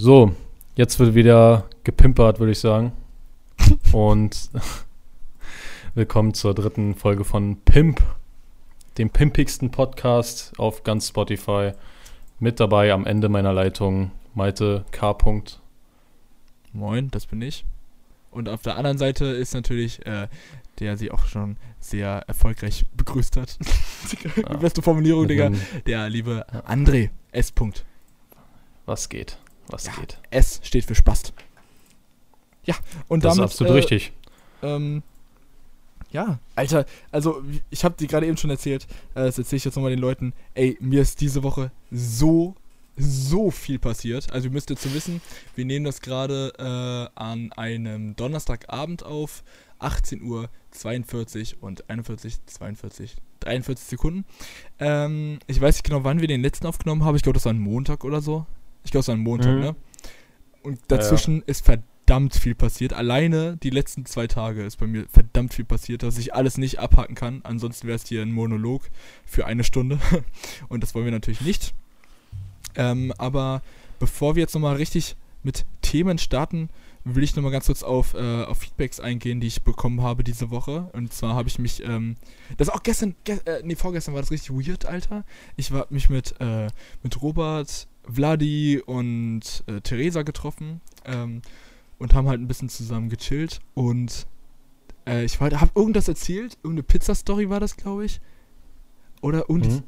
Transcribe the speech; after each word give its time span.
So, 0.00 0.32
jetzt 0.76 1.00
wird 1.00 1.16
wieder 1.16 1.68
gepimpert, 1.82 2.38
würde 2.38 2.52
ich 2.52 2.60
sagen. 2.60 2.92
Und 3.92 4.48
willkommen 5.96 6.34
zur 6.34 6.54
dritten 6.54 6.94
Folge 6.94 7.24
von 7.24 7.56
Pimp, 7.62 8.00
dem 8.96 9.10
pimpigsten 9.10 9.72
Podcast 9.72 10.52
auf 10.56 10.84
ganz 10.84 11.08
Spotify. 11.08 11.72
Mit 12.38 12.60
dabei 12.60 12.92
am 12.92 13.06
Ende 13.06 13.28
meiner 13.28 13.52
Leitung 13.52 14.12
Malte 14.34 14.84
K. 14.92 15.10
-Punkt. 15.10 15.58
Moin, 16.72 17.10
das 17.10 17.26
bin 17.26 17.42
ich. 17.42 17.64
Und 18.30 18.48
auf 18.48 18.62
der 18.62 18.76
anderen 18.76 18.98
Seite 18.98 19.24
ist 19.24 19.52
natürlich 19.52 20.06
äh, 20.06 20.28
der 20.78 20.96
sie 20.96 21.10
auch 21.10 21.26
schon 21.26 21.56
sehr 21.80 22.22
erfolgreich 22.28 22.86
begrüßt 22.96 23.36
hat. 23.36 23.58
Die 24.12 24.42
ja, 24.42 24.56
beste 24.58 24.80
Formulierung, 24.80 25.26
Digga. 25.26 25.50
Der 25.86 26.08
liebe 26.08 26.46
André 26.68 27.10
S. 27.32 27.52
-Punkt. 27.52 27.82
Was 28.86 29.08
geht? 29.08 29.38
Was 29.70 29.86
ja, 29.86 29.92
geht? 29.94 30.18
S 30.30 30.60
steht 30.62 30.84
für 30.84 30.94
Spast. 30.94 31.32
Ja, 32.64 32.74
und 33.08 33.24
das 33.24 33.36
damit. 33.36 33.50
ist 33.50 33.52
absolut 33.52 33.72
äh, 33.72 33.76
richtig. 33.76 34.12
Ähm, 34.62 35.02
ja, 36.10 36.38
Alter, 36.54 36.86
also 37.10 37.42
ich 37.70 37.84
habe 37.84 37.96
dir 37.96 38.06
gerade 38.06 38.26
eben 38.26 38.36
schon 38.36 38.50
erzählt, 38.50 38.86
äh, 39.14 39.24
das 39.24 39.38
erzähle 39.38 39.58
ich 39.58 39.64
jetzt 39.64 39.76
nochmal 39.76 39.90
den 39.90 40.00
Leuten, 40.00 40.32
ey, 40.54 40.76
mir 40.80 41.02
ist 41.02 41.20
diese 41.20 41.42
Woche 41.42 41.70
so, 41.90 42.54
so 42.96 43.50
viel 43.50 43.78
passiert. 43.78 44.32
Also 44.32 44.48
ihr 44.48 44.52
müsst 44.52 44.70
jetzt 44.70 44.82
so 44.82 44.92
wissen, 44.94 45.20
wir 45.54 45.64
nehmen 45.64 45.84
das 45.84 46.00
gerade 46.00 46.52
äh, 46.58 47.20
an 47.20 47.52
einem 47.52 48.16
Donnerstagabend 48.16 49.02
auf, 49.02 49.42
18 49.80 50.22
Uhr 50.22 50.48
42 50.72 51.62
und 51.62 51.88
41, 51.88 52.44
42, 52.46 53.16
43 53.40 53.86
Sekunden. 53.86 54.24
Ähm, 54.78 55.38
ich 55.46 55.60
weiß 55.60 55.76
nicht 55.76 55.84
genau, 55.84 56.04
wann 56.04 56.20
wir 56.20 56.28
den 56.28 56.42
letzten 56.42 56.66
aufgenommen 56.66 57.04
haben. 57.04 57.16
Ich 57.16 57.22
glaube, 57.22 57.34
das 57.34 57.44
war 57.44 57.52
ein 57.52 57.60
Montag 57.60 58.04
oder 58.04 58.20
so. 58.20 58.46
Ich 58.84 58.90
glaube, 58.90 59.02
es 59.02 59.08
war 59.08 59.16
ein 59.16 59.20
Montag, 59.20 59.54
mhm. 59.54 59.60
ne? 59.60 59.76
Und 60.62 60.80
dazwischen 60.88 61.38
ja, 61.38 61.42
ist 61.46 61.64
verdammt 61.64 62.34
viel 62.34 62.54
passiert. 62.54 62.92
Alleine 62.92 63.56
die 63.56 63.70
letzten 63.70 64.06
zwei 64.06 64.26
Tage 64.26 64.64
ist 64.64 64.76
bei 64.76 64.86
mir 64.86 65.06
verdammt 65.08 65.54
viel 65.54 65.64
passiert, 65.64 66.02
dass 66.02 66.18
ich 66.18 66.34
alles 66.34 66.58
nicht 66.58 66.78
abhaken 66.78 67.14
kann. 67.14 67.40
Ansonsten 67.44 67.86
wäre 67.86 67.96
es 67.96 68.06
hier 68.06 68.22
ein 68.22 68.32
Monolog 68.32 68.82
für 69.24 69.46
eine 69.46 69.64
Stunde. 69.64 69.98
Und 70.68 70.82
das 70.82 70.94
wollen 70.94 71.04
wir 71.04 71.12
natürlich 71.12 71.40
nicht. 71.40 71.74
Ähm, 72.74 73.12
aber 73.18 73.62
bevor 73.98 74.36
wir 74.36 74.42
jetzt 74.42 74.54
nochmal 74.54 74.76
richtig 74.76 75.16
mit 75.42 75.64
Themen 75.82 76.18
starten, 76.18 76.68
will 77.04 77.22
ich 77.22 77.34
nochmal 77.36 77.52
ganz 77.52 77.66
kurz 77.66 77.82
auf, 77.82 78.14
äh, 78.14 78.44
auf 78.44 78.58
Feedbacks 78.58 79.00
eingehen, 79.00 79.40
die 79.40 79.46
ich 79.46 79.62
bekommen 79.62 80.02
habe 80.02 80.24
diese 80.24 80.50
Woche. 80.50 80.90
Und 80.92 81.12
zwar 81.12 81.34
habe 81.34 81.48
ich 81.48 81.58
mich, 81.58 81.84
ähm, 81.84 82.16
das 82.56 82.68
auch 82.68 82.82
gestern, 82.82 83.14
ge 83.24 83.38
äh, 83.44 83.62
nee, 83.64 83.76
vorgestern 83.76 84.14
war 84.14 84.20
das 84.20 84.30
richtig 84.30 84.50
weird, 84.50 84.84
Alter. 84.84 85.24
Ich 85.56 85.70
habe 85.70 85.86
mich 85.90 86.10
mit, 86.10 86.34
äh, 86.40 86.68
mit 87.02 87.20
Robert, 87.22 87.88
Vladi 88.08 88.82
und 88.84 89.64
äh, 89.66 89.80
Theresa 89.80 90.22
getroffen 90.22 90.80
ähm, 91.04 91.42
und 91.98 92.14
haben 92.14 92.28
halt 92.28 92.40
ein 92.40 92.48
bisschen 92.48 92.68
zusammen 92.68 93.08
gechillt. 93.08 93.60
Und 93.74 94.26
äh, 95.06 95.24
ich 95.24 95.40
habe 95.40 95.70
irgendwas 95.74 96.08
erzählt, 96.08 96.56
irgendeine 96.62 96.84
Pizza-Story 96.84 97.50
war 97.50 97.60
das, 97.60 97.76
glaube 97.76 98.04
ich. 98.04 98.20
Oder 99.20 99.50
und, 99.50 99.66
mhm. 99.66 99.82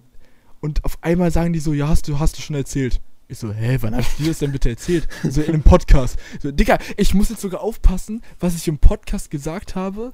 und 0.61 0.85
auf 0.85 0.99
einmal 1.03 1.31
sagen 1.31 1.53
die 1.53 1.61
so, 1.61 1.73
ja, 1.73 1.89
hast 1.89 2.09
du, 2.09 2.19
hast 2.19 2.37
du 2.39 2.43
schon 2.43 2.57
erzählt. 2.57 3.01
Ich 3.29 3.39
so, 3.39 3.53
hä, 3.53 3.79
wann 3.81 3.95
hast 3.95 4.19
du 4.19 4.25
das 4.25 4.41
denn 4.41 4.51
bitte 4.51 4.71
erzählt? 4.71 5.07
So 5.23 5.41
in 5.41 5.55
einem 5.55 5.63
Podcast. 5.63 6.19
So, 6.43 6.51
Digga, 6.51 6.79
ich 6.97 7.15
muss 7.15 7.29
jetzt 7.29 7.43
sogar 7.43 7.61
aufpassen, 7.61 8.23
was 8.41 8.57
ich 8.57 8.67
im 8.67 8.79
Podcast 8.79 9.31
gesagt 9.31 9.77
habe, 9.77 10.13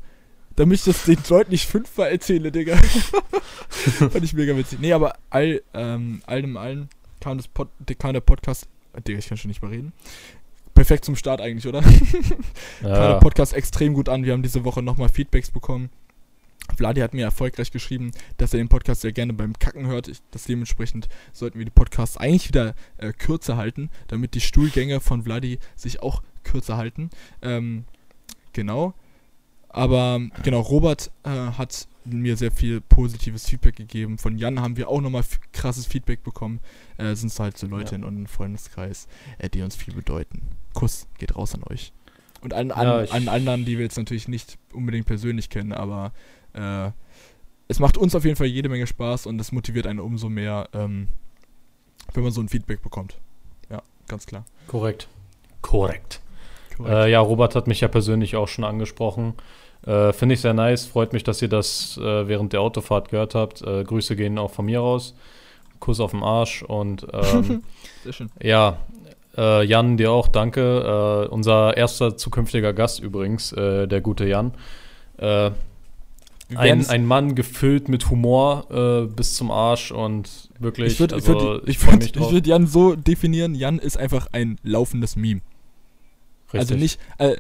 damit 0.54 0.80
ich 0.80 0.84
das 0.84 1.04
den 1.04 1.18
Leuten 1.30 1.50
nicht 1.50 1.66
fünfmal 1.66 2.10
erzähle, 2.10 2.52
Digga. 2.52 2.76
Fand 3.68 4.22
ich 4.22 4.34
mega 4.34 4.54
witzig. 4.54 4.80
Nee, 4.80 4.92
aber 4.92 5.14
all, 5.30 5.62
ähm, 5.72 6.20
allem 6.26 6.58
allen 6.58 6.88
das 7.34 7.48
Pod, 7.48 7.69
der 7.80 8.20
Podcast, 8.20 8.69
Digga, 9.06 9.19
ich 9.19 9.28
kann 9.28 9.38
schon 9.38 9.48
nicht 9.48 9.62
mehr 9.62 9.70
reden. 9.70 9.92
Perfekt 10.74 11.05
zum 11.05 11.16
Start 11.16 11.41
eigentlich, 11.41 11.66
oder? 11.66 11.82
Ja. 12.82 13.12
der 13.12 13.19
Podcast 13.19 13.55
extrem 13.55 13.94
gut 13.94 14.08
an. 14.08 14.24
Wir 14.24 14.32
haben 14.34 14.42
diese 14.42 14.64
Woche 14.64 14.82
nochmal 14.82 15.08
Feedbacks 15.08 15.50
bekommen. 15.50 15.91
Vladi 16.77 17.00
hat 17.00 17.14
mir 17.14 17.24
erfolgreich 17.24 17.70
geschrieben, 17.70 18.10
dass 18.37 18.53
er 18.53 18.59
den 18.59 18.69
Podcast 18.69 19.00
sehr 19.00 19.12
gerne 19.12 19.32
beim 19.32 19.59
Kacken 19.59 19.87
hört. 19.87 20.09
Ich, 20.09 20.19
das 20.31 20.44
dementsprechend 20.44 21.09
sollten 21.32 21.59
wir 21.59 21.64
die 21.64 21.70
Podcasts 21.70 22.16
eigentlich 22.16 22.48
wieder 22.48 22.75
äh, 22.98 23.12
kürzer 23.12 23.56
halten, 23.56 23.91
damit 24.08 24.34
die 24.34 24.41
Stuhlgänge 24.41 25.00
von 25.00 25.22
Vladi 25.22 25.58
sich 25.75 26.03
auch 26.03 26.22
kürzer 26.44 26.76
halten. 26.76 27.10
Ähm, 27.41 27.84
genau. 28.53 28.94
Aber 29.69 30.20
genau, 30.43 30.60
Robert 30.60 31.10
äh, 31.25 31.31
hat 31.31 31.88
mir 32.06 32.37
sehr 32.37 32.50
viel 32.50 32.81
positives 32.81 33.49
Feedback 33.49 33.77
gegeben. 33.77 34.19
Von 34.19 34.39
Jan 34.39 34.61
haben 34.61 34.77
wir 34.77 34.89
auch 34.89 35.00
nochmal 35.00 35.25
krasses 35.53 35.87
Feedback 35.87 36.22
bekommen. 36.22 36.61
Äh, 36.99 37.15
sind 37.15 37.37
halt 37.39 37.59
so 37.59 37.67
Leute 37.67 37.93
ja. 37.93 37.97
in 37.97 38.05
unserem 38.05 38.27
Freundeskreis, 38.27 39.09
äh, 39.39 39.49
die 39.49 39.62
uns 39.62 39.77
viel 39.77 39.94
bedeuten. 39.94 40.43
Kuss 40.75 41.06
geht 41.19 41.37
raus 41.37 41.55
an 41.55 41.62
euch. 41.65 41.93
Und 42.41 42.55
an, 42.55 42.71
an, 42.71 42.87
ja, 42.87 43.12
an 43.12 43.28
anderen, 43.28 43.65
die 43.65 43.78
wir 43.78 43.84
jetzt 43.84 43.97
natürlich 43.97 44.28
nicht 44.28 44.59
unbedingt 44.72 45.06
persönlich 45.06 45.50
kennen, 45.50 45.72
aber 45.72 46.12
äh, 46.53 46.91
es 47.69 47.81
macht 47.81 47.97
uns 47.97 48.15
auf 48.15 48.25
jeden 48.25 48.37
Fall 48.37 48.47
jede 48.47 48.69
Menge 48.69 48.87
Spaß 48.87 49.27
und 49.27 49.41
es 49.41 49.53
motiviert 49.53 49.87
einen 49.87 50.00
umso 50.00 50.28
mehr, 50.28 50.69
ähm, 50.73 51.09
wenn 52.15 52.23
man 52.23 52.33
so 52.33 52.41
ein 52.41 52.49
Feedback 52.49 52.83
bekommt. 52.83 53.19
Ja, 53.71 53.83
ganz 54.06 54.27
klar. 54.27 54.44
Korrekt. 54.69 55.09
Korrekt. 55.62 56.21
Äh, 56.84 57.11
ja, 57.11 57.21
Robert 57.21 57.55
hat 57.55 57.67
mich 57.67 57.81
ja 57.81 57.88
persönlich 57.88 58.37
auch 58.37 58.49
schon 58.49 58.65
angesprochen. 58.65 59.34
Äh, 59.86 60.12
Finde 60.12 60.34
ich 60.34 60.41
sehr 60.41 60.54
nice. 60.54 60.84
Freut 60.84 61.12
mich, 61.12 61.24
dass 61.24 61.41
ihr 61.41 61.48
das 61.48 61.97
äh, 61.98 62.28
während 62.28 62.52
der 62.52 62.60
Autofahrt 62.60 63.10
gehört 63.10 63.34
habt. 63.34 63.62
Äh, 63.62 63.84
Grüße 63.84 64.16
gehen 64.16 64.36
auch 64.38 64.50
von 64.50 64.66
mir 64.66 64.80
raus. 64.80 65.14
Kuss 65.78 66.00
auf 66.00 66.10
den 66.10 66.22
Arsch 66.22 66.62
und 66.62 67.06
ähm, 67.12 67.62
sehr 68.04 68.12
schön. 68.12 68.30
Ja, 68.42 68.78
äh, 69.36 69.64
Jan, 69.64 69.96
dir 69.96 70.10
auch 70.10 70.28
danke. 70.28 71.28
unser 71.28 71.76
erster 71.76 72.16
zukünftiger 72.16 72.72
Gast 72.72 73.00
übrigens, 73.00 73.50
der 73.50 74.00
gute 74.00 74.26
Jan. 74.26 74.52
Ein, 76.54 76.86
ein 76.88 77.04
Mann 77.04 77.34
gefüllt 77.34 77.88
mit 77.88 78.08
Humor 78.08 78.66
äh, 78.70 79.06
bis 79.06 79.34
zum 79.34 79.50
Arsch 79.50 79.91
und 79.91 80.48
wirklich. 80.60 80.92
Ich 80.92 81.00
würde 81.00 81.16
also, 81.16 81.34
würd, 81.34 81.69
ich 81.69 81.84
würd, 81.84 82.04
ich 82.04 82.30
würd 82.30 82.46
Jan 82.46 82.66
so 82.69 82.94
definieren: 82.94 83.54
Jan 83.56 83.80
ist 83.80 83.98
einfach 83.98 84.28
ein 84.32 84.58
laufendes 84.62 85.16
Meme. 85.16 85.41
Richtig. 86.52 86.60
Also 86.60 86.75
nicht, 86.76 87.00
äh, 87.19 87.36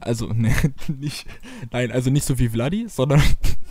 also, 0.00 0.26
ne, 0.32 0.54
nicht, 0.88 1.26
nein, 1.70 1.92
also 1.92 2.10
nicht 2.10 2.24
so 2.24 2.38
wie 2.38 2.48
Vladi, 2.48 2.86
sondern, 2.88 3.22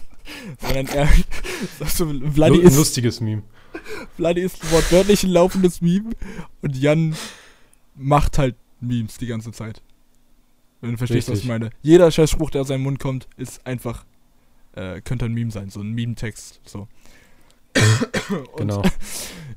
sondern 0.59 0.88
er, 0.88 1.07
so, 1.88 2.13
Vladi 2.34 2.59
ist. 2.59 2.73
Ein 2.73 2.78
lustiges 2.78 3.22
Meme. 3.22 3.44
Vladi 4.16 4.41
ist 4.41 4.72
wortwörtlich 4.72 5.23
ein 5.23 5.31
laufendes 5.31 5.81
Meme 5.81 6.12
und 6.62 6.75
Jan 6.75 7.16
macht 7.95 8.38
halt 8.38 8.56
Memes 8.79 9.18
die 9.18 9.28
ganze 9.28 9.51
Zeit. 9.51 9.81
Wenn 10.81 10.91
du 10.91 10.97
verstehst, 10.97 11.29
Richtig. 11.29 11.34
was 11.34 11.39
ich 11.41 11.47
meine. 11.47 11.72
Jeder 11.81 12.09
Scheißspruch, 12.09 12.51
der 12.51 12.62
aus 12.62 12.69
seinem 12.69 12.84
Mund 12.84 13.00
kommt, 13.00 13.28
ist 13.38 13.66
einfach 13.68 14.06
äh, 14.73 15.01
könnte 15.01 15.25
ein 15.25 15.34
Meme 15.34 15.51
sein, 15.51 15.69
so 15.69 15.81
ein 15.81 15.91
Meme-Text. 15.91 16.62
So. 16.63 16.88
und, 18.53 18.57
genau. 18.57 18.81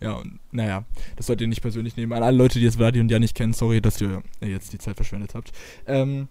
Ja, 0.01 0.15
und 0.15 0.41
naja, 0.51 0.85
das 1.17 1.27
sollt 1.27 1.41
ihr 1.41 1.47
nicht 1.47 1.63
persönlich 1.63 1.97
nehmen. 1.97 2.13
An 2.13 2.23
alle 2.23 2.37
Leute, 2.37 2.59
die 2.59 2.65
jetzt 2.65 2.77
Vladi 2.77 3.01
und 3.01 3.11
ja 3.11 3.19
nicht 3.19 3.37
kennen, 3.37 3.53
sorry, 3.53 3.81
dass 3.81 4.01
ihr 4.01 4.23
jetzt 4.41 4.73
die 4.73 4.79
Zeit 4.79 4.97
verschwendet 4.97 5.35
habt. 5.35 5.53
Ähm, 5.87 6.29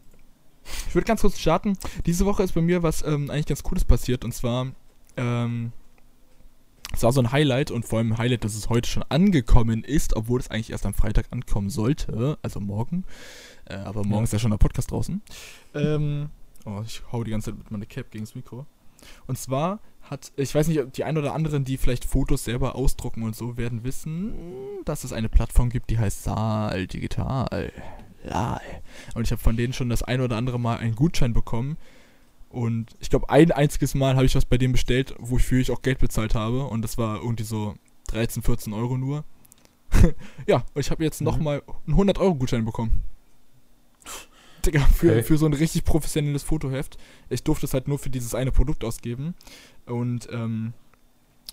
ich 0.88 0.96
würde 0.96 1.06
ganz 1.06 1.22
kurz 1.22 1.40
starten. 1.40 1.78
Diese 2.06 2.26
Woche 2.26 2.44
ist 2.44 2.54
bei 2.54 2.62
mir 2.62 2.84
was 2.84 3.04
ähm, 3.04 3.30
eigentlich 3.30 3.48
ganz 3.48 3.64
Cooles 3.64 3.86
passiert 3.86 4.24
und 4.24 4.34
zwar, 4.34 4.72
ähm, 5.18 5.72
es 6.94 7.04
war 7.04 7.14
so 7.14 7.22
ein 7.22 7.32
Highlight 7.32 7.72
und 7.72 7.86
vor 7.86 8.00
allem 8.00 8.14
ein 8.14 8.18
Highlight, 8.18 8.44
dass 8.44 8.56
es 8.56 8.70
heute 8.70 8.90
schon 8.90 9.04
angekommen 9.10 9.84
ist, 9.84 10.16
obwohl 10.16 10.40
es 10.40 10.52
eigentlich 10.52 10.72
erst 10.72 10.86
am 10.86 10.94
Freitag 10.94 11.28
ankommen 11.32 11.70
sollte, 11.70 12.38
also 12.42 12.60
morgen. 12.60 13.06
Äh, 13.66 13.76
aber 13.76 14.04
morgen 14.04 14.22
ja. 14.22 14.24
ist 14.24 14.34
ja 14.34 14.40
schon 14.40 14.52
der 14.52 14.58
Podcast 14.58 14.92
draußen. 14.92 15.22
Ähm, 15.74 16.30
Oh, 16.66 16.82
ich 16.86 17.02
hau 17.12 17.24
die 17.24 17.32
ganze 17.32 17.52
Zeit 17.52 17.58
mit 17.58 17.72
meiner 17.72 17.86
Cap 17.86 18.12
gegen 18.12 18.26
das 18.26 18.36
Mikro. 18.36 18.66
Und 19.26 19.38
zwar 19.38 19.80
hat, 20.04 20.32
ich 20.36 20.54
weiß 20.54 20.68
nicht, 20.68 20.80
ob 20.80 20.94
die 20.94 21.04
ein 21.04 21.18
oder 21.18 21.34
anderen, 21.34 21.64
die 21.64 21.78
vielleicht 21.78 22.06
Fotos 22.06 22.44
selber 22.44 22.76
ausdrucken 22.76 23.24
und 23.24 23.36
so, 23.36 23.58
werden 23.58 23.84
wissen, 23.84 24.34
dass 24.86 25.04
es 25.04 25.14
eine 25.14 25.30
Plattform 25.30 25.70
gibt, 25.70 25.90
die 25.90 25.98
heißt 25.98 26.24
Saal 26.24 26.88
Digital. 26.88 27.72
Lal. 28.24 28.62
Und 29.16 29.24
ich 29.24 29.32
habe 29.32 29.42
von 29.42 29.58
denen 29.58 29.74
schon 29.74 29.90
das 29.90 30.04
ein 30.04 30.22
oder 30.22 30.38
andere 30.38 30.60
Mal 30.60 30.78
einen 30.78 30.96
Gutschein 30.96 31.34
bekommen. 31.34 31.78
Und 32.50 32.96
ich 33.00 33.10
glaube, 33.10 33.30
ein 33.30 33.52
einziges 33.52 33.96
Mal 33.96 34.16
habe 34.16 34.26
ich 34.26 34.36
was 34.36 34.46
bei 34.46 34.58
denen 34.58 34.74
bestellt, 34.74 35.16
wofür 35.20 35.60
ich 35.60 35.72
auch 35.72 35.82
Geld 35.82 36.00
bezahlt 36.00 36.36
habe. 36.36 36.66
Und 36.66 36.82
das 36.82 36.98
war 36.98 37.22
irgendwie 37.22 37.44
so 37.44 37.76
13, 38.08 38.44
14 38.44 38.74
Euro 38.74 38.98
nur. 38.98 39.24
ja, 40.48 40.66
und 40.74 40.82
ich 40.82 40.92
habe 40.92 41.04
jetzt 41.04 41.22
mhm. 41.22 41.26
nochmal 41.26 41.64
einen 41.88 41.98
100-Euro-Gutschein 41.98 42.66
bekommen. 42.66 43.04
Digga, 44.66 44.82
für, 44.82 45.12
okay. 45.12 45.24
für 45.24 45.38
so 45.38 45.46
ein 45.46 45.54
richtig 45.54 45.86
professionelles 45.86 46.44
Fotoheft. 46.44 46.98
Ich 47.30 47.44
durfte 47.44 47.66
es 47.66 47.74
halt 47.74 47.88
nur 47.88 48.00
für 48.00 48.10
dieses 48.10 48.36
eine 48.36 48.52
Produkt 48.52 48.84
ausgeben. 48.84 49.34
Und 49.86 50.28
ähm, 50.32 50.74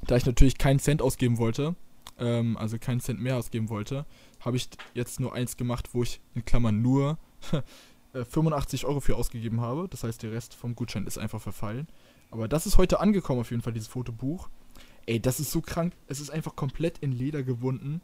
da 0.07 0.17
ich 0.17 0.27
natürlich 0.27 0.59
keinen 0.59 0.79
Cent 0.79 1.01
ausgeben 1.01 1.39
wollte, 1.39 1.75
ähm, 2.19 2.57
also 2.57 2.79
keinen 2.79 3.01
Cent 3.01 3.21
mehr 3.21 3.37
ausgeben 3.37 3.69
wollte, 3.69 4.05
habe 4.41 4.57
ich 4.57 4.69
jetzt 4.95 5.21
nur 5.21 5.33
eins 5.35 5.57
gemacht, 5.57 5.91
wo 5.93 6.03
ich 6.03 6.21
in 6.35 6.45
Klammern 6.45 6.81
nur 6.83 7.19
85 8.13 8.83
äh, 8.85 8.87
Euro 8.87 9.01
für 9.01 9.17
ausgegeben 9.17 9.61
habe. 9.61 9.89
Das 9.89 10.05
heißt, 10.05 10.23
der 10.23 10.33
Rest 10.33 10.55
vom 10.55 10.75
Gutschein 10.75 11.07
ist 11.07 11.19
einfach 11.19 11.41
verfallen. 11.41 11.89
Aber 12.31 12.49
das 12.49 12.67
ist 12.67 12.79
heute 12.79 13.01
angekommen, 13.01 13.41
auf 13.41 13.51
jeden 13.51 13.63
Fall, 13.63 13.73
dieses 13.73 13.89
Fotobuch. 13.89 14.49
Ey, 15.07 15.21
das 15.21 15.41
ist 15.41 15.51
so 15.51 15.61
krank. 15.61 15.95
Es 16.07 16.21
ist 16.21 16.31
einfach 16.31 16.55
komplett 16.57 16.99
in 16.99 17.13
Leder 17.13 17.43
gewunden. 17.43 18.01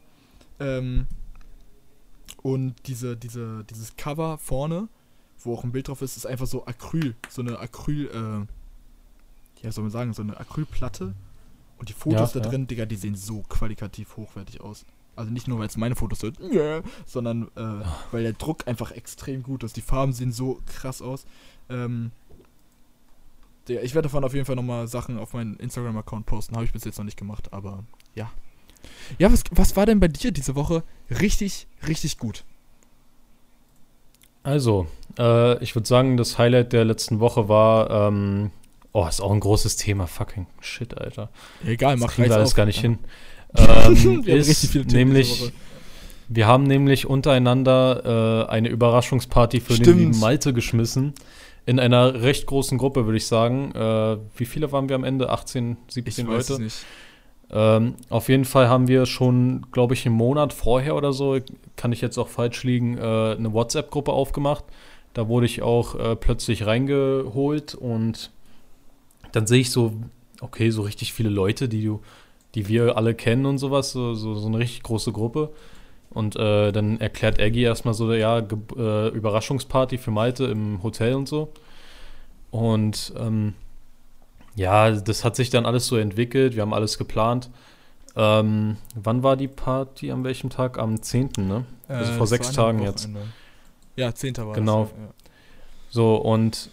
Ähm, 0.59 1.07
Und 2.41 2.75
diese, 2.87 3.15
diese, 3.15 3.63
dieses 3.65 3.95
Cover 3.95 4.37
vorne, 4.37 4.87
wo 5.39 5.53
auch 5.53 5.63
ein 5.63 5.71
Bild 5.71 5.87
drauf 5.87 6.01
ist, 6.01 6.17
ist 6.17 6.25
einfach 6.25 6.47
so 6.47 6.65
Acryl. 6.65 7.15
So 7.29 7.41
eine 7.41 7.59
Acryl, 7.59 8.07
äh, 8.07 9.63
ja, 9.63 9.71
soll 9.71 9.83
man 9.83 9.91
sagen, 9.91 10.13
so 10.13 10.21
eine 10.21 10.39
Acrylplatte. 10.39 11.13
Und 11.77 11.89
die 11.89 11.93
Fotos 11.93 12.33
Ja, 12.33 12.39
da 12.39 12.45
ja. 12.45 12.51
drin, 12.51 12.67
Digga, 12.67 12.85
die 12.85 12.95
sehen 12.95 13.15
so 13.15 13.43
qualitativ 13.49 14.15
hochwertig 14.17 14.61
aus. 14.61 14.85
Also 15.15 15.31
nicht 15.31 15.47
nur, 15.47 15.59
weil 15.59 15.67
es 15.67 15.77
meine 15.77 15.95
Fotos 15.95 16.19
sind, 16.19 16.39
yeah, 16.51 16.81
sondern 17.05 17.49
äh, 17.55 17.85
weil 18.11 18.23
der 18.23 18.33
Druck 18.33 18.67
einfach 18.67 18.91
extrem 18.91 19.43
gut 19.43 19.63
ist. 19.63 19.77
Die 19.77 19.81
Farben 19.81 20.13
sehen 20.13 20.31
so 20.31 20.59
krass 20.65 21.01
aus. 21.01 21.25
Ähm, 21.69 22.11
der, 23.67 23.83
ich 23.83 23.95
werde 23.95 24.07
davon 24.07 24.23
auf 24.23 24.33
jeden 24.33 24.45
Fall 24.45 24.55
nochmal 24.55 24.87
Sachen 24.87 25.17
auf 25.17 25.33
meinen 25.33 25.55
Instagram-Account 25.57 26.25
posten. 26.25 26.55
Habe 26.55 26.65
ich 26.65 26.73
bis 26.73 26.83
jetzt 26.83 26.97
noch 26.97 27.05
nicht 27.05 27.17
gemacht, 27.17 27.51
aber 27.53 27.83
ja. 28.13 28.29
Ja, 29.17 29.31
was, 29.31 29.43
was 29.51 29.75
war 29.75 29.85
denn 29.87 29.99
bei 29.99 30.07
dir 30.07 30.31
diese 30.31 30.55
Woche 30.55 30.83
richtig, 31.09 31.65
richtig 31.87 32.19
gut? 32.19 32.43
Also, 34.43 34.87
äh, 35.17 35.61
ich 35.63 35.73
würde 35.75 35.87
sagen, 35.87 36.17
das 36.17 36.37
Highlight 36.37 36.71
der 36.73 36.85
letzten 36.85 37.19
Woche 37.19 37.49
war, 37.49 37.89
ähm, 38.09 38.51
oh, 38.91 39.07
ist 39.07 39.21
auch 39.21 39.31
ein 39.31 39.39
großes 39.39 39.75
Thema, 39.77 40.05
fucking 40.05 40.45
shit, 40.59 40.95
Alter. 40.97 41.29
Egal, 41.65 41.93
Das 41.93 42.01
mach 42.01 42.11
kriegen 42.13 42.29
wir 42.29 42.35
alles 42.35 42.51
auf. 42.51 42.55
gar 42.55 42.65
nicht 42.67 42.77
Ja. 42.77 42.83
hin. 42.83 42.99
Ähm, 43.57 44.25
Wir 44.25 44.33
haben 44.33 44.39
ist 44.39 44.75
nämlich, 44.91 45.51
wir 46.27 46.47
haben 46.47 46.63
nämlich 46.63 47.05
untereinander 47.05 48.47
äh, 48.47 48.51
eine 48.51 48.69
Überraschungsparty 48.69 49.59
für 49.59 49.73
den 49.73 49.83
Stimmt. 49.83 49.99
lieben 49.99 50.19
Malte 50.19 50.53
geschmissen. 50.53 51.13
In 51.67 51.79
einer 51.79 52.21
recht 52.21 52.45
großen 52.45 52.77
Gruppe, 52.77 53.05
würde 53.05 53.17
ich 53.17 53.25
sagen. 53.27 53.71
Äh, 53.73 54.17
wie 54.37 54.45
viele 54.45 54.71
waren 54.71 54.87
wir 54.89 54.95
am 54.95 55.03
Ende? 55.03 55.29
18, 55.29 55.77
Ich 55.87 55.93
17 55.95 56.27
weiß 56.27 56.43
es 56.43 56.49
Leute? 56.49 56.63
nicht. 56.63 56.77
Ähm, 57.51 57.95
auf 58.09 58.27
jeden 58.29 58.45
Fall 58.45 58.69
haben 58.69 58.87
wir 58.87 59.05
schon, 59.05 59.67
glaube 59.71 59.93
ich, 59.93 60.05
einen 60.05 60.15
Monat 60.15 60.51
vorher 60.51 60.95
oder 60.95 61.13
so, 61.13 61.37
kann 61.75 61.91
ich 61.91 62.01
jetzt 62.01 62.17
auch 62.17 62.27
falsch 62.27 62.63
liegen, 62.63 62.97
äh, 62.97 63.01
eine 63.01 63.53
WhatsApp-Gruppe 63.53 64.11
aufgemacht. 64.11 64.63
Da 65.13 65.27
wurde 65.27 65.45
ich 65.45 65.61
auch 65.61 65.95
äh, 65.95 66.15
plötzlich 66.15 66.65
reingeholt 66.65 67.75
und 67.75 68.31
dann 69.31 69.47
sehe 69.47 69.61
ich 69.61 69.69
so, 69.69 69.93
okay, 70.41 70.71
so 70.71 70.81
richtig 70.81 71.13
viele 71.13 71.29
Leute, 71.29 71.69
die 71.69 71.83
du, 71.83 72.01
die 72.55 72.67
wir 72.67 72.97
alle 72.97 73.13
kennen 73.13 73.45
und 73.45 73.57
sowas, 73.57 73.91
so, 73.91 74.13
so, 74.15 74.35
so 74.35 74.47
eine 74.47 74.57
richtig 74.57 74.83
große 74.83 75.11
Gruppe. 75.11 75.51
Und 76.09 76.37
äh, 76.37 76.71
dann 76.71 76.99
erklärt 77.01 77.39
Eggy 77.39 77.63
erstmal 77.63 77.93
so, 77.93 78.13
ja, 78.13 78.39
Ge 78.39 78.57
äh, 78.77 79.09
Überraschungsparty 79.09 79.97
für 79.97 80.11
Malte 80.11 80.45
im 80.45 80.81
Hotel 80.81 81.13
und 81.15 81.27
so. 81.27 81.51
Und 82.51 83.13
ähm, 83.19 83.53
ja, 84.55 84.91
das 84.91 85.25
hat 85.25 85.35
sich 85.35 85.49
dann 85.49 85.65
alles 85.65 85.87
so 85.87 85.97
entwickelt, 85.97 86.55
wir 86.55 86.61
haben 86.61 86.73
alles 86.73 86.97
geplant. 86.97 87.49
Ähm, 88.15 88.77
wann 88.95 89.23
war 89.23 89.35
die 89.35 89.49
Party? 89.49 90.09
An 90.11 90.23
welchem 90.23 90.49
Tag? 90.49 90.79
Am 90.79 91.01
10., 91.01 91.31
ne? 91.37 91.65
Also 91.89 92.13
vor 92.13 92.21
das 92.21 92.29
sechs 92.29 92.51
Tagen 92.53 92.81
jetzt. 92.81 93.09
Ja, 93.97 94.13
10. 94.13 94.37
war 94.37 94.53
Genau. 94.53 94.83
das. 94.83 94.91
Ja. 94.91 95.13
So, 95.89 96.15
und 96.15 96.69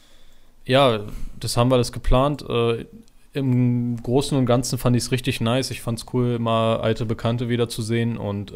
ja, 0.65 1.01
das 1.41 1.57
haben 1.57 1.71
wir 1.71 1.75
alles 1.75 1.91
geplant. 1.91 2.45
Äh, 2.49 2.87
Im 3.35 3.97
Großen 4.03 4.37
und 4.37 4.45
Ganzen 4.45 4.79
fand 4.79 4.95
ich 4.95 5.05
es 5.05 5.11
richtig 5.11 5.41
nice. 5.41 5.71
Ich 5.71 5.81
fand 5.81 5.99
es 5.99 6.07
cool, 6.13 6.39
mal 6.39 6.77
alte 6.81 7.07
Bekannte 7.07 7.49
wiederzusehen 7.49 8.19
und 8.19 8.53
äh, 8.53 8.55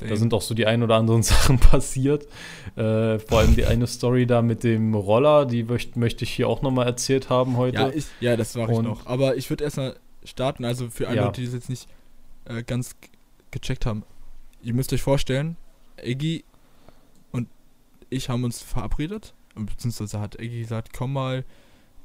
da 0.00 0.16
sind 0.16 0.34
auch 0.34 0.42
so 0.42 0.54
die 0.54 0.66
ein 0.66 0.82
oder 0.82 0.96
anderen 0.96 1.22
Sachen 1.22 1.60
passiert. 1.60 2.24
Äh, 2.74 3.20
vor 3.20 3.38
allem 3.38 3.54
die 3.54 3.64
eine 3.64 3.86
Story 3.86 4.26
da 4.26 4.42
mit 4.42 4.64
dem 4.64 4.94
Roller, 4.94 5.46
die 5.46 5.62
möcht, 5.62 5.96
möchte 5.96 6.24
ich 6.24 6.32
hier 6.32 6.48
auch 6.48 6.62
nochmal 6.62 6.86
erzählt 6.86 7.30
haben 7.30 7.56
heute. 7.56 7.76
Ja, 7.76 7.90
ich, 7.90 8.06
ja, 8.18 8.36
das 8.36 8.56
mache 8.56 8.72
ich 8.72 8.78
noch. 8.80 9.06
Aber 9.06 9.36
ich 9.36 9.48
würde 9.50 9.62
erstmal 9.62 9.94
starten, 10.24 10.64
also 10.64 10.90
für 10.90 11.06
alle 11.06 11.18
Ja. 11.18 11.24
Leute, 11.26 11.40
die 11.40 11.46
das 11.46 11.54
jetzt 11.54 11.70
nicht 11.70 11.88
äh, 12.46 12.64
ganz 12.64 12.96
gecheckt 13.52 13.86
haben. 13.86 14.02
Ihr 14.62 14.74
müsst 14.74 14.92
euch 14.92 15.02
vorstellen, 15.02 15.56
Eggy 15.96 16.44
und 17.30 17.46
ich 18.10 18.28
haben 18.28 18.42
uns 18.42 18.60
verabredet. 18.62 19.32
Beziehungsweise 19.54 20.18
hat 20.18 20.40
Eggy 20.40 20.60
gesagt, 20.62 20.92
komm 20.92 21.12
mal 21.12 21.44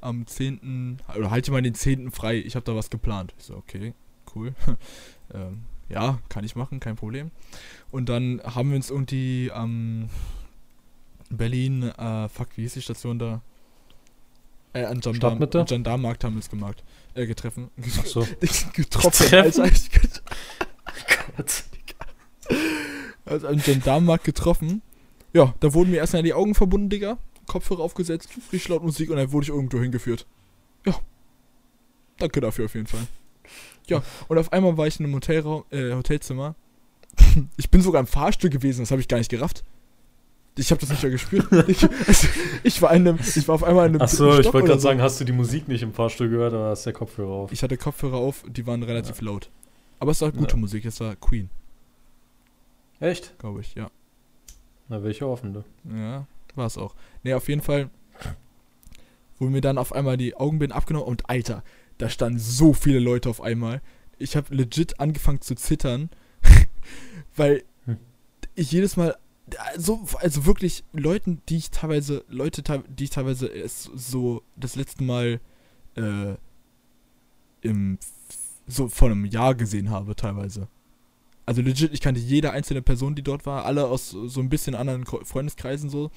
am 0.02 0.28
10. 0.28 1.00
oder 1.18 1.32
halte 1.32 1.52
mal 1.52 1.62
den 1.62 1.74
10. 1.76 2.12
frei, 2.12 2.38
ich 2.38 2.56
habe 2.56 2.66
da 2.66 2.76
was 2.76 2.90
geplant. 2.90 3.34
Ich 3.38 3.46
so, 3.46 3.56
okay, 3.56 3.94
cool. 4.36 4.54
ähm, 5.34 5.64
ja, 5.90 6.20
kann 6.30 6.44
ich 6.44 6.56
machen, 6.56 6.80
kein 6.80 6.96
Problem. 6.96 7.32
Und 7.92 8.10
dann 8.10 8.42
haben 8.44 8.70
wir 8.70 8.76
uns 8.76 8.90
irgendwie 8.90 9.52
am 9.54 10.10
Berlin, 11.30 11.84
äh, 11.84 12.30
fuck, 12.30 12.50
wie 12.56 12.62
hieß 12.62 12.74
die 12.74 12.82
Station 12.82 13.20
da? 13.20 13.42
Äh, 14.74 14.84
an 14.84 15.00
Gendarm, 15.00 15.40
haben 15.42 16.20
wir 16.22 16.28
uns 16.28 16.50
gemacht, 16.50 16.84
äh, 17.16 17.26
getreffen. 17.26 17.70
Ach 18.00 18.06
so. 18.06 18.28
getroffen? 18.74 19.34
Alter. 19.34 19.66
Ich, 19.66 19.90
also 23.26 23.48
an 23.48 23.58
Gendarmenmarkt 23.58 24.24
getroffen. 24.24 24.82
Ja, 25.34 25.54
da 25.60 25.74
wurden 25.74 25.92
mir 25.92 25.98
erstmal 25.98 26.24
die 26.24 26.34
Augen 26.34 26.56
verbunden, 26.56 26.90
Digga. 26.90 27.18
Kopfhörer 27.48 27.82
aufgesetzt, 27.82 28.30
richtig 28.52 28.68
laut 28.68 28.84
Musik 28.84 29.10
und 29.10 29.18
dann 29.18 29.32
wurde 29.32 29.46
ich 29.46 29.50
irgendwo 29.50 29.80
hingeführt. 29.80 30.26
Ja. 30.86 30.96
Danke 32.20 32.42
dafür 32.42 32.66
auf 32.66 32.76
jeden 32.76 32.88
Fall. 32.88 33.08
Ja, 33.88 34.04
und 34.28 34.38
auf 34.38 34.52
einmal 34.52 34.78
war 34.78 34.88
ich 34.88 35.00
in 35.00 35.06
einem 35.06 35.16
Hotelraum, 35.16 35.64
äh, 35.72 35.94
Hotelzimmer. 35.94 36.56
Ich 37.58 37.70
bin 37.70 37.82
sogar 37.82 38.00
im 38.02 38.08
Fahrstuhl 38.08 38.50
gewesen, 38.50 38.82
das 38.82 38.92
habe 38.92 39.02
ich 39.02 39.08
gar 39.08 39.18
nicht 39.18 39.30
gerafft. 39.32 39.64
Ich 40.60 40.72
habe 40.72 40.82
das 40.82 40.90
nicht 40.90 41.04
mehr 41.04 41.12
gespürt. 41.12 41.48
Ich, 41.68 41.84
also, 41.84 42.28
ich 42.64 42.82
war 42.82 42.92
in 42.94 43.08
einem, 43.08 43.20
ich 43.20 43.48
war 43.48 43.56
auf 43.56 43.64
einmal 43.64 43.86
in 43.88 43.94
einem 43.94 44.02
Achso, 44.02 44.40
ich 44.40 44.46
wollte 44.52 44.68
gerade 44.68 44.80
so. 44.80 44.88
sagen, 44.88 45.02
hast 45.02 45.20
du 45.20 45.24
die 45.24 45.32
Musik 45.32 45.68
nicht 45.68 45.84
im 45.84 45.94
Fahrstuhl 45.94 46.30
gehört 46.30 46.54
oder 46.54 46.70
hast 46.70 46.86
der 46.86 46.94
Kopfhörer 46.94 47.30
auf? 47.32 47.52
Ich 47.52 47.62
hatte 47.64 47.78
Kopfhörer 47.78 48.18
auf, 48.18 48.44
die 48.48 48.66
waren 48.66 48.82
relativ 48.84 49.22
laut. 49.22 49.50
Aber 50.00 50.12
es 50.12 50.22
war 50.22 50.32
gute 50.32 50.56
Ja. 50.56 50.60
Musik, 50.60 50.86
es 50.86 51.00
war 51.00 51.16
Queen, 51.16 51.50
Echt? 53.00 53.38
glaube 53.40 53.62
ich, 53.62 53.76
ja. 53.76 53.90
Na, 54.90 55.02
will 55.04 55.12
ich 55.12 55.22
hoffen, 55.22 55.54
du. 55.54 55.64
Ja, 55.96 56.26
war 56.58 56.68
es 56.68 56.78
auch. 56.78 56.96
Ne, 57.24 57.36
auf 57.36 57.48
jeden 57.48 57.62
Fall 57.62 57.90
wurden 59.40 59.52
mir 59.52 59.62
dann 59.62 59.78
auf 59.78 59.94
einmal 59.94 60.18
die 60.18 60.36
Augenbinden 60.36 60.76
abgenommen 60.76 61.08
und 61.08 61.30
Alter, 61.30 61.64
da 61.98 62.10
standen 62.10 62.40
so 62.40 62.74
viele 62.74 63.00
Leute 63.00 63.30
auf 63.30 63.42
einmal. 63.42 63.82
Ich 64.18 64.36
habe 64.36 64.54
legit 64.54 65.00
angefangen 65.00 65.42
zu 65.42 65.56
zittern, 65.56 66.10
weil 67.36 67.64
ich 68.56 68.72
jedes 68.72 68.98
Mal 68.98 69.18
so 69.78 70.06
also 70.20 70.46
wirklich 70.46 70.84
Leuten, 70.92 71.42
die 71.48 71.58
ich 71.58 71.72
teilweise 71.72 72.26
Leute 72.28 72.64
die 72.90 73.06
ich 73.06 73.10
teilweise 73.12 73.50
so 73.68 74.44
das 74.56 74.76
letzte 74.76 75.04
Mal 75.04 75.40
äh, 75.96 76.36
im 77.62 77.98
so 78.68 78.90
vor 78.90 79.10
einem 79.10 79.26
Jahr 79.26 79.56
gesehen 79.56 79.90
habe 79.90 80.16
teilweise. 80.16 80.68
Also 81.48 81.62
legit, 81.62 81.94
ich 81.94 82.02
kannte 82.02 82.20
jede 82.20 82.52
einzelne 82.52 82.82
Person, 82.82 83.16
die 83.16 83.24
dort 83.24 83.46
war, 83.46 83.64
alle 83.66 83.88
aus 83.88 84.10
so 84.10 84.42
ein 84.42 84.50
bisschen 84.50 84.76
anderen 84.76 85.06
Kre- 85.06 85.24
Freundeskreisen 85.24 85.90
so. 85.90 86.12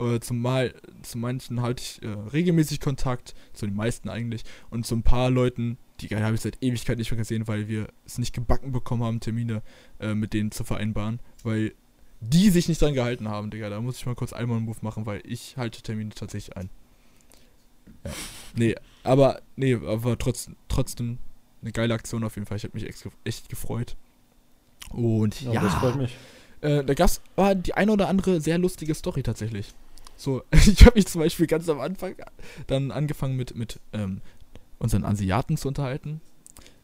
Äh, 0.00 0.18
zumal 0.18 0.74
zu 1.02 1.16
manchen 1.16 1.62
halte 1.62 1.80
ich 1.80 2.02
äh, 2.02 2.08
regelmäßig 2.08 2.80
Kontakt, 2.80 3.36
zu 3.52 3.66
den 3.66 3.76
meisten 3.76 4.08
eigentlich. 4.08 4.42
Und 4.70 4.84
zu 4.84 4.96
ein 4.96 5.04
paar 5.04 5.30
Leuten, 5.30 5.78
die 6.00 6.08
habe 6.08 6.34
ich 6.34 6.40
seit 6.40 6.60
Ewigkeit 6.60 6.98
nicht 6.98 7.08
mehr 7.12 7.18
gesehen, 7.18 7.46
weil 7.46 7.68
wir 7.68 7.86
es 8.04 8.18
nicht 8.18 8.34
gebacken 8.34 8.72
bekommen 8.72 9.04
haben, 9.04 9.20
Termine 9.20 9.62
äh, 10.00 10.12
mit 10.14 10.32
denen 10.32 10.50
zu 10.50 10.64
vereinbaren, 10.64 11.20
weil 11.44 11.72
die 12.20 12.50
sich 12.50 12.66
nicht 12.66 12.82
dran 12.82 12.94
gehalten 12.94 13.28
haben, 13.28 13.50
Digga. 13.52 13.70
Da 13.70 13.80
muss 13.80 13.98
ich 13.98 14.06
mal 14.06 14.16
kurz 14.16 14.32
einmal 14.32 14.56
einen 14.56 14.66
Move 14.66 14.78
machen, 14.80 15.06
weil 15.06 15.22
ich 15.24 15.56
halte 15.56 15.82
Termine 15.82 16.10
tatsächlich 16.10 16.56
ein. 16.56 16.68
Ja. 18.04 18.10
Nee, 18.56 18.74
aber, 19.04 19.40
nee, 19.54 19.74
aber 19.74 20.18
trotz, 20.18 20.50
trotzdem 20.66 21.18
eine 21.62 21.70
geile 21.70 21.94
Aktion 21.94 22.24
auf 22.24 22.34
jeden 22.34 22.46
Fall. 22.46 22.56
Ich 22.56 22.64
habe 22.64 22.76
mich 22.76 22.88
echt 23.24 23.48
gefreut. 23.48 23.96
Und 24.90 25.40
ja, 25.42 25.60
das 25.60 25.74
freut 25.74 25.96
mich. 25.96 26.16
äh, 26.60 26.84
da 26.84 26.94
gab's 26.94 27.20
war 27.36 27.54
die 27.54 27.74
eine 27.74 27.92
oder 27.92 28.08
andere 28.08 28.40
sehr 28.40 28.58
lustige 28.58 28.94
Story 28.94 29.22
tatsächlich. 29.22 29.72
So, 30.16 30.42
ich 30.50 30.84
habe 30.86 30.96
mich 30.96 31.06
zum 31.06 31.20
Beispiel 31.20 31.46
ganz 31.46 31.68
am 31.68 31.80
Anfang 31.80 32.14
dann 32.66 32.90
angefangen 32.90 33.36
mit, 33.36 33.56
mit 33.56 33.80
ähm, 33.92 34.20
unseren 34.78 35.04
Asiaten 35.04 35.56
zu 35.56 35.68
unterhalten. 35.68 36.20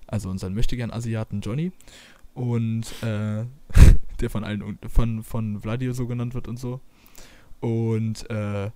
Also 0.06 0.28
unseren 0.28 0.54
möchtegern 0.54 0.90
Asiaten 0.90 1.40
Johnny. 1.40 1.72
Und 2.34 2.86
äh, 3.02 3.44
der 4.20 4.30
von 4.30 4.44
allen 4.44 4.78
von, 4.88 5.22
von 5.22 5.60
Vladio 5.60 5.92
so 5.92 6.06
genannt 6.06 6.34
wird 6.34 6.48
und 6.48 6.58
so. 6.58 6.80
Und 7.60 8.28
äh, 8.30 8.70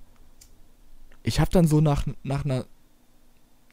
ich 1.23 1.41
habe 1.41 1.51
dann 1.51 1.67
so 1.67 1.81
nach, 1.81 2.07
nach 2.23 2.45
einer, 2.45 2.67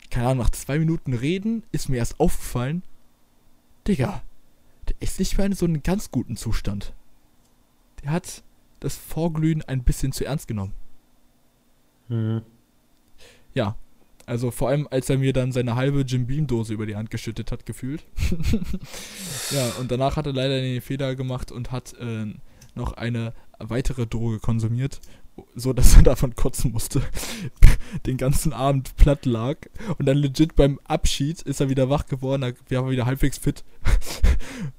keine 0.09 0.27
Ahnung, 0.27 0.43
nach 0.43 0.51
zwei 0.51 0.79
Minuten 0.79 1.13
Reden 1.13 1.63
ist 1.71 1.89
mir 1.89 1.97
erst 1.97 2.19
aufgefallen, 2.19 2.83
Digga, 3.87 4.21
ist 5.01 5.19
nicht 5.19 5.37
mehr 5.37 5.47
in 5.47 5.53
so 5.53 5.65
einem 5.65 5.83
ganz 5.83 6.11
guten 6.11 6.37
Zustand. 6.37 6.93
Der 8.03 8.11
hat 8.11 8.43
das 8.79 8.95
Vorglühen 8.95 9.61
ein 9.63 9.83
bisschen 9.83 10.11
zu 10.11 10.25
ernst 10.25 10.47
genommen. 10.47 10.73
Mhm. 12.07 12.41
Ja. 13.53 13.75
Also 14.27 14.51
vor 14.51 14.69
allem, 14.69 14.87
als 14.91 15.09
er 15.09 15.17
mir 15.17 15.33
dann 15.33 15.51
seine 15.51 15.75
halbe 15.75 16.01
Jim 16.01 16.27
Beam 16.27 16.47
Dose 16.47 16.73
über 16.73 16.85
die 16.85 16.95
Hand 16.95 17.09
geschüttet 17.09 17.51
hat, 17.51 17.65
gefühlt. 17.65 18.03
ja, 19.51 19.69
und 19.79 19.91
danach 19.91 20.15
hat 20.15 20.27
er 20.27 20.33
leider 20.33 20.61
den 20.61 20.79
Fehler 20.81 21.15
gemacht 21.15 21.51
und 21.51 21.71
hat 21.71 21.93
äh, 21.99 22.33
noch 22.75 22.93
eine 22.93 23.33
weitere 23.59 24.05
Droge 24.05 24.39
konsumiert. 24.39 25.01
so, 25.55 25.73
dass 25.73 25.95
er 25.95 26.03
davon 26.03 26.35
kotzen 26.35 26.71
musste. 26.71 27.01
Den 28.05 28.17
ganzen 28.17 28.53
Abend 28.53 28.95
platt 28.95 29.25
lag. 29.25 29.57
Und 29.97 30.05
dann 30.05 30.17
legit 30.17 30.55
beim 30.55 30.79
Abschied 30.85 31.41
ist 31.41 31.59
er 31.59 31.69
wieder 31.69 31.89
wach 31.89 32.05
geworden. 32.05 32.55
Da 32.69 32.83
war 32.83 32.91
wieder 32.91 33.05
halbwegs 33.05 33.37
fit. 33.37 33.63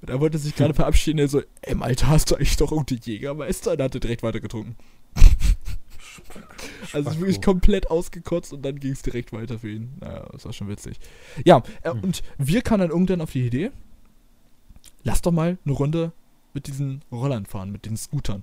Und 0.01 0.11
er 0.11 0.21
wollte 0.21 0.39
sich 0.39 0.55
gerade 0.55 0.75
verabschieden. 0.75 1.19
Er 1.19 1.29
so, 1.29 1.43
ey, 1.63 1.77
Alter, 1.79 2.09
hast 2.09 2.31
du 2.31 2.37
eigentlich 2.37 2.57
doch 2.57 2.73
irgendwie 2.73 2.99
Jägermeister? 3.03 3.73
Und 3.73 3.81
er 3.81 3.85
hatte 3.85 4.01
direkt 4.01 4.23
weiter 4.23 4.41
getrunken. 4.41 4.77
Also 6.93 7.11
ist 7.11 7.21
wirklich 7.21 7.43
komplett 7.43 7.91
ausgekotzt 7.91 8.53
und 8.53 8.63
dann 8.63 8.79
ging 8.79 8.93
es 8.93 9.03
direkt 9.03 9.33
weiter 9.33 9.59
für 9.59 9.71
ihn. 9.71 9.97
Naja, 10.01 10.29
das 10.33 10.45
war 10.45 10.53
schon 10.53 10.69
witzig. 10.69 10.99
Ja, 11.45 11.63
äh, 11.83 11.91
hm. 11.91 12.01
und 12.01 12.23
wir 12.39 12.63
kamen 12.63 12.81
dann 12.81 12.91
irgendwann 12.91 13.21
auf 13.21 13.33
die 13.33 13.47
Idee, 13.47 13.71
lass 15.05 15.23
doch 15.23 15.33
mal 15.33 15.59
eine 15.65 15.75
Runde 15.75 16.13
mit 16.55 16.67
diesen 16.67 17.03
Rollern 17.11 17.47
fahren, 17.47 17.71
mit 17.71 17.87
den 17.87 17.97
Scootern. 17.97 18.43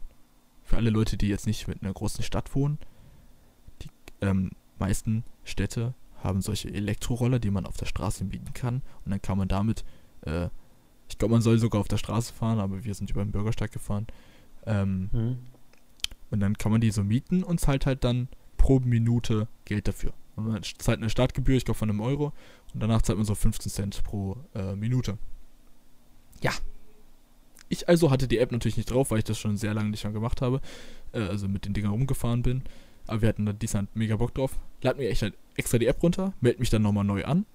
Für 0.64 0.78
alle 0.78 0.90
Leute, 0.90 1.18
die 1.18 1.28
jetzt 1.28 1.48
nicht 1.48 1.68
mit 1.68 1.82
einer 1.82 1.94
großen 1.94 2.24
Stadt 2.24 2.54
wohnen. 2.56 2.78
Die 3.82 3.90
ähm, 4.22 4.52
meisten 4.78 5.24
Städte 5.44 5.94
haben 6.24 6.42
solche 6.42 6.70
Elektroroller, 6.70 7.40
die 7.40 7.52
man 7.52 7.66
auf 7.66 7.78
der 7.78 7.86
Straße 7.86 8.24
mieten 8.26 8.54
kann. 8.54 8.82
Und 9.06 9.12
dann 9.12 9.22
kann 9.22 9.38
man 9.38 9.48
damit, 9.48 9.84
äh, 10.22 10.50
ich 11.10 11.18
glaube, 11.18 11.34
man 11.34 11.42
soll 11.42 11.58
sogar 11.58 11.82
auf 11.82 11.88
der 11.88 11.98
Straße 11.98 12.34
fahren, 12.34 12.60
aber 12.60 12.84
wir 12.84 12.94
sind 12.94 13.10
über 13.10 13.24
den 13.24 13.32
Bürgersteig 13.32 13.72
gefahren. 13.72 14.08
Ähm, 14.66 15.10
mhm. 15.12 15.38
Und 16.30 16.40
dann 16.40 16.58
kann 16.58 16.72
man 16.72 16.82
die 16.82 16.92
so 16.92 17.04
mieten 17.04 17.44
und 17.44 17.60
zahlt 17.60 17.86
halt 17.86 18.04
dann 18.04 18.30
pro 18.58 18.80
Minute 18.80 19.48
Geld 19.66 19.88
dafür. 19.88 20.14
Und 20.36 20.48
man 20.48 20.64
zahlt 20.64 21.00
eine 21.00 21.10
Startgebühr, 21.10 21.58
ich 21.58 21.66
glaube 21.66 21.78
von 21.78 21.90
einem 21.90 22.02
Euro. 22.02 22.34
Und 22.74 22.82
danach 22.82 23.02
zahlt 23.02 23.18
man 23.18 23.26
so 23.26 23.36
15 23.36 23.72
Cent 23.72 24.04
pro 24.04 24.38
äh, 24.54 24.76
Minute. 24.76 25.18
Ja. 26.42 26.52
Ich 27.68 27.88
also 27.88 28.12
hatte 28.12 28.28
die 28.28 28.40
App 28.40 28.52
natürlich 28.52 28.78
nicht 28.78 28.92
drauf, 28.92 29.12
weil 29.12 29.20
ich 29.20 29.24
das 29.24 29.38
schon 29.38 29.58
sehr 29.58 29.74
lange 29.74 29.90
nicht 29.90 30.04
mehr 30.04 30.14
gemacht 30.14 30.42
habe. 30.42 30.62
Äh, 31.12 31.22
also 31.22 31.48
mit 31.48 31.66
den 31.66 31.74
Dingern 31.74 31.92
rumgefahren 31.92 32.44
bin. 32.44 32.64
Aber 33.08 33.22
wir 33.22 33.30
hatten 33.30 33.46
da 33.46 33.54
diesmal 33.54 33.88
mega 33.96 34.16
Bock 34.16 34.36
drauf. 34.36 34.58
Lad 34.82 34.98
mir 34.98 35.10
echt 35.10 35.24
halt 35.24 35.36
extra 35.56 35.80
die 35.80 35.88
App 35.88 36.02
runter, 36.04 36.34
melde 36.42 36.60
mich 36.60 36.70
dann 36.70 36.84
nochmal 36.84 37.04
neu 37.04 37.26
an. 37.26 37.46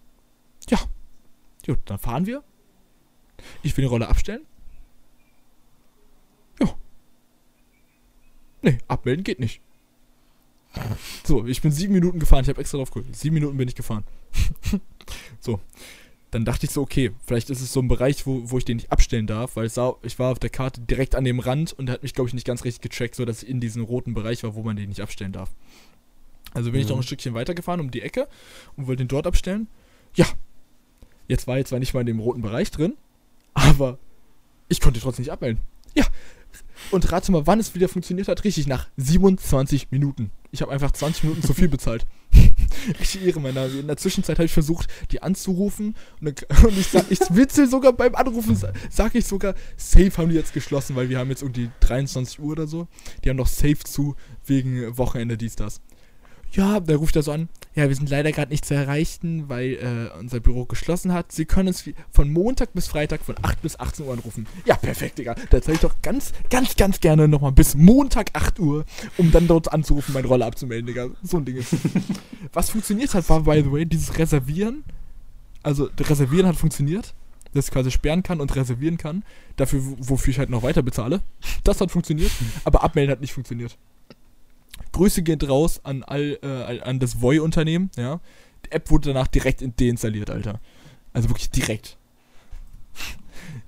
Ja. 0.69 0.79
Gut, 1.65 1.79
dann 1.87 1.99
fahren 1.99 2.27
wir. 2.27 2.43
Ich 3.63 3.77
will 3.77 3.83
die 3.83 3.89
Rolle 3.89 4.09
abstellen. 4.09 4.47
Nee, 8.65 8.79
abmelden 8.89 9.25
geht 9.25 9.41
nicht. 9.41 9.61
So, 11.23 11.47
ich 11.47 11.61
bin 11.61 11.71
sieben 11.71 11.93
Minuten 11.93 12.19
gefahren. 12.19 12.43
Ich 12.43 12.49
habe 12.49 12.61
extra 12.61 12.79
drauf 12.79 12.91
geguckt. 12.91 13.15
Sieben 13.15 13.35
Minuten 13.35 13.59
bin 13.59 13.69
ich 13.69 13.75
gefahren. 13.75 14.05
so. 15.41 15.61
Dann 16.31 16.47
dachte 16.47 16.67
ich 16.67 16.73
so, 16.73 16.81
okay, 16.81 17.13
vielleicht 17.27 17.51
ist 17.51 17.61
es 17.61 17.73
so 17.73 17.81
ein 17.81 17.89
Bereich, 17.89 18.27
wo, 18.27 18.51
wo 18.51 18.59
ich 18.59 18.65
den 18.65 18.79
nicht 18.79 18.91
abstellen 18.91 19.29
darf, 19.29 19.55
weil 19.55 19.69
sah, 19.69 19.95
ich 20.03 20.19
war 20.19 20.33
auf 20.33 20.41
der 20.41 20.51
Karte 20.51 20.81
direkt 20.81 21.15
an 21.15 21.25
dem 21.25 21.39
Rand 21.39 21.75
und 21.75 21.89
hat 21.91 22.03
mich, 22.03 22.13
glaube 22.13 22.29
ich, 22.29 22.35
nicht 22.35 22.47
ganz 22.47 22.65
richtig 22.65 22.91
getrackt, 22.91 23.15
sodass 23.15 23.45
ich 23.45 23.49
in 23.49 23.61
diesem 23.61 23.85
roten 23.85 24.15
Bereich 24.15 24.43
war, 24.43 24.57
wo 24.57 24.63
man 24.63 24.75
den 24.75 24.89
nicht 24.89 25.01
abstellen 25.01 25.31
darf. 25.31 25.51
Also 26.55 26.73
bin 26.73 26.81
mhm. 26.81 26.85
ich 26.85 26.89
noch 26.89 26.97
ein 26.97 27.05
Stückchen 27.05 27.35
weitergefahren 27.35 27.81
um 27.81 27.93
die 27.93 28.03
Ecke 28.03 28.27
und 28.77 28.89
wollte 28.89 29.05
den 29.05 29.09
dort 29.09 29.29
abstellen. 29.29 29.69
Ja. 30.17 30.27
Jetzt 31.29 31.47
war 31.47 31.59
jetzt 31.59 31.69
zwar 31.69 31.79
nicht 31.79 31.95
mal 31.95 32.01
in 32.01 32.07
dem 32.07 32.19
roten 32.19 32.43
Bereich 32.43 32.71
drin, 32.71 32.95
aber 33.55 33.99
ich 34.69 34.81
konnte 34.81 35.01
trotzdem 35.01 35.23
nicht 35.23 35.33
abmelden. 35.33 35.63
Ja, 35.95 36.07
und 36.91 37.11
rate 37.11 37.33
mal, 37.33 37.47
wann 37.47 37.61
es 37.61 37.75
wieder 37.75 37.89
funktioniert 37.89 38.29
hat. 38.29 38.45
Richtig, 38.45 38.67
nach 38.67 38.89
27 38.97 39.91
Minuten. 39.91 40.31
Ich 40.51 40.63
habe 40.63 40.73
einfach 40.73 40.93
20 40.93 41.25
Minuten 41.25 41.43
zu 41.43 41.55
viel 41.55 41.69
bezahlt. 41.69 42.07
Richtig 43.01 43.25
Ehre, 43.25 43.41
mein 43.41 43.55
Name. 43.55 43.73
In 43.73 43.87
der 43.87 43.97
Zwischenzeit 43.97 44.39
habe 44.39 44.47
ich 44.47 44.53
versucht, 44.53 44.89
die 45.11 45.23
anzurufen. 45.23 45.95
Und, 46.21 46.47
und 46.65 46.79
ich, 46.79 46.95
ich 47.11 47.21
witzel 47.31 47.69
sogar 47.69 47.93
beim 47.93 48.15
Anrufen, 48.15 48.57
sage 48.91 49.19
ich 49.19 49.27
sogar, 49.27 49.55
safe 49.77 50.13
haben 50.17 50.29
die 50.29 50.37
jetzt 50.37 50.53
geschlossen, 50.53 50.95
weil 50.97 51.09
wir 51.09 51.19
haben 51.19 51.31
jetzt 51.31 51.43
irgendwie 51.43 51.71
23 51.81 52.39
Uhr 52.41 52.53
oder 52.53 52.67
so. 52.67 52.87
Die 53.25 53.31
haben 53.31 53.37
noch 53.37 53.49
safe 53.49 53.79
zu 53.85 54.17
wegen 54.47 54.97
Wochenende, 54.97 55.37
dies, 55.37 55.57
das 55.57 55.81
ja, 56.55 56.81
der 56.81 56.97
ruft 56.97 57.17
er 57.17 57.23
so 57.23 57.33
an, 57.33 57.49
ja, 57.75 57.89
wir 57.89 57.97
sind 57.97 58.09
leider 58.09 58.31
gerade 58.31 58.53
nicht 58.53 58.65
zu 58.65 58.75
erreichen, 58.75 59.49
weil 59.49 59.75
äh, 59.75 60.19
unser 60.19 60.41
Büro 60.41 60.65
geschlossen 60.65 61.13
hat. 61.13 61.33
Sie 61.33 61.45
können 61.45 61.69
uns 61.69 61.85
von 62.11 62.33
Montag 62.33 62.73
bis 62.73 62.87
Freitag 62.87 63.23
von 63.25 63.35
8 63.43 63.63
bis 63.63 63.79
18 63.79 64.07
Uhr 64.07 64.13
anrufen. 64.13 64.47
Ja, 64.65 64.77
perfekt, 64.77 65.19
Digga. 65.19 65.35
Da 65.51 65.61
zeige 65.61 65.75
ich 65.75 65.81
doch 65.81 65.95
ganz, 66.01 66.33
ganz, 66.51 66.77
ganz 66.77 67.01
gerne 67.01 67.27
nochmal 67.27 67.53
bis 67.53 67.75
Montag 67.75 68.31
8 68.35 68.61
Uhr, 68.61 68.85
um 69.17 69.33
dann 69.33 69.49
dort 69.49 69.73
anzurufen, 69.73 70.15
meine 70.15 70.29
Rolle 70.29 70.47
abzumelden, 70.47 70.87
Digga. 70.87 71.09
So 71.23 71.39
ein 71.39 71.45
Ding 71.45 71.57
ist. 71.57 71.75
Was 72.53 72.71
funktioniert 72.71 73.13
hat, 73.15 73.29
war, 73.29 73.41
by 73.41 73.63
the 73.63 73.73
way, 73.73 73.85
dieses 73.85 74.17
Reservieren. 74.19 74.85
Also, 75.63 75.91
Reservieren 75.99 76.47
hat 76.47 76.57
funktioniert 76.57 77.15
dass 77.55 77.67
ich 77.67 77.71
quasi 77.71 77.91
sperren 77.91 78.23
kann 78.23 78.41
und 78.41 78.55
reservieren 78.57 78.99
kann. 78.99 79.23
Dafür, 79.57 79.81
wofür 79.99 80.33
ich 80.33 80.39
halt 80.39 80.51
noch 80.51 80.63
weiter 80.63 80.83
bezahle. 80.83 81.23
Das 81.63 81.81
hat 81.81 81.93
funktioniert, 81.93 82.33
aber 82.65 82.83
abmelden 82.83 83.13
hat 83.13 83.21
nicht 83.21 83.33
funktioniert. 83.33 83.79
Grüße 84.93 85.23
geht 85.23 85.49
raus 85.49 85.81
an 85.85 86.03
all, 86.03 86.39
äh, 86.43 86.81
an 86.81 86.99
das 87.01 87.21
Voi-Unternehmen, 87.21 87.91
ja. 87.97 88.21
Die 88.65 88.73
App 88.73 88.91
wurde 88.91 89.13
danach 89.13 89.27
direkt 89.27 89.63
deinstalliert, 89.81 90.31
Alter. 90.31 90.61
Also 91.13 91.29
wirklich 91.29 91.51
direkt. 91.51 91.99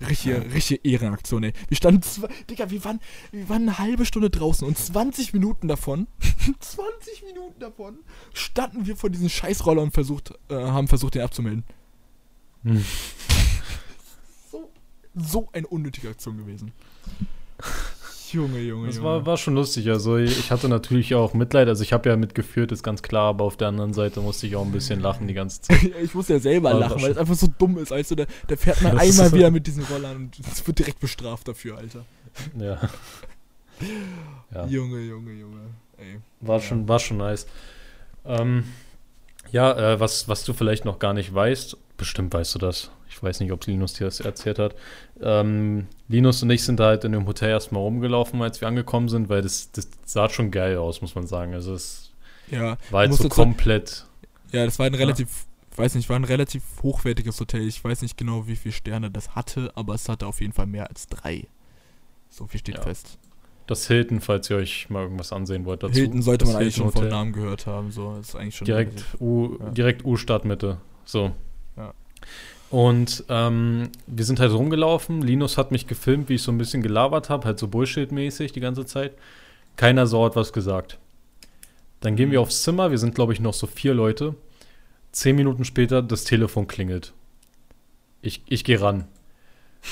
richtige, 0.08 0.52
richtige 0.52 0.80
Ehrenaktion, 0.88 1.44
ey. 1.44 1.52
Wir 1.68 1.76
standen, 1.76 2.02
zwei, 2.02 2.28
Digga, 2.50 2.70
wir 2.70 2.84
waren, 2.84 3.00
wir 3.32 3.48
waren 3.48 3.62
eine 3.62 3.78
halbe 3.78 4.04
Stunde 4.04 4.30
draußen 4.30 4.66
und 4.66 4.76
20 4.76 5.32
Minuten 5.32 5.68
davon, 5.68 6.06
20 6.60 7.24
Minuten 7.24 7.58
davon, 7.60 7.98
standen 8.32 8.86
wir 8.86 8.96
vor 8.96 9.10
diesem 9.10 9.28
Scheißroller 9.28 9.82
und 9.82 9.92
versucht, 9.92 10.32
äh, 10.48 10.54
haben 10.54 10.88
versucht, 10.88 11.14
den 11.14 11.22
abzumelden. 11.22 11.64
Hm. 12.62 12.84
So, 14.50 14.70
so 15.14 15.48
eine 15.52 15.66
unnötige 15.66 16.08
Aktion 16.08 16.38
gewesen. 16.38 16.72
Junge, 18.32 18.60
Junge, 18.60 18.86
Das 18.88 19.02
war, 19.02 19.26
war 19.26 19.36
schon 19.36 19.54
lustig. 19.54 19.88
Also 19.88 20.16
ich 20.16 20.50
hatte 20.50 20.68
natürlich 20.68 21.14
auch 21.14 21.34
Mitleid. 21.34 21.68
Also 21.68 21.82
ich 21.82 21.92
habe 21.92 22.08
ja 22.08 22.16
mitgeführt, 22.16 22.72
ist 22.72 22.82
ganz 22.82 23.02
klar, 23.02 23.30
aber 23.30 23.44
auf 23.44 23.56
der 23.56 23.68
anderen 23.68 23.92
Seite 23.92 24.20
musste 24.20 24.46
ich 24.46 24.56
auch 24.56 24.64
ein 24.64 24.72
bisschen 24.72 25.00
lachen 25.00 25.28
die 25.28 25.34
ganze 25.34 25.62
Zeit. 25.62 25.82
ich 26.02 26.14
muss 26.14 26.28
ja 26.28 26.38
selber 26.38 26.72
war 26.72 26.80
lachen, 26.80 27.02
weil 27.02 27.10
es 27.10 27.18
einfach 27.18 27.34
so 27.34 27.48
dumm 27.58 27.78
ist. 27.78 27.92
Also 27.92 28.14
der, 28.14 28.26
der 28.48 28.56
fährt 28.56 28.82
mal 28.82 28.98
einmal 28.98 29.32
wieder 29.32 29.50
mit 29.50 29.66
diesen 29.66 29.84
Rollern 29.84 30.16
und 30.16 30.38
es 30.40 30.66
wird 30.66 30.78
direkt 30.78 31.00
bestraft 31.00 31.48
dafür, 31.48 31.78
Alter. 31.78 32.04
Ja. 32.58 32.78
ja. 34.54 34.66
Junge, 34.66 35.00
Junge, 35.00 35.32
Junge. 35.32 35.60
Ey. 35.98 36.20
War, 36.40 36.56
ja. 36.56 36.62
schon, 36.62 36.88
war 36.88 36.98
schon 36.98 37.16
nice. 37.18 37.46
Ähm, 38.24 38.64
ja, 39.52 39.92
äh, 39.92 40.00
was, 40.00 40.28
was 40.28 40.44
du 40.44 40.52
vielleicht 40.52 40.84
noch 40.84 40.98
gar 40.98 41.14
nicht 41.14 41.32
weißt, 41.34 41.76
bestimmt 41.96 42.34
weißt 42.34 42.54
du 42.56 42.58
das, 42.58 42.90
ich 43.16 43.22
weiß 43.22 43.40
nicht, 43.40 43.50
ob 43.50 43.66
Linus 43.66 43.94
dir 43.94 44.04
das 44.04 44.20
erzählt 44.20 44.58
hat. 44.58 44.74
Ähm, 45.22 45.86
Linus 46.06 46.42
und 46.42 46.50
ich 46.50 46.62
sind 46.62 46.78
halt 46.80 47.04
in 47.04 47.12
dem 47.12 47.26
Hotel 47.26 47.48
erstmal 47.48 47.82
rumgelaufen, 47.82 48.42
als 48.42 48.60
wir 48.60 48.68
angekommen 48.68 49.08
sind, 49.08 49.30
weil 49.30 49.40
das, 49.40 49.72
das 49.72 49.88
sah 50.04 50.28
schon 50.28 50.50
geil 50.50 50.76
aus, 50.76 51.00
muss 51.00 51.14
man 51.14 51.26
sagen. 51.26 51.54
Also 51.54 51.72
es 51.72 52.12
ja, 52.50 52.76
war 52.90 53.00
halt 53.00 53.14
so 53.14 53.28
komplett. 53.30 54.04
Ja, 54.52 54.66
das 54.66 54.78
war 54.78 54.84
ein 54.84 54.94
relativ, 54.94 55.46
ja. 55.70 55.78
weiß 55.78 55.94
nicht, 55.94 56.10
war 56.10 56.16
ein 56.16 56.24
relativ 56.24 56.62
hochwertiges 56.82 57.40
Hotel. 57.40 57.66
Ich 57.66 57.82
weiß 57.82 58.02
nicht 58.02 58.18
genau, 58.18 58.46
wie 58.46 58.56
viele 58.56 58.72
Sterne 58.72 59.10
das 59.10 59.34
hatte, 59.34 59.72
aber 59.74 59.94
es 59.94 60.10
hatte 60.10 60.26
auf 60.26 60.42
jeden 60.42 60.52
Fall 60.52 60.66
mehr 60.66 60.88
als 60.88 61.06
drei. 61.08 61.46
So 62.28 62.46
viel 62.46 62.60
steht 62.60 62.76
ja. 62.76 62.82
fest. 62.82 63.18
Das 63.66 63.86
Hilton, 63.88 64.20
falls 64.20 64.50
ihr 64.50 64.58
euch 64.58 64.90
mal 64.90 65.02
irgendwas 65.02 65.32
ansehen 65.32 65.64
wollt 65.64 65.82
dazu. 65.82 65.94
Hilton 65.94 66.20
sollte 66.20 66.44
man 66.44 66.56
eigentlich 66.56 66.76
schon 66.76 66.92
von 66.92 67.08
Namen 67.08 67.32
gehört 67.32 67.66
haben. 67.66 67.90
So, 67.90 68.14
ist 68.20 68.36
eigentlich 68.36 68.56
schon 68.56 68.66
direkt 68.66 69.04
U, 69.18 69.56
ja. 69.58 69.70
direkt 69.70 70.04
U-Stadtmitte. 70.04 70.78
So. 71.04 71.32
Ja. 71.76 71.94
Und 72.70 73.24
ähm, 73.28 73.90
wir 74.06 74.24
sind 74.24 74.40
halt 74.40 74.52
rumgelaufen. 74.52 75.22
Linus 75.22 75.56
hat 75.56 75.70
mich 75.70 75.86
gefilmt, 75.86 76.28
wie 76.28 76.34
ich 76.34 76.42
so 76.42 76.50
ein 76.50 76.58
bisschen 76.58 76.82
gelabert 76.82 77.30
habe, 77.30 77.44
halt 77.44 77.58
so 77.58 77.68
Bullshit-mäßig 77.68 78.52
die 78.52 78.60
ganze 78.60 78.84
Zeit. 78.86 79.12
Keiner 79.76 80.06
so 80.06 80.24
hat 80.24 80.36
was 80.36 80.52
gesagt. 80.52 80.98
Dann 82.00 82.16
gehen 82.16 82.30
wir 82.30 82.40
aufs 82.40 82.62
Zimmer. 82.62 82.90
Wir 82.90 82.98
sind, 82.98 83.14
glaube 83.14 83.32
ich, 83.32 83.40
noch 83.40 83.54
so 83.54 83.66
vier 83.66 83.94
Leute. 83.94 84.34
Zehn 85.12 85.36
Minuten 85.36 85.64
später, 85.64 86.02
das 86.02 86.24
Telefon 86.24 86.66
klingelt. 86.66 87.12
Ich, 88.20 88.42
ich 88.46 88.64
gehe 88.64 88.80
ran. 88.80 89.06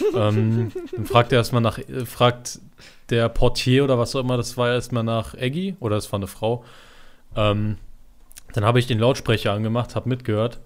ähm, 0.14 0.72
dann 0.92 1.06
fragt 1.06 1.32
er 1.32 1.38
erstmal 1.38 1.62
nach, 1.62 1.78
äh, 1.78 2.04
fragt 2.04 2.58
der 3.10 3.28
Portier 3.28 3.84
oder 3.84 3.98
was 3.98 4.16
auch 4.16 4.20
immer, 4.20 4.36
das 4.36 4.56
war 4.56 4.72
erstmal 4.72 5.04
nach 5.04 5.34
Eggy 5.34 5.76
oder 5.78 5.96
es 5.96 6.10
war 6.10 6.18
eine 6.18 6.26
Frau. 6.26 6.64
Ähm, 7.36 7.76
dann 8.54 8.64
habe 8.64 8.78
ich 8.78 8.86
den 8.86 8.98
Lautsprecher 8.98 9.52
angemacht, 9.52 9.94
habe 9.94 10.08
mitgehört 10.08 10.60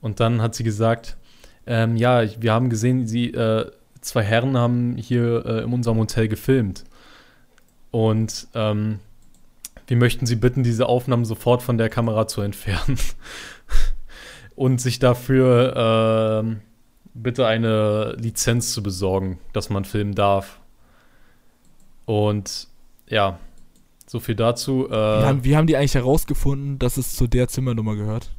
und 0.00 0.20
dann 0.20 0.42
hat 0.42 0.54
sie 0.54 0.64
gesagt, 0.64 1.16
ähm, 1.68 1.96
ja, 1.96 2.24
wir 2.40 2.52
haben 2.52 2.70
gesehen, 2.70 3.06
sie, 3.06 3.30
äh, 3.32 3.70
zwei 4.00 4.22
Herren 4.22 4.56
haben 4.56 4.96
hier 4.96 5.44
äh, 5.44 5.62
in 5.64 5.72
unserem 5.72 5.98
Hotel 5.98 6.26
gefilmt. 6.26 6.84
Und 7.90 8.48
ähm, 8.54 9.00
wir 9.86 9.98
möchten 9.98 10.26
Sie 10.26 10.36
bitten, 10.36 10.62
diese 10.62 10.86
Aufnahmen 10.86 11.26
sofort 11.26 11.62
von 11.62 11.76
der 11.76 11.90
Kamera 11.90 12.26
zu 12.26 12.40
entfernen. 12.40 12.98
und 14.56 14.80
sich 14.80 14.98
dafür 14.98 16.42
äh, 16.46 16.56
bitte 17.12 17.46
eine 17.46 18.16
Lizenz 18.18 18.72
zu 18.72 18.82
besorgen, 18.82 19.38
dass 19.52 19.68
man 19.68 19.84
filmen 19.84 20.14
darf. 20.14 20.60
Und 22.06 22.68
ja, 23.08 23.38
so 24.06 24.20
viel 24.20 24.36
dazu. 24.36 24.88
Äh, 24.88 24.92
wie, 24.92 25.24
haben, 25.24 25.44
wie 25.44 25.56
haben 25.56 25.66
die 25.66 25.76
eigentlich 25.76 25.96
herausgefunden, 25.96 26.78
dass 26.78 26.96
es 26.96 27.14
zu 27.14 27.26
der 27.26 27.48
Zimmernummer 27.48 27.94
gehört? 27.94 28.30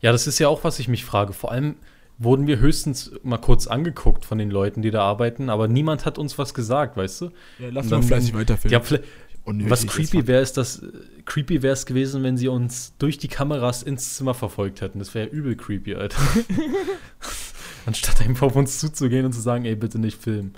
Ja, 0.00 0.12
das 0.12 0.26
ist 0.26 0.38
ja 0.38 0.48
auch, 0.48 0.64
was 0.64 0.78
ich 0.78 0.88
mich 0.88 1.04
frage. 1.04 1.34
Vor 1.34 1.52
allem 1.52 1.76
wurden 2.20 2.46
wir 2.46 2.58
höchstens 2.58 3.12
mal 3.22 3.38
kurz 3.38 3.66
angeguckt 3.66 4.24
von 4.24 4.38
den 4.38 4.50
Leuten, 4.50 4.82
die 4.82 4.90
da 4.90 5.02
arbeiten, 5.02 5.48
aber 5.48 5.66
niemand 5.68 6.04
hat 6.04 6.18
uns 6.18 6.38
was 6.38 6.54
gesagt, 6.54 6.96
weißt 6.96 7.22
du? 7.22 7.30
Ja, 7.58 7.68
lass 7.72 7.88
mal 7.88 8.02
fleißig 8.02 8.34
weiterfilmen. 8.34 9.00
Unnötig 9.42 9.70
Was 9.70 9.86
creepy 9.86 10.26
wäre, 10.26 10.42
ist 10.42 10.58
das 10.58 10.82
creepy 11.24 11.62
wäre 11.62 11.72
es 11.72 11.86
gewesen, 11.86 12.22
wenn 12.22 12.36
sie 12.36 12.48
uns 12.48 12.94
durch 12.98 13.16
die 13.16 13.28
Kameras 13.28 13.82
ins 13.82 14.16
Zimmer 14.16 14.34
verfolgt 14.34 14.82
hätten. 14.82 14.98
Das 14.98 15.14
wäre 15.14 15.28
ja 15.28 15.32
übel 15.32 15.56
creepy, 15.56 15.94
Alter. 15.94 16.20
Anstatt 17.86 18.20
einfach 18.20 18.48
auf 18.48 18.56
uns 18.56 18.78
zuzugehen 18.78 19.24
und 19.24 19.32
zu 19.32 19.40
sagen, 19.40 19.64
ey, 19.64 19.74
bitte 19.74 19.98
nicht 19.98 20.20
filmen. 20.20 20.54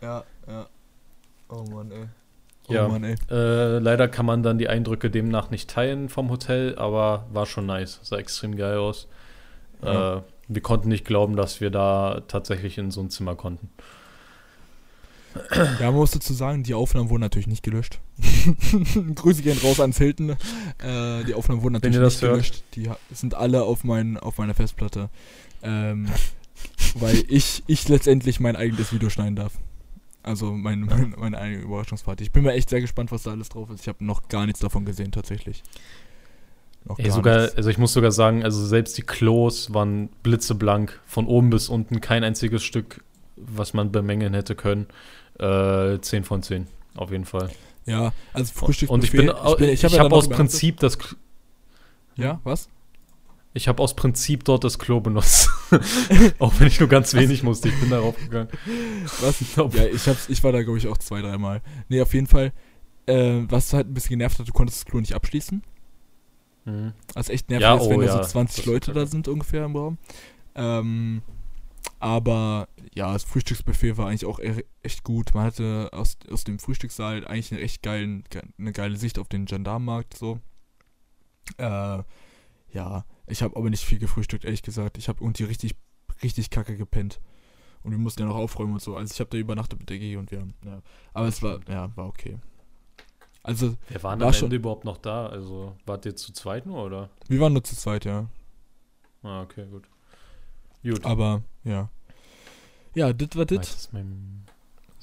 Ja, 0.00 0.24
ja. 0.48 0.66
Oh 1.48 1.62
Mann, 1.70 1.92
ey. 1.92 2.06
Oh 2.66 2.72
Ja. 2.72 2.88
Mann, 2.88 3.04
ey. 3.04 3.14
Äh, 3.30 3.78
leider 3.78 4.08
kann 4.08 4.26
man 4.26 4.42
dann 4.42 4.58
die 4.58 4.68
Eindrücke 4.68 5.08
demnach 5.08 5.50
nicht 5.50 5.70
teilen 5.70 6.08
vom 6.08 6.28
Hotel, 6.28 6.74
aber 6.76 7.26
war 7.32 7.46
schon 7.46 7.66
nice. 7.66 8.00
Sah 8.02 8.16
extrem 8.16 8.56
geil 8.56 8.78
aus. 8.78 9.06
Ja. 9.80 10.16
Äh, 10.16 10.22
wir 10.54 10.62
konnten 10.62 10.88
nicht 10.88 11.04
glauben, 11.04 11.36
dass 11.36 11.60
wir 11.60 11.70
da 11.70 12.22
tatsächlich 12.28 12.78
in 12.78 12.90
so 12.90 13.00
ein 13.00 13.10
Zimmer 13.10 13.34
konnten. 13.34 13.70
Ja, 15.54 15.90
man 15.90 15.94
muss 15.94 16.10
dazu 16.10 16.34
sagen, 16.34 16.62
die 16.62 16.74
Aufnahmen 16.74 17.08
wurden 17.08 17.22
natürlich 17.22 17.46
nicht 17.46 17.62
gelöscht. 17.62 18.00
Grüße 19.14 19.42
gehen 19.42 19.58
raus 19.62 19.80
ans 19.80 19.98
Hilton. 19.98 20.30
Äh, 20.30 21.24
die 21.24 21.34
Aufnahmen 21.34 21.62
wurden 21.62 21.74
natürlich 21.74 21.98
nicht 21.98 22.22
hört. 22.22 22.32
gelöscht. 22.32 22.64
Die 22.74 22.90
sind 23.10 23.34
alle 23.34 23.62
auf, 23.62 23.84
mein, 23.84 24.18
auf 24.18 24.38
meiner 24.38 24.54
Festplatte. 24.54 25.08
Ähm, 25.62 26.08
weil 26.94 27.24
ich, 27.28 27.62
ich 27.66 27.88
letztendlich 27.88 28.40
mein 28.40 28.56
eigenes 28.56 28.92
Video 28.92 29.08
schneiden 29.08 29.36
darf. 29.36 29.54
Also 30.22 30.52
mein, 30.52 30.80
mein, 30.80 31.14
meine 31.16 31.38
eigene 31.38 31.62
Überraschungsparty. 31.62 32.24
Ich 32.24 32.32
bin 32.32 32.44
mir 32.44 32.52
echt 32.52 32.70
sehr 32.70 32.80
gespannt, 32.80 33.10
was 33.10 33.22
da 33.24 33.30
alles 33.32 33.48
drauf 33.48 33.70
ist. 33.70 33.80
Ich 33.80 33.88
habe 33.88 34.04
noch 34.04 34.28
gar 34.28 34.46
nichts 34.46 34.60
davon 34.60 34.84
gesehen, 34.84 35.12
tatsächlich. 35.12 35.62
Noch 36.84 36.98
Ey, 36.98 37.06
gar 37.06 37.14
sogar, 37.14 37.40
nichts. 37.42 37.56
also 37.56 37.70
ich 37.70 37.78
muss 37.78 37.92
sogar 37.92 38.12
sagen, 38.12 38.42
also 38.44 38.64
selbst 38.64 38.98
die 38.98 39.02
Klos 39.02 39.72
waren 39.72 40.08
blitzeblank, 40.22 41.00
von 41.06 41.26
oben 41.26 41.50
bis 41.50 41.68
unten 41.68 42.00
kein 42.00 42.24
einziges 42.24 42.64
Stück, 42.64 43.04
was 43.36 43.74
man 43.74 43.92
bemängeln 43.92 44.34
hätte 44.34 44.54
können. 44.54 44.86
Äh, 45.38 45.98
10 46.00 46.24
von 46.24 46.42
10, 46.42 46.66
auf 46.96 47.10
jeden 47.10 47.24
Fall. 47.24 47.50
Ja, 47.86 48.12
also 48.32 48.52
Frühstück. 48.52 48.90
Und 48.90 49.04
ich 49.04 49.12
bin, 49.12 49.28
ich, 49.28 49.84
hab 49.84 49.92
ja 49.92 49.98
habe 49.98 50.10
dann 50.10 50.12
aus 50.12 50.28
Prinzip 50.28 50.78
das, 50.80 50.94
übernachtet. 50.94 51.18
Ja, 52.16 52.40
was? 52.44 52.68
ich 53.54 53.68
habe 53.68 53.82
aus 53.82 53.94
Prinzip 53.94 54.44
dort 54.44 54.64
das 54.64 54.78
Klo 54.78 55.00
benutzt, 55.00 55.50
auch 56.38 56.52
wenn 56.58 56.68
ich 56.68 56.80
nur 56.80 56.88
ganz 56.88 57.14
wenig 57.14 57.42
musste. 57.42 57.68
Ich 57.68 57.78
bin 57.80 57.90
darauf 57.90 58.16
gegangen. 58.16 58.48
Was? 59.20 59.40
Ja, 59.56 59.84
ich, 59.84 60.08
hab's, 60.08 60.28
ich 60.28 60.42
war 60.42 60.52
da, 60.52 60.62
glaube 60.62 60.78
ich, 60.78 60.88
auch 60.88 60.98
zwei, 60.98 61.20
dreimal. 61.20 61.60
Nee, 61.88 62.00
auf 62.00 62.14
jeden 62.14 62.26
Fall. 62.26 62.52
Äh, 63.06 63.42
was 63.48 63.72
halt 63.72 63.88
ein 63.88 63.94
bisschen 63.94 64.10
genervt 64.10 64.38
hat, 64.38 64.48
du 64.48 64.52
konntest 64.52 64.80
das 64.80 64.84
Klo 64.86 65.00
nicht 65.00 65.14
abschließen. 65.14 65.62
Mhm. 66.64 66.92
Also 67.14 67.32
echt 67.32 67.50
nervig 67.50 67.62
Ja, 67.62 67.74
ist, 67.76 67.88
wenn 67.88 67.98
oh 67.98 68.00
da 68.02 68.06
ja, 68.06 68.22
so 68.24 68.30
20 68.30 68.56
das 68.56 68.66
Leute 68.66 68.92
da 68.92 69.06
sind 69.06 69.28
ungefähr 69.28 69.64
im 69.64 69.76
Raum. 69.76 69.98
Ähm, 70.54 71.22
aber 71.98 72.68
ja, 72.94 73.12
das 73.12 73.24
Frühstücksbuffet 73.24 73.96
war 73.96 74.08
eigentlich 74.08 74.26
auch 74.26 74.38
e- 74.38 74.64
echt 74.82 75.02
gut. 75.04 75.34
Man 75.34 75.44
hatte 75.44 75.88
aus, 75.92 76.16
aus 76.30 76.44
dem 76.44 76.58
Frühstückssaal 76.58 77.26
eigentlich 77.26 77.52
eine 77.52 77.60
echt 77.60 77.82
geilen, 77.82 78.24
ge- 78.30 78.42
eine 78.58 78.72
geile 78.72 78.96
Sicht 78.96 79.18
auf 79.18 79.28
den 79.28 79.44
Gendarmenmarkt 79.46 80.14
so. 80.16 80.40
Äh, 81.58 82.02
ja, 82.72 83.04
ich 83.26 83.42
habe 83.42 83.56
aber 83.56 83.70
nicht 83.70 83.84
viel 83.84 83.98
gefrühstückt, 83.98 84.44
ehrlich 84.44 84.62
gesagt. 84.62 84.98
Ich 84.98 85.08
habe 85.08 85.22
irgendwie 85.22 85.44
richtig, 85.44 85.74
richtig 86.22 86.50
kacke 86.50 86.76
gepennt. 86.76 87.20
Und 87.82 87.90
wir 87.90 87.98
mussten 87.98 88.20
ja 88.22 88.26
noch 88.28 88.36
aufräumen 88.36 88.74
und 88.74 88.82
so. 88.82 88.96
Also 88.96 89.12
ich 89.12 89.20
habe 89.20 89.30
da 89.30 89.36
übernachtet 89.38 89.78
mit 89.80 89.90
der 89.90 89.98
G 89.98 90.16
und 90.16 90.30
wir 90.30 90.40
haben, 90.40 90.54
ja. 90.64 90.80
Aber 91.14 91.26
es 91.26 91.42
war, 91.42 91.58
ja, 91.68 91.94
war 91.96 92.06
okay. 92.06 92.38
Also, 93.42 93.74
Wer 93.88 94.02
waren 94.02 94.20
War 94.20 94.28
am 94.28 94.32
schon- 94.32 94.46
Ende 94.46 94.56
überhaupt 94.56 94.84
noch 94.84 94.98
da? 94.98 95.26
Also, 95.26 95.74
wart 95.84 96.06
ihr 96.06 96.14
zu 96.14 96.32
zweit 96.32 96.64
nur, 96.66 96.84
oder? 96.84 97.10
wir 97.28 97.40
waren 97.40 97.52
nur 97.52 97.64
zu 97.64 97.74
zweit, 97.76 98.04
ja. 98.04 98.26
Ah, 99.22 99.42
okay, 99.42 99.66
gut. 99.70 99.84
Gut. 100.82 101.04
Aber, 101.04 101.42
ja. 101.64 101.88
Ja, 102.94 103.12
das 103.12 103.36
war 103.36 103.44
das. 103.46 103.88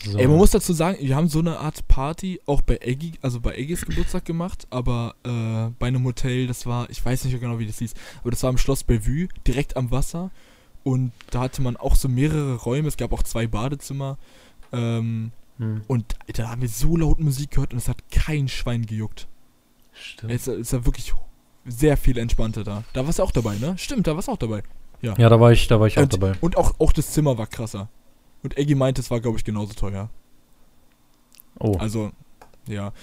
So. 0.06 0.18
Ey, 0.18 0.28
man 0.28 0.38
muss 0.38 0.52
dazu 0.52 0.72
sagen, 0.72 0.98
wir 1.02 1.16
haben 1.16 1.28
so 1.28 1.40
eine 1.40 1.60
Art 1.60 1.86
Party 1.90 2.40
auch 2.46 2.62
bei 2.62 2.78
Eggy, 2.78 3.14
also 3.22 3.42
bei 3.42 3.56
Eggys 3.56 3.86
Geburtstag 3.86 4.24
gemacht, 4.24 4.66
aber 4.70 5.16
äh, 5.26 5.72
bei 5.78 5.88
einem 5.88 6.06
Hotel, 6.06 6.48
das 6.48 6.66
war, 6.66 6.90
ich 6.90 7.04
weiß 7.04 7.26
nicht 7.26 7.38
genau, 7.38 7.60
wie 7.60 7.66
das 7.68 7.80
hieß, 7.80 7.94
aber 8.22 8.32
das 8.32 8.42
war 8.44 8.50
im 8.50 8.58
Schloss 8.58 8.86
Bellevue, 8.86 9.28
direkt 9.46 9.76
am 9.76 9.92
Wasser. 9.92 10.32
Und 10.86 11.12
da 11.32 11.42
hatte 11.42 11.62
man 11.62 11.76
auch 11.76 11.96
so 11.96 12.08
mehrere 12.08 12.56
Räume, 12.56 12.88
es 12.88 12.96
gab 12.96 13.12
auch 13.12 13.24
zwei 13.24 13.48
Badezimmer. 13.48 14.18
Ähm, 14.72 15.34
Hm, 15.60 15.82
und 15.88 16.16
da 16.36 16.50
haben 16.50 16.62
wir 16.62 16.70
so 16.70 16.98
laut 16.98 17.20
Musik 17.20 17.52
gehört 17.52 17.74
und 17.74 17.78
es 17.80 17.88
hat 17.88 18.10
kein 18.12 18.48
Schwein 18.48 18.86
gejuckt. 18.86 19.28
stimmt. 19.94 20.32
Es 20.32 20.48
ist 20.48 20.72
ja 20.74 20.86
wirklich 20.86 21.14
sehr 21.66 21.98
viel 21.98 22.18
entspannter 22.18 22.64
da. 22.64 22.84
Da 22.94 23.06
warst 23.06 23.20
du 23.20 23.24
auch 23.24 23.32
dabei, 23.32 23.58
ne? 23.58 23.78
Stimmt, 23.78 24.08
da 24.08 24.16
warst 24.16 24.28
du 24.30 24.32
auch 24.32 24.38
dabei. 24.38 24.64
Ja, 25.02 25.14
da 25.16 25.40
war 25.40 25.52
ich, 25.52 25.68
da 25.68 25.80
war 25.80 25.88
ich 25.88 25.98
auch 25.98 26.04
Und- 26.04 26.14
dabei. 26.14 26.34
Und 26.42 26.58
auch, 26.58 26.74
auch 26.80 26.92
das 26.94 27.12
Zimmer 27.12 27.38
war 27.38 27.48
krasser. 27.48 27.90
Und 28.44 28.58
Eggy 28.58 28.76
meinte, 28.76 29.02
es 29.02 29.12
war, 29.12 29.20
glaube 29.20 29.38
ich, 29.38 29.44
genauso 29.44 29.74
teuer. 29.74 30.10
Oh, 31.60 31.76
Also, 31.78 32.12
ja. 32.68 32.94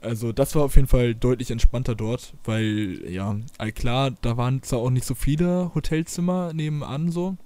Also, 0.00 0.32
das 0.32 0.54
war 0.54 0.64
auf 0.64 0.74
jeden 0.76 0.88
Fall 0.88 1.14
deutlich 1.14 1.50
entspannter 1.50 1.94
dort, 1.94 2.34
weil, 2.44 3.00
ja, 3.08 3.36
all 3.58 3.72
klar, 3.72 4.10
da 4.22 4.36
waren 4.36 4.62
zwar 4.62 4.80
auch 4.80 4.90
nicht 4.90 5.06
so 5.06 5.14
viele 5.14 5.70
Hotelzimmer 5.74 6.52
nebenan 6.52 7.10
so. 7.10 7.36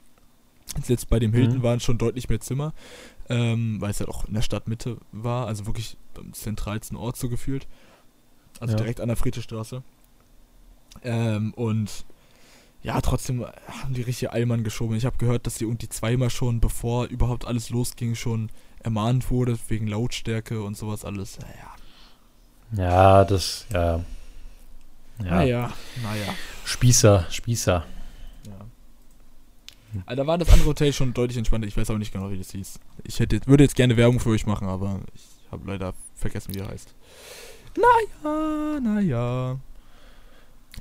Jetzt 0.86 1.08
bei 1.08 1.18
dem 1.18 1.32
Hilton 1.32 1.58
Mhm. 1.58 1.62
waren 1.62 1.80
schon 1.80 1.98
deutlich 1.98 2.28
mehr 2.28 2.40
Zimmer, 2.40 2.72
ähm, 3.28 3.80
weil 3.80 3.90
es 3.90 4.00
halt 4.00 4.08
auch 4.10 4.24
in 4.26 4.34
der 4.34 4.42
Stadtmitte 4.42 4.98
war, 5.12 5.46
also 5.46 5.66
wirklich 5.66 5.96
am 6.16 6.32
zentralsten 6.32 6.96
Ort 6.96 7.16
so 7.16 7.28
gefühlt. 7.28 7.66
Also 8.60 8.72
Ja. 8.72 8.78
direkt 8.78 9.00
an 9.00 9.08
der 9.08 9.16
Friedrichstraße. 9.16 9.82
Ähm, 11.02 11.54
und 11.54 12.04
ja, 12.82 13.00
trotzdem 13.00 13.44
haben 13.44 13.94
die 13.94 14.02
richtig 14.02 14.30
Allmann 14.30 14.64
geschoben. 14.64 14.96
Ich 14.96 15.04
habe 15.04 15.18
gehört, 15.18 15.46
dass 15.46 15.56
sie 15.56 15.64
irgendwie 15.64 15.88
zweimal 15.88 16.30
schon, 16.30 16.60
bevor 16.60 17.06
überhaupt 17.06 17.44
alles 17.44 17.70
losging, 17.70 18.14
schon 18.14 18.50
ermahnt 18.80 19.30
wurde 19.30 19.58
wegen 19.68 19.86
Lautstärke 19.88 20.62
und 20.62 20.76
sowas 20.76 21.04
alles. 21.04 21.38
Naja. 21.40 22.90
ja, 22.90 23.24
das, 23.24 23.66
ja. 23.72 23.96
Ja, 25.18 25.24
Naja, 25.24 25.72
naja. 26.02 26.34
Spießer, 26.64 27.26
Spießer. 27.30 27.84
Also 30.06 30.22
da 30.22 30.26
war 30.26 30.38
das 30.38 30.48
andere 30.50 30.68
Hotel 30.68 30.92
schon 30.92 31.14
deutlich 31.14 31.36
entspannter. 31.38 31.66
Ich 31.66 31.76
weiß 31.76 31.90
aber 31.90 31.98
nicht 31.98 32.12
genau, 32.12 32.30
wie 32.30 32.38
das 32.38 32.50
hieß. 32.50 32.78
Ich 33.04 33.20
hätte, 33.20 33.40
würde 33.46 33.64
jetzt 33.64 33.74
gerne 33.76 33.96
Werbung 33.96 34.20
für 34.20 34.30
euch 34.30 34.46
machen, 34.46 34.68
aber 34.68 35.00
ich 35.14 35.26
habe 35.50 35.66
leider 35.66 35.94
vergessen, 36.14 36.54
wie 36.54 36.58
er 36.58 36.68
heißt. 36.68 36.94
Naja, 37.76 38.80
naja. 38.80 39.58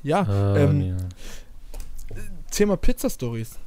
Ja, 0.03 0.55
Äh, 0.55 0.63
ähm, 0.63 0.81
ja. 0.81 0.97
Thema 2.51 2.77
Pizza-Stories. 2.77 3.57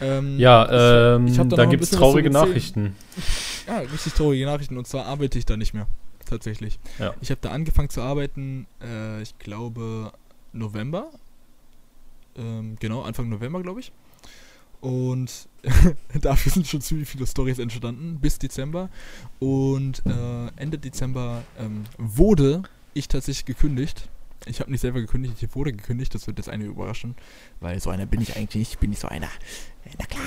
Ähm, 0.00 0.38
Ja, 0.38 1.14
ähm, 1.16 1.26
ich 1.26 1.36
da 1.36 1.64
gibt 1.66 1.82
es 1.82 1.90
traurige. 1.90 2.30
Nachrichten. 2.30 2.96
Ja, 3.66 3.78
richtig 3.78 4.14
traurige 4.14 4.44
Nachrichten. 4.46 4.76
Und 4.76 4.86
zwar 4.86 5.06
arbeite 5.06 5.38
ich 5.38 5.46
da 5.46 5.56
nicht 5.56 5.74
mehr. 5.74 5.86
Tatsächlich. 6.26 6.78
Ja. 6.98 7.14
Ich 7.20 7.30
habe 7.30 7.40
da 7.42 7.50
angefangen 7.50 7.90
zu 7.90 8.00
arbeiten, 8.00 8.66
äh, 8.82 9.20
ich 9.22 9.38
glaube, 9.38 10.12
November. 10.52 11.10
Ähm, 12.36 12.76
genau, 12.80 13.02
Anfang 13.02 13.28
November, 13.28 13.62
glaube 13.62 13.80
ich. 13.80 13.92
Und 14.82 15.48
dafür 16.20 16.52
sind 16.52 16.66
schon 16.66 16.80
ziemlich 16.80 17.08
viele 17.08 17.26
Stories 17.26 17.60
entstanden, 17.60 18.18
bis 18.20 18.38
Dezember. 18.38 18.90
Und 19.38 20.02
äh, 20.04 20.48
Ende 20.56 20.76
Dezember 20.76 21.44
ähm, 21.56 21.84
wurde 21.98 22.64
ich 22.92 23.06
tatsächlich 23.06 23.46
gekündigt. 23.46 24.08
Ich 24.44 24.58
habe 24.58 24.72
nicht 24.72 24.80
selber 24.80 25.00
gekündigt, 25.00 25.40
ich 25.40 25.54
wurde 25.54 25.72
gekündigt. 25.72 26.12
Das 26.16 26.26
wird 26.26 26.38
jetzt 26.38 26.48
einige 26.48 26.70
überraschen, 26.70 27.14
weil 27.60 27.80
so 27.80 27.90
einer 27.90 28.06
bin 28.06 28.20
ich 28.20 28.36
eigentlich 28.36 28.56
nicht. 28.56 28.72
Ich 28.72 28.78
bin 28.78 28.90
nicht 28.90 28.98
so 28.98 29.06
einer. 29.06 29.28
Na 30.00 30.04
klar. 30.04 30.24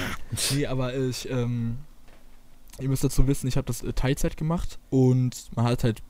Nee, 0.54 0.66
aber 0.68 0.96
ich, 0.96 1.30
ähm, 1.30 1.80
ihr 2.80 2.88
müsst 2.88 3.04
dazu 3.04 3.28
wissen, 3.28 3.48
ich 3.48 3.58
habe 3.58 3.68
das 3.68 3.84
äh, 3.84 3.92
Teilzeit 3.92 4.38
gemacht 4.38 4.80
und 4.90 5.50
man 5.54 5.66
hat 5.66 5.84
halt 5.84 6.02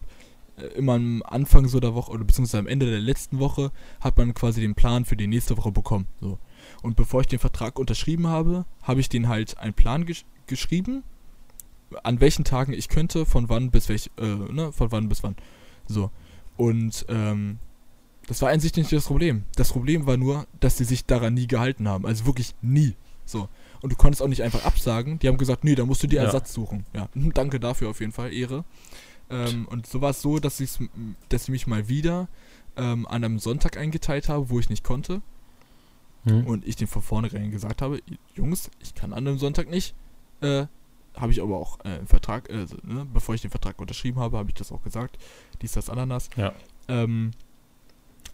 äh, 0.58 0.67
immer 0.77 0.93
am 0.93 1.23
Anfang 1.25 1.67
so 1.67 1.79
der 1.79 1.95
Woche 1.95 2.12
oder 2.12 2.23
beziehungsweise 2.23 2.60
am 2.60 2.67
Ende 2.67 2.89
der 2.89 2.99
letzten 2.99 3.39
Woche 3.39 3.71
hat 4.01 4.17
man 4.17 4.36
quasi 4.36 4.62
den 4.62 4.75
Plan 4.75 5.03
für 5.03 5.15
die 5.15 5.25
nächste 5.25 5.58
Woche 5.58 5.71
bekommen. 5.71 6.05
So. 6.21 6.38
Und 6.86 6.95
bevor 6.95 7.21
ich 7.21 7.28
den 7.28 7.39
Vertrag 7.39 7.80
unterschrieben 7.80 8.28
habe, 8.28 8.65
habe 8.84 9.00
ich 9.00 9.10
den 9.10 9.28
halt 9.28 9.58
einen 9.58 9.74
Plan 9.74 10.06
gesch 10.06 10.24
geschrieben, 10.45 11.02
an 12.04 12.21
welchen 12.21 12.45
Tagen 12.45 12.74
ich 12.74 12.89
könnte, 12.89 13.26
von 13.26 13.50
wann 13.50 13.71
bis 13.71 13.89
welch, 13.89 14.12
äh, 14.19 14.26
ne, 14.28 14.71
von 14.71 14.91
wann 14.91 15.10
bis 15.10 15.24
wann. 15.24 15.36
So. 15.88 16.12
Und 16.58 17.04
ähm, 17.10 17.58
das 18.28 18.43
war 18.43 18.50
einsichtlich 18.50 18.86
nicht 18.86 18.93
das 18.93 19.08
Problem. 19.08 19.45
Das 19.56 19.71
Problem 19.71 20.06
war 20.06 20.17
nur, 20.17 20.45
dass 20.60 20.78
sie 20.78 20.84
sich 20.84 21.06
daran 21.06 21.34
nie 21.34 21.48
gehalten 21.48 21.88
haben. 21.88 22.06
Also 22.06 22.28
wirklich 22.28 22.54
nie. 22.62 22.93
So. 23.26 23.50
Und 23.82 23.91
du 23.91 23.95
konntest 23.95 24.21
auch 24.21 24.28
nicht 24.28 24.43
einfach 24.43 24.63
absagen. 24.63 25.17
Die 25.17 25.28
haben 25.28 25.39
gesagt, 25.39 25.63
nee, 25.63 25.74
da 25.74 25.86
musst 25.86 26.04
du 26.04 26.08
dir 26.08 26.17
Ja. 26.17 26.26
Ersatz 26.26 26.54
suchen. 26.54 26.86
Ja, 26.93 27.10
mhm, 27.15 27.34
danke 27.34 27.60
dafür 27.60 27.89
auf 27.89 28.00
jeden 28.00 28.12
Fall, 28.12 28.32
Ehre. 28.32 28.63
Ähm, 29.32 29.67
und 29.67 29.88
so 29.88 30.02
war 30.02 30.12
es 30.12 30.21
so, 30.21 30.38
dass, 30.38 30.62
dass 31.30 31.45
sie 31.45 31.52
mich 31.52 31.65
mal 31.65 31.88
wieder 31.89 32.28
ähm, 32.78 33.08
an 33.08 33.24
einem 33.24 33.39
Sonntag 33.39 33.76
eingeteilt 33.76 34.30
habe, 34.30 34.52
wo 34.52 34.60
ich 34.60 34.69
nicht 34.69 34.84
konnte. 34.84 35.24
Hm? 36.25 36.45
Und 36.45 36.67
ich 36.67 36.75
den 36.75 36.88
von 36.88 37.01
vornherein 37.01 37.51
gesagt 37.51 37.81
habe, 37.81 38.01
Jungs, 38.33 38.69
ich 38.81 38.93
kann 38.93 39.13
an 39.13 39.27
einem 39.27 39.38
Sonntag 39.38 39.69
nicht. 39.69 39.95
Äh, 40.41 40.65
habe 41.15 41.31
ich 41.31 41.41
aber 41.41 41.57
auch 41.57 41.79
äh, 41.85 41.97
im 41.99 42.07
Vertrag, 42.07 42.49
äh, 42.49 42.65
ne, 42.83 43.07
bevor 43.11 43.35
ich 43.35 43.41
den 43.41 43.51
Vertrag 43.51 43.79
unterschrieben 43.79 44.19
habe, 44.19 44.38
habe 44.38 44.49
ich 44.49 44.55
das 44.55 44.71
auch 44.71 44.83
gesagt. 44.83 45.17
Dies, 45.61 45.73
das, 45.73 45.89
Ananas. 45.89 46.29
Ja. 46.35 46.53
Ähm, 46.88 47.31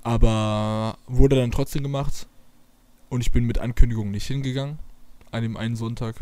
aber 0.04 0.98
wurde 1.08 1.36
dann 1.36 1.52
trotzdem 1.52 1.84
gemacht. 1.84 2.28
Und 3.10 3.22
ich 3.22 3.32
bin 3.32 3.46
mit 3.46 3.60
Ankündigung 3.60 4.10
nicht 4.10 4.26
hingegangen. 4.26 4.80
An 5.32 5.44
dem 5.44 5.58
einen 5.58 5.76
Sonntag. 5.76 6.16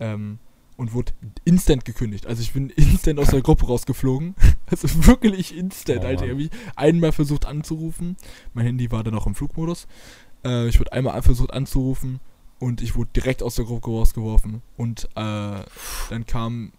Ähm, 0.00 0.38
und 0.76 0.92
wurde 0.92 1.12
instant 1.44 1.84
gekündigt. 1.84 2.26
Also 2.26 2.42
ich 2.42 2.52
bin 2.52 2.70
instant 2.70 3.18
aus 3.20 3.28
der 3.28 3.40
Gruppe 3.42 3.66
rausgeflogen. 3.66 4.34
Also 4.66 5.06
wirklich 5.06 5.54
instant, 5.56 6.00
Oh, 6.02 6.06
Alter. 6.06 6.24
Ich 6.24 6.30
Mann. 6.30 6.30
habe 6.30 6.42
mich 6.44 6.50
einmal 6.74 7.12
versucht 7.12 7.44
anzurufen. 7.44 8.16
Mein 8.54 8.64
Handy 8.64 8.90
war 8.90 9.04
dann 9.04 9.12
noch 9.14 9.26
im 9.26 9.34
Flugmodus. 9.34 9.86
Äh, 10.44 10.68
ich 10.68 10.80
wurde 10.80 10.92
einmal 10.92 11.20
versucht 11.22 11.52
anzurufen 11.52 12.18
und 12.58 12.80
ich 12.80 12.96
wurde 12.96 13.10
direkt 13.14 13.42
aus 13.42 13.56
der 13.56 13.66
Gruppe 13.66 13.90
rausgeworfen. 13.90 14.62
Und 14.78 15.04
äh, 15.16 15.62
dann 16.10 16.26
kam 16.26 16.72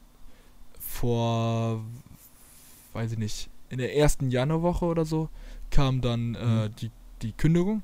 vor, 0.79 1.84
weiß 2.93 3.13
ich 3.13 3.17
nicht, 3.19 3.49
in 3.69 3.77
der 3.77 3.95
ersten 3.95 4.31
Januarwoche 4.31 4.86
oder 4.86 5.05
so, 5.05 5.29
kam 5.69 6.01
dann 6.01 6.36
äh, 6.36 6.69
die, 6.81 6.91
die 7.21 7.34
Kündigung. 7.34 7.84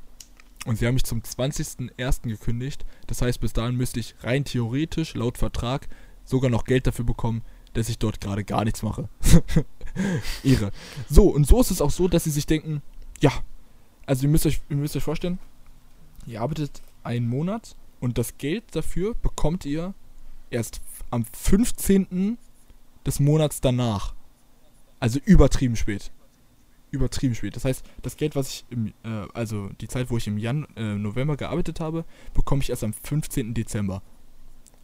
Und 0.66 0.78
sie 0.78 0.86
haben 0.86 0.94
mich 0.94 1.04
zum 1.04 1.22
20.01. 1.22 2.24
gekündigt. 2.24 2.86
Das 3.08 3.22
heißt, 3.22 3.40
bis 3.40 3.54
dahin 3.54 3.76
müsste 3.76 4.00
ich 4.00 4.16
rein 4.22 4.46
theoretisch, 4.46 5.16
laut 5.16 5.38
Vertrag, 5.38 5.88
sogar 6.24 6.52
noch 6.52 6.66
Geld 6.66 6.86
dafür 6.86 7.06
bekommen, 7.06 7.42
dass 7.74 7.90
ich 7.90 7.98
dort 7.98 8.22
gerade 8.22 8.44
gar 8.44 8.64
nichts 8.64 8.84
mache. 8.84 9.10
Ehre. 10.44 10.72
So, 11.10 11.30
und 11.30 11.48
so 11.48 11.62
ist 11.62 11.72
es 11.72 11.82
auch 11.82 11.90
so, 11.90 12.08
dass 12.08 12.26
sie 12.26 12.32
sich 12.32 12.46
denken, 12.46 12.82
ja, 13.22 13.32
also 14.06 14.24
ihr 14.24 14.30
müsst 14.30 14.46
euch, 14.46 14.62
ihr 14.70 14.76
müsst 14.76 14.96
euch 14.96 15.04
vorstellen, 15.04 15.40
ihr 16.26 16.42
arbeitet 16.42 16.82
einen 17.04 17.28
Monat 17.28 17.76
und 18.00 18.18
das 18.18 18.38
Geld 18.38 18.64
dafür 18.76 19.16
bekommt 19.16 19.66
ihr 19.66 19.94
erst 20.50 20.82
am 21.10 21.26
15. 21.26 22.38
des 23.06 23.20
Monats 23.20 23.62
danach. 23.62 24.14
Also 25.00 25.20
übertrieben 25.26 25.76
spät. 25.76 26.12
Übertrieben 26.92 27.36
spät. 27.36 27.56
Das 27.56 27.66
heißt, 27.66 27.84
das 28.02 28.18
Geld, 28.18 28.36
was 28.36 28.50
ich 28.50 28.66
im, 28.70 28.88
äh, 29.04 29.28
also 29.34 29.70
die 29.80 29.88
Zeit, 29.88 30.10
wo 30.10 30.18
ich 30.18 30.28
im 30.28 30.38
Jan 30.38 30.68
äh, 30.76 30.96
November 30.96 31.38
gearbeitet 31.38 31.80
habe, 31.80 32.06
bekomme 32.34 32.62
ich 32.62 32.70
erst 32.70 32.84
am 32.84 32.94
15. 32.94 33.54
Dezember. 33.54 34.02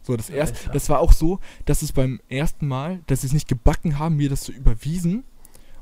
So, 0.02 0.16
das 0.16 0.30
erst, 0.30 0.56
Alter. 0.56 0.72
das 0.72 0.88
war 0.88 1.00
auch 1.00 1.12
so, 1.12 1.38
dass 1.66 1.82
es 1.82 1.92
beim 1.92 2.20
ersten 2.30 2.66
Mal, 2.66 3.00
dass 3.08 3.20
sie 3.20 3.26
es 3.26 3.32
nicht 3.34 3.46
gebacken 3.48 3.98
haben, 3.98 4.16
mir 4.16 4.30
das 4.30 4.40
zu 4.40 4.52
überwiesen 4.52 5.22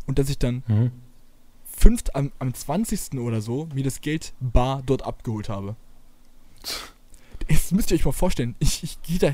und 0.06 0.18
dass 0.18 0.28
ich 0.28 0.38
dann 0.38 0.64
Mhm. 0.66 0.90
fünft, 1.64 2.16
am, 2.16 2.32
am 2.40 2.52
20. 2.52 3.20
oder 3.20 3.40
so 3.40 3.68
mir 3.72 3.84
das 3.84 4.00
Geld 4.00 4.34
bar 4.40 4.82
dort 4.84 5.02
abgeholt 5.02 5.48
habe. 5.48 5.76
Das 7.48 7.70
müsst 7.70 7.90
ihr 7.92 7.96
euch 7.96 8.04
mal 8.04 8.12
vorstellen. 8.12 8.56
Ich, 8.58 8.82
ich 8.82 9.00
gehe 9.02 9.18
da. 9.18 9.32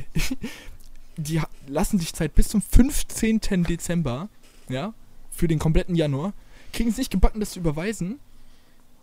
Die 1.17 1.41
lassen 1.67 1.99
sich 1.99 2.13
Zeit 2.15 2.35
bis 2.35 2.49
zum 2.49 2.61
15. 2.63 3.41
Dezember, 3.65 4.29
ja, 4.69 4.93
für 5.31 5.47
den 5.49 5.59
kompletten 5.59 5.95
Januar, 5.95 6.33
kriegen 6.73 6.91
es 6.91 6.97
nicht 6.97 7.11
gebacken, 7.11 7.41
das 7.41 7.51
zu 7.51 7.61
überweisen 7.61 8.19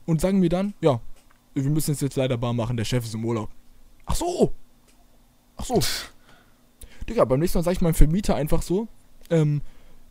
und 0.06 0.22
sagen 0.22 0.40
mir 0.40 0.50
dann, 0.50 0.74
ja, 0.82 1.00
wir 1.54 1.70
müssen 1.70 1.92
es 1.92 2.02
jetzt 2.02 2.16
leider 2.16 2.38
bar 2.38 2.54
machen, 2.54 2.78
der 2.78 2.86
Chef 2.86 3.04
ist 3.04 3.14
im 3.14 3.26
Urlaub. 3.26 3.50
Ach 4.06 4.16
so! 4.16 4.54
Ach 5.58 5.66
so. 5.66 5.80
Digga, 7.08 7.26
beim 7.26 7.40
nächsten 7.40 7.58
Mal 7.58 7.64
sage 7.64 7.76
ich 7.76 7.82
meinem 7.82 7.94
Vermieter 7.94 8.36
einfach 8.36 8.62
so, 8.62 8.88
ähm, 9.30 9.62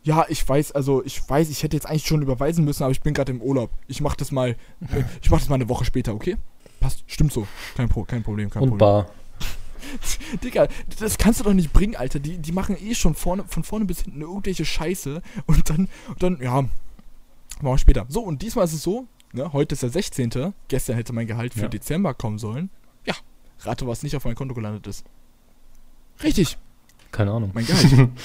ja, 0.03 0.25
ich 0.29 0.47
weiß, 0.47 0.71
also 0.73 1.03
ich 1.03 1.27
weiß, 1.27 1.49
ich 1.49 1.63
hätte 1.63 1.75
jetzt 1.75 1.85
eigentlich 1.85 2.05
schon 2.05 2.21
überweisen 2.21 2.63
müssen, 2.63 2.83
aber 2.83 2.91
ich 2.91 3.01
bin 3.01 3.13
gerade 3.13 3.31
im 3.31 3.41
Urlaub. 3.41 3.71
Ich 3.87 4.01
mach 4.01 4.15
das 4.15 4.31
mal, 4.31 4.51
äh, 4.81 5.03
ich 5.21 5.29
mach 5.29 5.39
das 5.39 5.49
mal 5.49 5.55
eine 5.55 5.67
Woche 5.69 5.85
später, 5.85 6.13
okay? 6.13 6.37
Passt, 6.79 7.03
stimmt 7.07 7.33
so. 7.33 7.47
Kein, 7.75 7.89
Pro, 7.89 8.03
kein 8.03 8.23
Problem, 8.23 8.49
kein 8.49 8.63
Und 8.63 8.69
Problem. 8.69 8.79
Bar. 8.79 9.09
Digga, 10.43 10.67
das 10.99 11.17
kannst 11.17 11.39
du 11.39 11.43
doch 11.43 11.53
nicht 11.53 11.73
bringen, 11.73 11.95
Alter. 11.95 12.19
Die, 12.19 12.37
die 12.37 12.51
machen 12.51 12.77
eh 12.79 12.95
schon 12.95 13.15
vorne, 13.15 13.43
von 13.47 13.63
vorne 13.63 13.85
bis 13.85 14.01
hinten 14.01 14.21
irgendwelche 14.21 14.65
Scheiße 14.65 15.21
und 15.47 15.69
dann, 15.69 15.89
und 16.07 16.23
dann, 16.23 16.39
ja, 16.41 16.65
machen 17.61 17.73
wir 17.73 17.77
später. 17.77 18.05
So, 18.09 18.21
und 18.21 18.41
diesmal 18.41 18.65
ist 18.65 18.73
es 18.73 18.83
so, 18.83 19.07
ne, 19.33 19.51
heute 19.53 19.73
ist 19.73 19.83
der 19.83 19.89
16. 19.89 20.53
Gestern 20.67 20.95
hätte 20.95 21.13
mein 21.13 21.27
Gehalt 21.27 21.53
für 21.53 21.61
Ja. 21.61 21.67
Dezember 21.67 22.13
kommen 22.13 22.37
sollen. 22.39 22.69
Ja, 23.05 23.15
rate, 23.61 23.87
was 23.87 24.03
nicht 24.03 24.15
auf 24.15 24.25
mein 24.25 24.35
Konto 24.35 24.53
gelandet 24.55 24.87
ist. 24.87 25.05
Richtig, 26.23 26.57
Keine 27.11 27.31
Ahnung. 27.31 27.51
mein 27.53 27.65
Gehalt. 27.65 28.09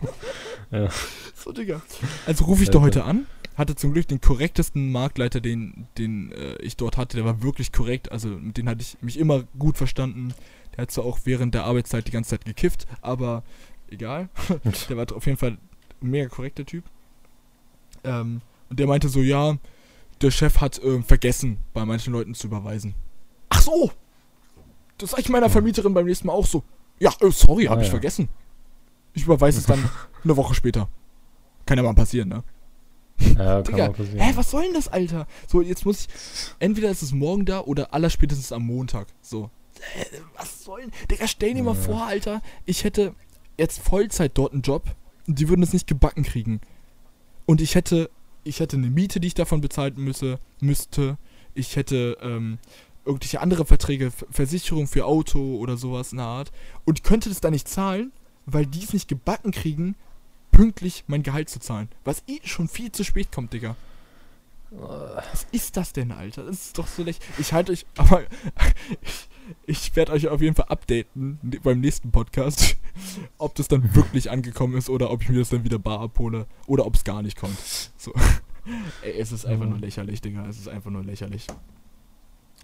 Ja. 0.72 0.88
So, 1.34 1.52
Digga. 1.52 1.80
Also 2.26 2.44
rufe 2.46 2.64
ich 2.64 2.70
da 2.70 2.80
heute 2.80 3.04
an. 3.04 3.26
Hatte 3.56 3.76
zum 3.76 3.92
Glück 3.92 4.08
den 4.08 4.20
korrektesten 4.20 4.90
Marktleiter, 4.90 5.40
den, 5.40 5.86
den 5.96 6.32
äh, 6.32 6.56
ich 6.56 6.76
dort 6.76 6.96
hatte. 6.96 7.16
Der 7.16 7.24
war 7.24 7.40
wirklich 7.42 7.70
korrekt. 7.72 8.10
Also 8.10 8.28
mit 8.28 8.56
dem 8.58 8.68
hatte 8.68 8.82
ich 8.82 8.98
mich 9.00 9.16
immer 9.18 9.44
gut 9.58 9.78
verstanden. 9.78 10.34
Der 10.72 10.82
hat 10.82 10.90
zwar 10.90 11.04
auch 11.04 11.20
während 11.24 11.54
der 11.54 11.64
Arbeitszeit 11.64 12.06
die 12.08 12.10
ganze 12.10 12.30
Zeit 12.30 12.44
gekifft, 12.44 12.86
aber 13.00 13.44
egal. 13.88 14.28
der 14.88 14.96
war 14.96 15.06
auf 15.14 15.24
jeden 15.24 15.38
Fall 15.38 15.52
ein 16.02 16.10
mega 16.10 16.28
korrekter 16.28 16.66
Typ. 16.66 16.84
Ähm, 18.06 18.40
und 18.70 18.78
der 18.78 18.86
meinte 18.86 19.08
so, 19.08 19.20
ja, 19.20 19.56
der 20.22 20.30
Chef 20.30 20.60
hat 20.60 20.80
ähm, 20.82 21.04
vergessen, 21.04 21.58
bei 21.74 21.84
manchen 21.84 22.12
Leuten 22.12 22.34
zu 22.34 22.46
überweisen. 22.46 22.94
Ach 23.50 23.60
so! 23.60 23.90
Das 24.98 25.10
sag 25.10 25.20
ich 25.20 25.28
meiner 25.28 25.50
Vermieterin 25.50 25.92
beim 25.94 26.06
nächsten 26.06 26.26
Mal 26.26 26.32
auch 26.32 26.46
so. 26.46 26.62
Ja, 26.98 27.12
äh, 27.20 27.30
sorry, 27.30 27.64
hab 27.66 27.78
Ah, 27.78 27.80
ich 27.80 27.86
ja. 27.88 27.90
vergessen. 27.90 28.28
Ich 29.12 29.24
überweise 29.24 29.58
es 29.60 29.66
dann 29.66 29.88
eine 30.24 30.36
Woche 30.36 30.54
später. 30.54 30.88
Kann 31.66 31.76
ja 31.78 31.84
mal 31.84 31.94
passieren, 31.94 32.28
ne? 32.28 32.44
Ja, 33.36 33.62
kann 33.62 33.76
mal 33.78 33.92
passieren. 33.92 34.20
hä, 34.20 34.32
was 34.36 34.50
soll 34.50 34.62
denn 34.64 34.74
das, 34.74 34.88
Alter? 34.88 35.26
So, 35.48 35.60
jetzt 35.62 35.84
muss 35.84 36.00
ich. 36.02 36.08
Entweder 36.58 36.90
ist 36.90 37.02
es 37.02 37.12
morgen 37.12 37.44
da 37.44 37.60
oder 37.60 37.92
allerspätestens 37.92 38.52
am 38.52 38.64
Montag. 38.66 39.08
So. 39.20 39.50
Hä, 39.80 40.06
was 40.36 40.64
soll 40.64 40.80
denn. 40.82 40.92
Digga, 41.10 41.26
stell 41.28 41.54
dir 41.54 41.62
mal 41.62 41.74
Ja. 41.74 41.80
vor, 41.80 42.04
Alter, 42.06 42.40
ich 42.64 42.84
hätte 42.84 43.14
jetzt 43.58 43.80
Vollzeit 43.80 44.32
dort 44.34 44.52
einen 44.52 44.62
Job 44.62 44.84
und 45.26 45.38
die 45.38 45.48
würden 45.48 45.62
es 45.62 45.72
nicht 45.72 45.86
gebacken 45.86 46.22
kriegen. 46.24 46.60
Und 47.46 47.60
ich 47.60 47.74
hätte. 47.74 48.10
Ich 48.44 48.60
hätte 48.60 48.76
eine 48.76 48.90
Miete, 48.90 49.18
die 49.18 49.26
ich 49.26 49.34
davon 49.34 49.60
bezahlen 49.60 49.94
müsse, 49.96 50.38
müsste. 50.60 51.18
Ich 51.54 51.74
hätte 51.74 52.16
ähm, 52.20 52.58
irgendwelche 53.04 53.40
andere 53.40 53.66
Verträge, 53.66 54.12
Ver- 54.12 54.26
Versicherung 54.30 54.86
für 54.86 55.04
Auto 55.04 55.56
oder 55.56 55.76
sowas 55.76 56.12
in 56.12 56.18
der 56.18 56.26
Art. 56.26 56.52
Und 56.84 57.02
könnte 57.02 57.28
das 57.28 57.40
dann 57.40 57.52
nicht 57.54 57.66
zahlen, 57.66 58.12
weil 58.44 58.64
die 58.64 58.84
es 58.84 58.92
nicht 58.92 59.08
gebacken 59.08 59.50
kriegen, 59.50 59.96
pünktlich 60.52 61.02
mein 61.08 61.24
Gehalt 61.24 61.48
zu 61.50 61.58
zahlen. 61.58 61.88
Was 62.04 62.22
eh 62.28 62.38
schon 62.44 62.68
viel 62.68 62.92
zu 62.92 63.02
spät 63.02 63.32
kommt, 63.32 63.52
Digga. 63.52 63.74
Was 64.70 65.48
ist 65.50 65.76
das 65.76 65.92
denn, 65.92 66.12
Alter? 66.12 66.44
Das 66.44 66.66
ist 66.66 66.78
doch 66.78 66.86
so 66.86 67.02
leicht. 67.02 67.20
Ich 67.38 67.52
halte 67.52 67.72
euch, 67.72 67.84
aber 67.96 68.22
ich, 69.02 69.28
ich 69.66 69.94
werde 69.96 70.12
euch 70.12 70.28
auf 70.28 70.40
jeden 70.40 70.54
Fall 70.54 70.66
updaten 70.68 71.38
ne- 71.42 71.60
beim 71.62 71.80
nächsten 71.80 72.10
Podcast, 72.10 72.76
ob 73.38 73.54
das 73.54 73.68
dann 73.68 73.94
wirklich 73.94 74.30
angekommen 74.30 74.76
ist 74.76 74.88
oder 74.88 75.10
ob 75.10 75.22
ich 75.22 75.28
mir 75.28 75.38
das 75.38 75.50
dann 75.50 75.64
wieder 75.64 75.78
bar 75.78 76.00
abhole 76.00 76.46
oder 76.66 76.86
ob 76.86 76.94
es 76.94 77.04
gar 77.04 77.22
nicht 77.22 77.36
kommt. 77.38 77.58
So. 77.96 78.12
Ey, 79.02 79.12
es 79.18 79.30
ist 79.32 79.46
einfach 79.46 79.66
nur 79.66 79.78
lächerlich, 79.78 80.20
Digga. 80.20 80.46
Es 80.48 80.58
ist 80.58 80.68
einfach 80.68 80.90
nur 80.90 81.04
lächerlich. 81.04 81.46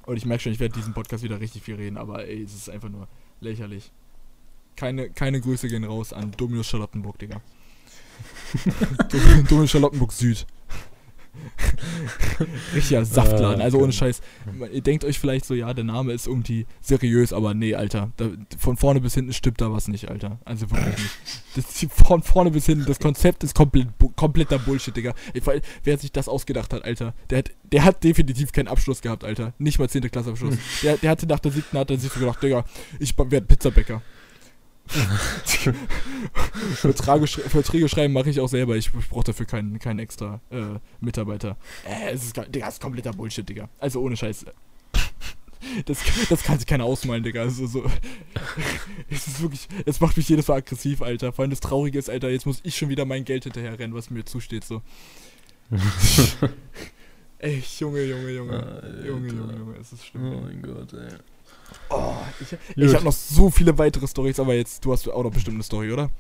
Und 0.04 0.16
ich 0.16 0.26
merke 0.26 0.42
schon, 0.42 0.52
ich 0.52 0.58
werde 0.58 0.74
diesen 0.74 0.94
Podcast 0.94 1.22
wieder 1.22 1.38
richtig 1.38 1.62
viel 1.62 1.76
reden, 1.76 1.96
aber 1.96 2.26
ey, 2.26 2.42
es 2.42 2.54
ist 2.54 2.68
einfach 2.68 2.88
nur 2.88 3.06
lächerlich. 3.40 3.92
Keine, 4.74 5.10
keine 5.10 5.40
Grüße 5.40 5.68
gehen 5.68 5.84
raus 5.84 6.12
an 6.12 6.32
Dominus 6.36 6.66
Charlottenburg, 6.66 7.18
Digga. 7.20 7.40
Dom- 9.10 9.44
Dominus 9.48 9.70
Charlottenburg 9.70 10.12
Süd. 10.12 10.46
Richtiger 12.74 13.04
Saftladen, 13.04 13.60
Äh, 13.60 13.64
also 13.64 13.78
ohne. 13.78 13.92
Scheiß. 13.92 14.20
Ihr 14.72 14.80
denkt 14.82 15.04
euch 15.04 15.18
vielleicht 15.18 15.44
so, 15.44 15.54
ja, 15.54 15.72
der 15.74 15.84
Name 15.84 16.12
ist 16.12 16.26
irgendwie 16.26 16.66
seriös, 16.80 17.32
aber 17.32 17.54
nee, 17.54 17.74
Alter. 17.74 18.12
Da, 18.16 18.30
von 18.58 18.76
vorne 18.76 19.00
bis 19.00 19.14
hinten 19.14 19.32
stimmt 19.32 19.60
da 19.60 19.72
was 19.72 19.88
nicht, 19.88 20.08
Alter. 20.08 20.38
Also 20.44 20.70
wirklich 20.70 20.98
nicht. 20.98 21.18
Das, 21.54 21.86
von 22.04 22.22
vorne 22.22 22.50
bis 22.50 22.66
hinten, 22.66 22.86
das 22.86 22.98
Konzept 22.98 23.44
ist 23.44 23.54
komplett, 23.54 23.88
kompletter 24.16 24.58
Bullshit, 24.58 24.96
Digga. 24.96 25.14
Ich, 25.34 25.42
wer 25.84 25.98
sich 25.98 26.12
das 26.12 26.28
ausgedacht 26.28 26.72
hat, 26.72 26.84
Alter, 26.84 27.14
der 27.30 27.38
hat, 27.38 27.50
der 27.64 27.84
hat 27.84 28.04
definitiv 28.04 28.52
keinen 28.52 28.68
Abschluss 28.68 29.00
gehabt, 29.02 29.24
Alter. 29.24 29.52
Nicht 29.58 29.78
mal 29.78 29.88
10. 29.88 30.10
Klasse 30.10 30.30
Abschluss. 30.30 30.54
Der, 30.82 30.96
der 30.96 31.10
hatte 31.10 31.26
nach 31.26 31.38
der 31.38 31.52
siebten, 31.52 31.78
hat 31.78 31.90
er 31.90 31.98
sich 31.98 32.10
so 32.12 32.18
gedacht, 32.20 32.42
Digga, 32.42 32.64
ich 32.98 33.16
werde 33.16 33.46
Pizzabäcker. 33.46 34.02
Verträge, 36.74 37.26
Verträge 37.26 37.88
schreiben 37.88 38.12
mache 38.12 38.30
ich 38.30 38.40
auch 38.40 38.48
selber. 38.48 38.76
Ich, 38.76 38.90
brauche 38.92 39.24
dafür 39.24 39.46
keinen, 39.46 39.78
keinen 39.78 39.98
extra 39.98 40.40
äh, 40.50 40.78
Mitarbeiter. 41.00 41.56
Äh, 41.86 42.10
es 42.12 42.24
ist, 42.24 42.36
Digga, 42.36 42.66
das 42.66 42.74
ist 42.74 42.82
kompletter 42.82 43.12
Bullshit, 43.12 43.48
Digga. 43.48 43.68
Also 43.78 44.00
ohne 44.00 44.16
Scheiß. 44.16 44.46
Das, 45.86 46.00
das 46.28 46.42
kann 46.42 46.58
sich 46.58 46.66
keiner 46.66 46.84
ausmalen, 46.84 47.22
Digga. 47.22 47.42
Also 47.42 47.66
so. 47.68 47.84
Es 49.08 49.28
ist 49.28 49.40
wirklich. 49.40 49.68
Es 49.86 50.00
macht 50.00 50.16
mich 50.16 50.28
jedes 50.28 50.48
Mal 50.48 50.56
aggressiv, 50.56 51.00
Alter. 51.02 51.32
Vor 51.32 51.44
allem 51.44 51.50
das 51.50 51.60
Traurige 51.60 52.00
ist, 52.00 52.10
Alter, 52.10 52.30
jetzt 52.30 52.46
muss 52.46 52.58
ich 52.64 52.76
schon 52.76 52.88
wieder 52.88 53.04
mein 53.04 53.24
Geld 53.24 53.44
hinterher 53.44 53.78
rennen, 53.78 53.94
was 53.94 54.10
mir 54.10 54.24
zusteht, 54.24 54.64
so. 54.64 54.82
Ey, 57.38 57.62
Junge, 57.78 58.02
Junge, 58.04 58.30
Junge. 58.30 58.52
Alter. 58.60 59.06
Junge, 59.06 59.28
Junge, 59.28 59.56
Junge, 59.56 59.76
es 59.80 59.92
ist 59.92 60.02
Oh 60.02 60.06
schlimm. 60.10 60.42
mein 60.42 60.62
Gott, 60.62 60.92
ey. 60.94 61.16
Oh, 61.90 62.14
ich 62.40 62.56
ich 62.76 62.94
habe 62.94 63.04
noch 63.04 63.12
so 63.12 63.50
viele 63.50 63.76
weitere 63.78 64.06
Stories, 64.06 64.38
aber 64.40 64.54
jetzt, 64.54 64.84
du 64.84 64.92
hast 64.92 65.08
auch 65.08 65.22
noch 65.22 65.30
bestimmt 65.30 65.56
eine 65.56 65.62
Story, 65.62 65.92
oder? 65.92 66.10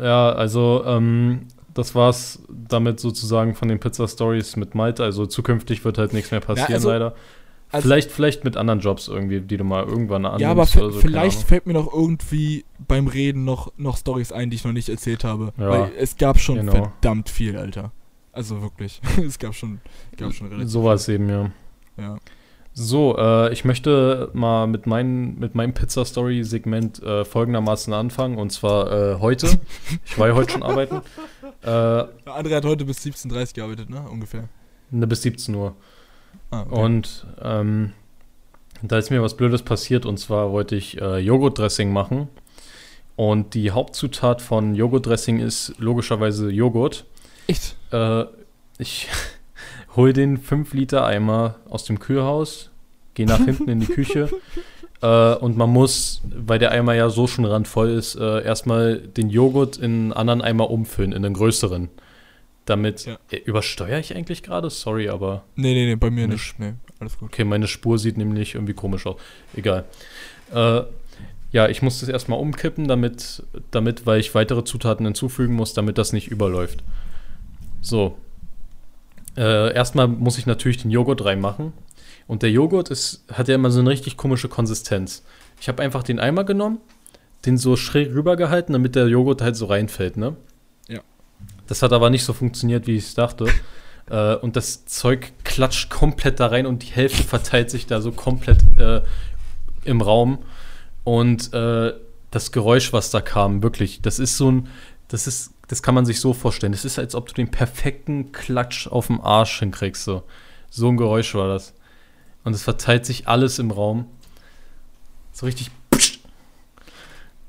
Ja, 0.00 0.32
also 0.32 0.82
ähm, 0.86 1.46
das 1.74 1.94
war's 1.94 2.42
damit 2.48 3.00
sozusagen 3.00 3.54
von 3.54 3.68
den 3.68 3.80
Pizza-Stories 3.80 4.56
mit 4.56 4.74
Malte. 4.74 5.04
Also 5.04 5.26
zukünftig 5.26 5.84
wird 5.84 5.98
halt 5.98 6.12
nichts 6.12 6.30
mehr 6.30 6.40
passieren, 6.40 6.74
also- 6.74 6.90
leider. 6.90 7.14
also- 7.70 7.86
vielleicht, 7.86 8.10
vielleicht 8.10 8.44
mit 8.44 8.56
anderen 8.56 8.80
Jobs 8.80 9.08
irgendwie, 9.08 9.40
die 9.40 9.56
du 9.56 9.64
mal 9.64 9.84
irgendwann 9.84 10.24
annimmst 10.24 10.42
Ja, 10.42 10.50
aber 10.50 10.66
so, 10.66 10.90
vielleicht 10.90 11.42
fällt 11.42 11.66
mir 11.66 11.74
noch 11.74 11.92
irgendwie 11.92 12.64
beim 12.86 13.06
Reden 13.06 13.44
noch, 13.44 13.72
noch 13.76 13.96
Stories 13.96 14.32
ein, 14.32 14.50
die 14.50 14.56
ich 14.56 14.64
noch 14.64 14.72
nicht 14.72 14.88
erzählt 14.88 15.24
habe. 15.24 15.52
Ja, 15.56 15.68
Weil 15.68 15.92
es 15.98 16.16
gab 16.16 16.38
schon 16.38 16.56
genau. 16.56 16.72
verdammt 16.72 17.28
viel, 17.28 17.56
Alter. 17.56 17.92
Also 18.32 18.60
wirklich. 18.62 19.00
es 19.26 19.38
gab 19.38 19.54
schon, 19.54 19.80
gab 20.16 20.32
schon 20.32 20.48
relativ 20.48 20.70
Sowas 20.70 21.08
eben, 21.08 21.28
ja. 21.28 21.50
Ja. 21.96 22.18
So, 22.82 23.14
äh, 23.18 23.52
ich 23.52 23.66
möchte 23.66 24.30
mal 24.32 24.66
mit, 24.66 24.86
mein, 24.86 25.38
mit 25.38 25.54
meinem 25.54 25.74
Pizza-Story-Segment 25.74 27.02
äh, 27.02 27.26
folgendermaßen 27.26 27.92
anfangen. 27.92 28.38
Und 28.38 28.52
zwar 28.52 28.90
äh, 28.90 29.20
heute. 29.20 29.60
ich 30.06 30.18
war 30.18 30.28
ja 30.28 30.34
heute 30.34 30.52
schon 30.52 30.62
arbeiten. 30.62 31.02
Äh, 31.62 31.68
André 31.68 32.54
hat 32.54 32.64
heute 32.64 32.86
bis 32.86 33.04
17.30 33.04 33.28
Uhr 33.28 33.46
gearbeitet, 33.52 33.90
ne? 33.90 34.02
Ungefähr. 34.10 34.48
Ne, 34.90 35.06
bis 35.06 35.20
17 35.20 35.54
Uhr. 35.54 35.76
Ah, 36.50 36.62
okay. 36.62 36.82
Und 36.82 37.26
ähm, 37.42 37.92
da 38.80 38.96
ist 38.96 39.10
mir 39.10 39.20
was 39.20 39.36
Blödes 39.36 39.60
passiert. 39.60 40.06
Und 40.06 40.16
zwar 40.16 40.50
wollte 40.50 40.74
ich 40.74 40.98
äh, 41.02 41.18
Joghurt-Dressing 41.18 41.92
machen. 41.92 42.28
Und 43.14 43.52
die 43.52 43.72
Hauptzutat 43.72 44.40
von 44.40 44.74
Joghurt-Dressing 44.74 45.38
ist 45.38 45.74
logischerweise 45.76 46.48
Joghurt. 46.48 47.04
Echt? 47.46 47.76
Äh, 47.92 48.24
ich 48.78 49.08
hol 49.96 50.14
den 50.14 50.38
5 50.38 50.72
Liter 50.72 51.04
Eimer 51.04 51.56
aus 51.68 51.84
dem 51.84 51.98
Kühlhaus, 51.98 52.69
geh 53.20 53.26
nach 53.26 53.44
hinten 53.44 53.68
in 53.68 53.80
die 53.80 53.86
Küche 53.86 54.30
äh, 55.02 55.34
und 55.34 55.56
man 55.56 55.70
muss, 55.70 56.22
weil 56.24 56.58
der 56.58 56.70
Eimer 56.70 56.94
ja 56.94 57.10
so 57.10 57.26
schon 57.26 57.44
randvoll 57.44 57.90
ist, 57.90 58.14
äh, 58.14 58.42
erstmal 58.42 58.98
den 58.98 59.28
Joghurt 59.28 59.76
in 59.76 59.84
einen 59.84 60.12
anderen 60.12 60.42
Eimer 60.42 60.70
umfüllen, 60.70 61.12
in 61.12 61.24
einen 61.24 61.34
größeren. 61.34 61.88
Damit. 62.64 63.06
Ja. 63.06 63.18
Äh, 63.30 63.38
übersteuere 63.38 63.98
ich 63.98 64.14
eigentlich 64.14 64.42
gerade? 64.42 64.70
Sorry, 64.70 65.08
aber. 65.08 65.44
Nee, 65.56 65.74
nee, 65.74 65.86
nee, 65.86 65.96
bei 65.96 66.10
mir 66.10 66.28
nicht. 66.28 66.58
Nee, 66.58 66.74
alles 66.98 67.18
gut. 67.18 67.30
Okay, 67.30 67.44
meine 67.44 67.66
Spur 67.66 67.98
sieht 67.98 68.16
nämlich 68.16 68.54
irgendwie 68.54 68.74
komisch 68.74 69.06
aus. 69.06 69.20
Egal. 69.56 69.84
Äh, 70.54 70.82
ja, 71.52 71.68
ich 71.68 71.82
muss 71.82 72.00
das 72.00 72.08
erstmal 72.08 72.38
umkippen, 72.38 72.86
damit, 72.86 73.42
damit, 73.70 74.06
weil 74.06 74.20
ich 74.20 74.34
weitere 74.34 74.62
Zutaten 74.62 75.04
hinzufügen 75.04 75.54
muss, 75.54 75.74
damit 75.74 75.98
das 75.98 76.12
nicht 76.12 76.28
überläuft. 76.28 76.84
So, 77.80 78.16
äh, 79.36 79.74
erstmal 79.74 80.06
muss 80.06 80.38
ich 80.38 80.46
natürlich 80.46 80.78
den 80.78 80.90
Joghurt 80.90 81.24
reinmachen. 81.24 81.72
Und 82.30 82.42
der 82.42 82.52
Joghurt 82.52 82.90
ist, 82.90 83.24
hat 83.32 83.48
ja 83.48 83.56
immer 83.56 83.72
so 83.72 83.80
eine 83.80 83.90
richtig 83.90 84.16
komische 84.16 84.48
Konsistenz. 84.48 85.24
Ich 85.60 85.66
habe 85.66 85.82
einfach 85.82 86.04
den 86.04 86.20
Eimer 86.20 86.44
genommen, 86.44 86.78
den 87.44 87.58
so 87.58 87.74
schräg 87.74 88.14
rübergehalten, 88.14 88.72
damit 88.72 88.94
der 88.94 89.08
Joghurt 89.08 89.42
halt 89.42 89.56
so 89.56 89.66
reinfällt, 89.66 90.16
ne? 90.16 90.36
Ja. 90.86 91.00
Das 91.66 91.82
hat 91.82 91.92
aber 91.92 92.08
nicht 92.08 92.22
so 92.22 92.32
funktioniert, 92.32 92.86
wie 92.86 92.94
ich 92.94 93.06
es 93.06 93.14
dachte. 93.14 93.48
äh, 94.10 94.36
und 94.36 94.54
das 94.54 94.86
Zeug 94.86 95.32
klatscht 95.42 95.90
komplett 95.90 96.38
da 96.38 96.46
rein 96.46 96.66
und 96.66 96.84
die 96.84 96.92
Hälfte 96.92 97.24
verteilt 97.24 97.68
sich 97.68 97.86
da 97.86 98.00
so 98.00 98.12
komplett 98.12 98.62
äh, 98.78 99.00
im 99.82 100.00
Raum. 100.00 100.38
Und 101.02 101.52
äh, 101.52 101.94
das 102.30 102.52
Geräusch, 102.52 102.92
was 102.92 103.10
da 103.10 103.20
kam, 103.20 103.64
wirklich, 103.64 104.02
das 104.02 104.20
ist 104.20 104.36
so 104.36 104.52
ein, 104.52 104.68
das 105.08 105.26
ist 105.26 105.54
das 105.66 105.82
kann 105.82 105.96
man 105.96 106.06
sich 106.06 106.20
so 106.20 106.32
vorstellen. 106.32 106.74
Es 106.74 106.84
ist, 106.84 107.00
als 107.00 107.16
ob 107.16 107.26
du 107.26 107.34
den 107.34 107.50
perfekten 107.50 108.30
Klatsch 108.30 108.86
auf 108.86 109.08
dem 109.08 109.20
Arsch 109.20 109.58
hinkriegst. 109.58 110.04
So, 110.04 110.22
so 110.68 110.88
ein 110.88 110.96
Geräusch 110.96 111.34
war 111.34 111.48
das. 111.48 111.74
Und 112.44 112.54
es 112.54 112.62
verteilt 112.62 113.06
sich 113.06 113.28
alles 113.28 113.58
im 113.58 113.70
Raum. 113.70 114.06
So 115.32 115.46
richtig. 115.46 115.70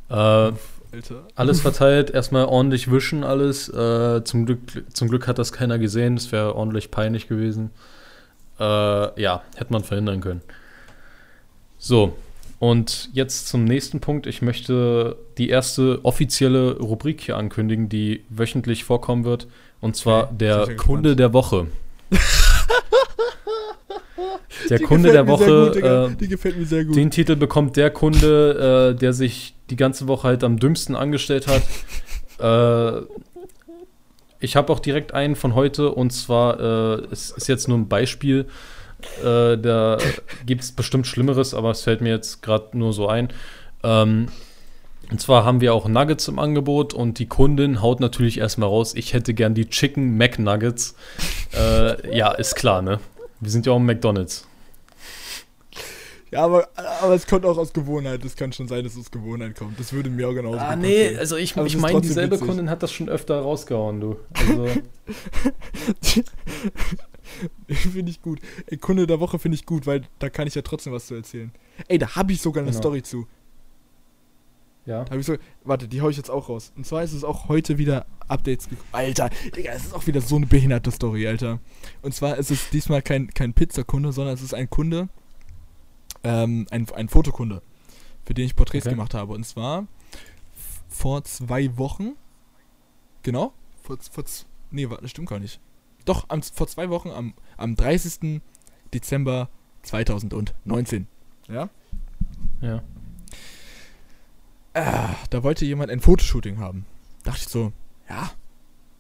Äh, 0.10 0.52
alles 1.36 1.62
verteilt, 1.62 2.10
erstmal 2.10 2.46
ordentlich 2.46 2.92
wischen, 2.92 3.24
alles. 3.24 3.70
Äh, 3.70 4.24
zum, 4.26 4.46
Glück, 4.46 4.60
zum 4.94 5.08
Glück 5.08 5.28
hat 5.28 5.40
das 5.40 5.54
keiner 5.54 5.80
gesehen, 5.80 6.16
das 6.16 6.32
wäre 6.32 6.56
ordentlich 6.56 6.92
peinlich 6.92 7.28
gewesen. 7.28 7.72
Äh, 8.60 9.22
ja, 9.22 9.42
hätte 9.56 9.72
man 9.72 9.84
verhindern 9.84 10.20
können. 10.20 10.42
So, 11.78 12.18
und 12.60 13.10
jetzt 13.14 13.48
zum 13.48 13.64
nächsten 13.64 14.02
Punkt. 14.02 14.28
Ich 14.28 14.44
möchte 14.44 15.18
die 15.40 15.50
erste 15.50 16.04
offizielle 16.04 16.78
Rubrik 16.78 17.22
hier 17.22 17.38
ankündigen, 17.38 17.90
die 17.90 18.24
wöchentlich 18.30 18.84
vorkommen 18.84 19.24
wird. 19.24 19.48
Und 19.80 19.96
zwar 19.96 20.26
okay, 20.26 20.36
der 20.38 20.76
Kunde 20.76 21.16
der 21.16 21.34
Woche. 21.34 21.68
der 24.70 24.78
die 24.78 24.84
Kunde 24.84 25.12
der 25.12 25.28
Woche. 25.28 25.72
Gut, 25.74 25.84
äh, 25.84 26.16
die 26.16 26.28
gefällt 26.28 26.58
mir 26.58 26.66
sehr 26.66 26.86
gut. 26.86 26.96
Den 26.96 27.12
Titel 27.12 27.36
bekommt 27.36 27.78
der 27.78 27.90
Kunde, 27.92 28.94
äh, 28.94 29.00
der 29.00 29.14
sich 29.14 29.56
die 29.70 29.76
ganze 29.76 30.08
Woche 30.08 30.28
halt 30.28 30.44
am 30.44 30.58
dümmsten 30.58 30.96
angestellt 30.96 31.48
hat. 31.48 31.62
äh, 33.02 33.06
ich 34.40 34.56
habe 34.56 34.74
auch 34.74 34.80
direkt 34.80 35.14
einen 35.14 35.36
von 35.36 35.56
heute 35.56 35.92
und 35.92 36.12
zwar, 36.12 36.60
äh, 36.60 37.04
es 37.12 37.32
ist 37.32 37.48
jetzt 37.48 37.68
nur 37.68 37.78
ein 37.78 37.88
Beispiel. 37.88 38.48
Äh, 39.24 39.58
da 39.58 39.98
gibt 40.46 40.62
es 40.62 40.72
bestimmt 40.72 41.08
Schlimmeres, 41.08 41.54
aber 41.54 41.72
es 41.72 41.82
fällt 41.82 42.02
mir 42.02 42.10
jetzt 42.10 42.42
gerade 42.42 42.78
nur 42.78 42.94
so 42.94 43.08
ein. 43.08 43.30
Ähm, 43.84 44.28
und 45.12 45.22
zwar 45.22 45.46
haben 45.46 45.62
wir 45.62 45.74
auch 45.74 45.88
Nuggets 45.88 46.28
im 46.28 46.40
Angebot 46.40 46.94
und 46.94 47.20
die 47.20 47.28
Kundin 47.28 47.82
haut 47.82 48.00
natürlich 48.00 48.38
erstmal 48.40 48.70
raus, 48.70 48.94
ich 48.96 49.14
hätte 49.14 49.34
gern 49.34 49.54
die 49.54 49.70
Chicken 49.70 50.18
McNuggets. 50.18 50.96
äh, 51.54 52.18
ja, 52.18 52.32
ist 52.32 52.56
klar, 52.56 52.82
ne? 52.82 53.00
Wir 53.42 53.52
sind 53.52 53.66
ja 53.66 53.74
auch 53.74 53.78
im 53.78 53.86
McDonalds. 53.86 54.48
Ja, 56.32 56.46
aber, 56.46 56.70
aber 57.02 57.14
es 57.14 57.28
kommt 57.28 57.46
auch 57.46 57.58
aus 57.58 57.74
Gewohnheit. 57.74 58.24
Das 58.24 58.38
kann 58.38 58.54
schon 58.54 58.70
sein, 58.70 58.86
dass 58.86 58.94
es 58.94 59.00
aus 59.00 59.12
Gewohnheit 59.12 59.54
kommt. 59.58 59.78
Das 59.78 59.92
würde 59.92 60.10
mir 60.10 60.30
auch 60.30 60.34
genauso 60.34 60.60
Ah, 60.60 60.78
nee, 60.78 61.04
passieren. 61.04 61.20
also 61.20 61.36
ich, 61.36 61.58
ich 61.58 61.78
meine, 61.78 62.00
dieselbe 62.00 62.36
witzig. 62.36 62.48
Kundin 62.48 62.70
hat 62.70 62.82
das 62.82 62.94
schon 62.94 63.10
öfter 63.10 63.42
rausgehauen, 63.42 64.00
du. 64.00 64.16
Also. 64.34 64.70
finde 67.92 68.12
ich 68.12 68.22
gut. 68.22 68.40
Ey, 68.68 68.78
Kunde 68.78 69.08
der 69.08 69.20
Woche 69.20 69.40
finde 69.40 69.56
ich 69.56 69.66
gut, 69.66 69.86
weil 69.86 70.04
da 70.20 70.30
kann 70.30 70.48
ich 70.48 70.56
ja 70.56 70.62
trotzdem 70.62 70.94
was 70.94 71.08
zu 71.08 71.16
erzählen. 71.16 71.52
Ey, 71.90 71.98
da 71.98 72.16
habe 72.16 72.32
ich 72.32 72.42
sogar 72.42 72.62
eine 72.64 72.72
genau. 72.72 72.82
Story 72.82 73.04
zu. 73.04 73.28
Ja. 74.86 75.04
Da 75.04 75.16
ich 75.16 75.26
so, 75.26 75.36
warte, 75.64 75.88
die 75.88 76.02
hau 76.02 76.10
ich 76.10 76.18
jetzt 76.18 76.30
auch 76.30 76.50
raus. 76.50 76.74
Und 76.76 76.86
zwar 76.86 77.04
ist 77.04 77.14
es 77.14 77.24
auch 77.24 77.48
heute 77.50 77.78
wieder 77.78 78.06
Updates 78.28 78.68
gekommen. 78.68 78.90
Alter, 78.92 79.30
Digga, 79.56 79.72
es 79.74 79.86
ist 79.86 79.94
auch 79.94 80.08
wieder 80.08 80.22
so 80.22 80.38
eine 80.38 80.48
behinderte 80.48 80.92
Story, 80.92 81.28
Alter. 81.28 81.60
Und 82.02 82.14
zwar 82.14 82.38
ist 82.38 82.50
es 82.50 82.70
diesmal 82.70 83.02
kein, 83.02 83.28
kein 83.28 83.54
Pizzakunde, 83.54 84.12
sondern 84.12 84.34
es 84.34 84.42
ist 84.42 84.54
ein 84.54 84.70
Kunde, 84.70 85.10
ähm, 86.24 86.66
ein, 86.72 86.90
ein 86.92 87.10
Fotokunde, 87.10 87.62
für 88.26 88.34
den 88.34 88.46
ich 88.46 88.56
Porträts 88.56 88.86
okay. 88.86 88.96
gemacht 88.96 89.14
habe. 89.14 89.34
Und 89.34 89.46
zwar 89.46 89.88
vor 90.88 91.24
zwei 91.24 91.78
Wochen. 91.78 92.14
Genau? 93.24 93.54
Vor, 93.84 93.98
vor, 94.00 94.24
nee, 94.72 94.90
warte, 94.90 95.08
stimmt 95.08 95.30
gar 95.30 95.40
nicht. 95.40 95.60
Doch, 96.06 96.26
am, 96.30 96.42
vor 96.42 96.68
zwei 96.68 96.90
Wochen, 96.90 97.10
am, 97.10 97.34
am 97.58 97.76
30. 97.76 98.42
Dezember 98.94 99.50
2019. 99.84 101.08
Ja? 101.48 101.70
Ja. 102.62 102.84
Äh, 104.74 105.10
da 105.30 105.44
wollte 105.44 105.66
jemand 105.66 105.92
ein 105.92 106.00
Fotoshooting 106.00 106.60
haben. 106.60 106.86
Dachte 107.24 107.42
ich 107.42 107.50
so, 107.50 107.74
ja, 108.10 108.32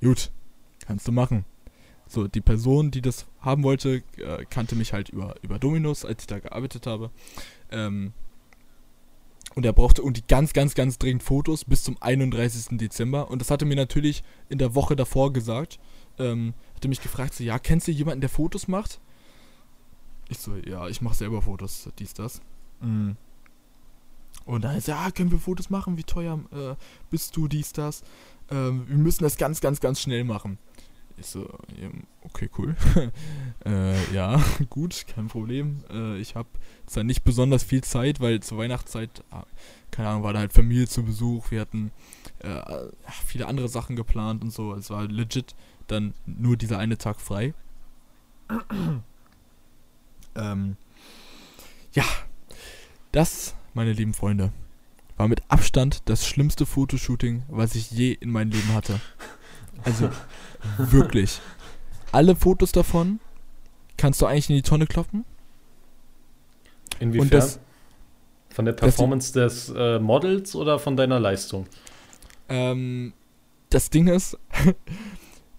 gut, 0.02 0.32
kannst 0.86 1.08
du 1.08 1.12
machen. 1.12 1.46
So, 2.08 2.28
die 2.28 2.42
Person, 2.42 2.92
die 2.92 3.02
das 3.02 3.26
haben 3.40 3.64
wollte, 3.64 4.04
äh, 4.18 4.46
kannte 4.50 4.76
mich 4.76 4.92
halt 4.92 5.10
über, 5.10 5.36
über 5.42 5.60
Dominos, 5.60 6.04
als 6.04 6.24
ich 6.24 6.28
da 6.28 6.40
gearbeitet 6.40 6.86
habe. 6.86 7.10
Ähm, 7.72 8.12
und 9.56 9.66
er 9.66 9.74
brauchte 9.74 10.02
irgendwie 10.02 10.24
ganz, 10.28 10.54
ganz, 10.54 10.76
ganz 10.76 10.98
dringend 10.98 11.24
Fotos 11.24 11.66
bis 11.66 11.84
zum 11.84 11.98
31. 12.02 12.78
Dezember. 12.78 13.30
Und 13.30 13.40
das 13.40 13.52
hatte 13.52 13.66
mir 13.66 13.76
natürlich 13.76 14.24
in 14.50 14.58
der 14.58 14.76
Woche 14.76 14.96
davor 14.96 15.34
gesagt. 15.34 15.80
Ähm, 16.20 16.54
hatte 16.76 16.88
mich 16.88 17.02
gefragt, 17.02 17.34
so, 17.34 17.44
ja, 17.44 17.60
kennst 17.60 17.88
du 17.88 17.92
jemanden, 17.92 18.22
der 18.22 18.30
Fotos 18.30 18.68
macht? 18.68 19.00
Ich 20.30 20.38
so, 20.38 20.56
ja, 20.56 20.88
ich 20.88 21.02
mache 21.02 21.16
selber 21.16 21.42
Fotos, 21.42 21.90
dies, 22.00 22.14
das. 22.14 22.42
Mhm. 22.82 23.18
Und 24.52 24.66
dann 24.66 24.76
ist 24.76 24.90
ja, 24.90 25.10
können 25.12 25.32
wir 25.32 25.40
Fotos 25.40 25.70
machen? 25.70 25.98
Wie 25.98 26.04
teuer 26.04 26.38
äh, 26.52 26.76
bist 27.10 27.38
du, 27.38 27.48
dies, 27.48 27.72
das? 27.72 28.04
Ähm, 28.50 28.86
wir 28.86 28.98
müssen 28.98 29.24
das 29.24 29.38
ganz, 29.38 29.62
ganz, 29.62 29.80
ganz 29.80 30.02
schnell 30.02 30.26
machen. 30.26 30.58
Ich 31.16 31.28
so, 31.28 31.50
okay, 32.24 32.50
cool. 32.58 32.76
äh, 33.66 34.14
ja, 34.14 34.44
gut, 34.70 35.06
kein 35.08 35.30
Problem. 35.30 35.86
Äh, 35.90 36.18
ich 36.18 36.36
habe 36.36 36.50
zwar 36.86 37.06
nicht 37.06 37.24
besonders 37.24 37.64
viel 37.64 37.82
Zeit, 37.82 38.20
weil 38.20 38.42
zur 38.42 38.58
Weihnachtszeit, 38.58 39.24
ah, 39.32 39.46
keine 39.90 40.10
Ahnung, 40.10 40.24
war 40.24 40.34
da 40.34 40.40
halt 40.40 40.52
Familie 40.52 40.88
zu 40.88 41.04
Besuch. 41.04 41.50
Wir 41.50 41.62
hatten 41.62 41.92
äh, 42.40 42.60
viele 43.26 43.48
andere 43.48 43.70
Sachen 43.70 43.96
geplant 43.96 44.44
und 44.44 44.52
so. 44.52 44.74
Es 44.74 44.90
war 44.90 45.08
legit 45.08 45.56
dann 45.88 46.14
nur 46.26 46.58
dieser 46.58 46.78
eine 46.78 46.98
Tag 46.98 47.22
frei. 47.22 47.54
ähm, 50.36 50.76
ja, 51.94 52.04
das, 53.14 53.56
meine 53.74 53.94
lieben 53.94 54.14
Freunde, 54.14 54.52
war 55.18 55.28
mit 55.28 55.42
Abstand 55.50 56.02
das 56.06 56.26
schlimmste 56.26 56.66
Fotoshooting, 56.66 57.44
was 57.48 57.76
ich 57.76 57.92
je 57.92 58.14
in 58.14 58.32
meinem 58.32 58.52
Leben 58.52 58.74
hatte. 58.74 59.00
Also 59.84 60.10
wirklich. 60.78 61.40
Alle 62.12 62.36
Fotos 62.36 62.72
davon 62.72 63.20
kannst 63.98 64.22
du 64.22 64.26
eigentlich 64.26 64.50
in 64.50 64.56
die 64.56 64.62
Tonne 64.62 64.88
kloppen. 64.88 65.26
Inwiefern? 67.00 67.30
Das, 67.30 67.60
von 68.50 68.66
der 68.66 68.74
Performance 68.74 69.34
des 69.34 69.70
äh, 69.70 70.00
Models 70.00 70.56
oder 70.56 70.80
von 70.80 70.98
deiner 70.98 71.20
Leistung? 71.20 71.66
Ähm, 72.50 73.14
das 73.70 73.90
Ding 73.90 74.08
ist, 74.08 74.38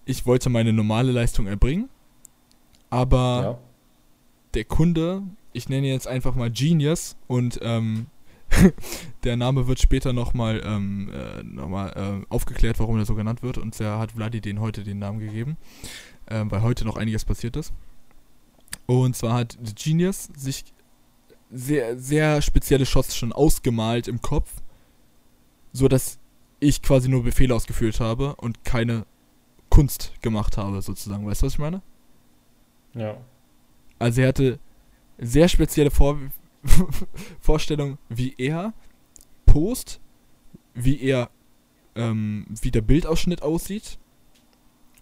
ich 0.05 0.25
wollte 0.25 0.49
meine 0.49 0.73
normale 0.73 1.11
Leistung 1.11 1.47
erbringen, 1.47 1.89
aber 2.89 3.41
ja. 3.43 3.57
der 4.53 4.65
Kunde, 4.65 5.23
ich 5.53 5.69
nenne 5.69 5.87
ihn 5.87 5.93
jetzt 5.93 6.07
einfach 6.07 6.35
mal 6.35 6.51
Genius 6.51 7.15
und 7.27 7.59
ähm, 7.61 8.07
der 9.23 9.37
Name 9.37 9.67
wird 9.67 9.79
später 9.79 10.13
nochmal 10.13 10.61
ähm, 10.65 11.11
äh, 11.13 11.43
noch 11.43 11.71
äh, 11.95 12.21
aufgeklärt, 12.29 12.79
warum 12.79 12.97
er 12.97 13.05
so 13.05 13.15
genannt 13.15 13.41
wird 13.43 13.57
und 13.57 13.79
der 13.79 13.99
hat 13.99 14.13
Vladi 14.13 14.41
den 14.41 14.59
heute 14.59 14.83
den 14.83 14.99
Namen 14.99 15.19
gegeben, 15.19 15.57
äh, 16.27 16.43
weil 16.45 16.61
heute 16.61 16.85
noch 16.85 16.97
einiges 16.97 17.25
passiert 17.25 17.55
ist. 17.55 17.73
Und 18.85 19.15
zwar 19.15 19.35
hat 19.35 19.57
Genius 19.75 20.29
sich 20.35 20.65
sehr, 21.51 21.97
sehr 21.97 22.41
spezielle 22.41 22.85
Shots 22.85 23.15
schon 23.15 23.31
ausgemalt 23.31 24.07
im 24.07 24.21
Kopf, 24.21 24.61
so 25.71 25.87
dass 25.87 26.19
ich 26.59 26.81
quasi 26.81 27.09
nur 27.09 27.23
Befehle 27.23 27.53
ausgeführt 27.53 27.99
habe 27.99 28.35
und 28.35 28.63
keine 28.63 29.05
Kunst 29.69 30.13
gemacht 30.21 30.57
habe, 30.57 30.81
sozusagen. 30.81 31.25
Weißt 31.25 31.41
du, 31.41 31.45
was 31.45 31.53
ich 31.53 31.59
meine? 31.59 31.81
Ja. 32.93 33.17
Also 33.99 34.21
er 34.21 34.27
hatte 34.29 34.59
sehr 35.17 35.47
spezielle 35.47 35.91
Vor 35.91 36.17
Vorstellungen, 37.41 37.97
wie 38.09 38.33
er 38.37 38.73
post, 39.45 39.99
wie 40.73 41.01
er, 41.01 41.29
ähm, 41.95 42.45
wie 42.61 42.71
der 42.71 42.81
Bildausschnitt 42.81 43.41
aussieht 43.41 43.99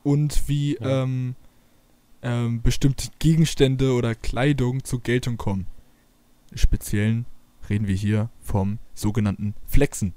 und 0.03 0.47
wie 0.47 0.75
Ja. 0.77 1.03
ähm, 1.03 1.35
ähm, 2.23 2.61
bestimmte 2.61 3.09
Gegenstände 3.19 3.93
oder 3.93 4.15
Kleidung 4.15 4.83
zur 4.83 5.01
Geltung 5.01 5.37
kommen. 5.37 5.67
Speziellen 6.53 7.25
reden 7.69 7.87
wir 7.87 7.95
hier 7.95 8.29
vom 8.41 8.79
sogenannten 8.93 9.55
Flexen. 9.65 10.13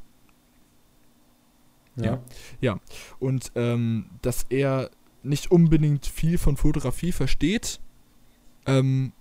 Ja. 2.61 2.81
Und 3.21 3.53
ähm, 3.55 4.07
dass 4.23 4.47
er 4.49 4.91
nicht 5.23 5.51
unbedingt 5.51 6.07
viel 6.07 6.39
von 6.39 6.57
Fotografie 6.57 7.13
versteht, 7.13 7.81
ähm, 8.67 9.13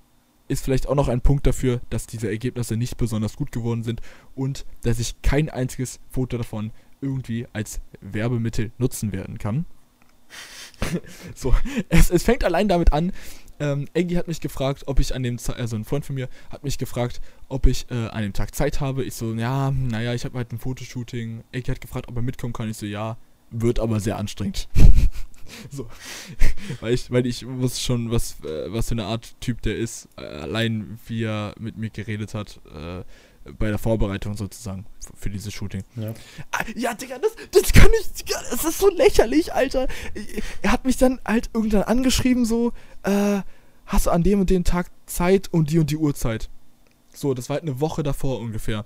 ist 0.53 0.63
vielleicht 0.63 0.87
auch 0.87 0.95
noch 0.95 1.07
ein 1.09 1.21
Punkt 1.21 1.45
dafür, 1.45 1.81
dass 1.89 2.07
diese 2.07 2.29
Ergebnisse 2.29 2.77
nicht 2.77 2.97
besonders 2.97 3.35
gut 3.35 3.51
geworden 3.51 3.83
sind 3.83 4.01
und 4.35 4.65
dass 4.83 4.99
ich 4.99 5.21
kein 5.21 5.49
einziges 5.49 5.99
Foto 6.09 6.37
davon 6.37 6.71
irgendwie 7.01 7.47
als 7.53 7.81
Werbemittel 8.01 8.71
nutzen 8.77 9.11
werden 9.11 9.37
kann. 9.37 9.65
so, 11.35 11.53
es, 11.89 12.09
es 12.09 12.23
fängt 12.23 12.43
allein 12.43 12.67
damit 12.67 12.93
an, 12.93 13.11
ähm, 13.59 13.87
Eggy 13.93 14.15
hat 14.15 14.27
mich 14.27 14.41
gefragt, 14.41 14.83
ob 14.87 14.99
ich 14.99 15.13
an 15.13 15.21
dem, 15.23 15.37
Ze- 15.37 15.55
also 15.55 15.75
ein 15.75 15.85
Freund 15.85 16.05
von 16.05 16.15
mir 16.15 16.27
hat 16.49 16.63
mich 16.63 16.77
gefragt, 16.77 17.21
ob 17.49 17.67
ich 17.67 17.85
äh, 17.91 18.07
an 18.07 18.23
dem 18.23 18.33
Tag 18.33 18.55
Zeit 18.55 18.79
habe. 18.81 19.03
Ich 19.03 19.13
so, 19.13 19.33
ja, 19.33 19.69
naja, 19.71 20.13
ich 20.13 20.25
habe 20.25 20.37
halt 20.37 20.51
ein 20.51 20.57
Fotoshooting. 20.57 21.43
Eggy 21.51 21.69
hat 21.71 21.81
gefragt, 21.81 22.07
ob 22.07 22.15
er 22.15 22.21
mitkommen 22.23 22.53
kann. 22.53 22.69
Ich 22.69 22.77
so, 22.77 22.85
ja, 22.87 23.17
wird 23.51 23.79
aber 23.79 23.99
sehr 23.99 24.17
anstrengend. 24.17 24.67
so, 25.71 25.87
weil 26.81 26.93
ich, 26.93 27.11
weil 27.11 27.25
ich 27.25 27.45
wusste 27.47 27.79
schon, 27.81 28.11
was, 28.11 28.39
äh, 28.43 28.71
was 28.71 28.87
für 28.89 28.93
eine 28.93 29.05
Art 29.05 29.35
Typ 29.39 29.61
der 29.61 29.77
ist, 29.77 30.07
äh, 30.17 30.21
allein 30.21 30.99
wie 31.07 31.23
er 31.23 31.53
mit 31.59 31.77
mir 31.77 31.89
geredet 31.89 32.33
hat, 32.33 32.59
äh, 32.73 33.03
bei 33.57 33.67
der 33.69 33.77
Vorbereitung 33.77 34.37
sozusagen 34.37 34.85
für 35.15 35.29
dieses 35.29 35.53
Shooting. 35.53 35.83
Ja. 35.97 36.13
Ah, 36.51 36.63
Ja, 36.75 36.93
Digga, 36.93 37.19
das, 37.19 37.31
das 37.51 37.73
kann 37.73 37.89
ich, 37.99 38.11
Digga, 38.13 38.39
das 38.49 38.63
ist 38.63 38.79
so 38.79 38.89
lächerlich, 38.89 39.53
Alter. 39.53 39.87
Er 40.61 40.71
hat 40.71 40.85
mich 40.85 40.97
dann 40.97 41.19
halt 41.25 41.49
irgendwann 41.53 41.83
angeschrieben, 41.83 42.45
so, 42.45 42.71
äh, 43.03 43.41
hast 43.85 44.05
du 44.05 44.11
an 44.11 44.23
dem 44.23 44.39
und 44.39 44.49
dem 44.49 44.63
Tag 44.63 44.89
Zeit 45.05 45.49
und 45.51 45.71
die 45.71 45.79
und 45.79 45.89
die 45.91 45.97
Uhrzeit. 45.97 46.49
So, 47.13 47.33
das 47.33 47.49
war 47.49 47.55
halt 47.55 47.63
eine 47.63 47.79
Woche 47.81 48.01
davor 48.01 48.39
ungefähr. 48.39 48.85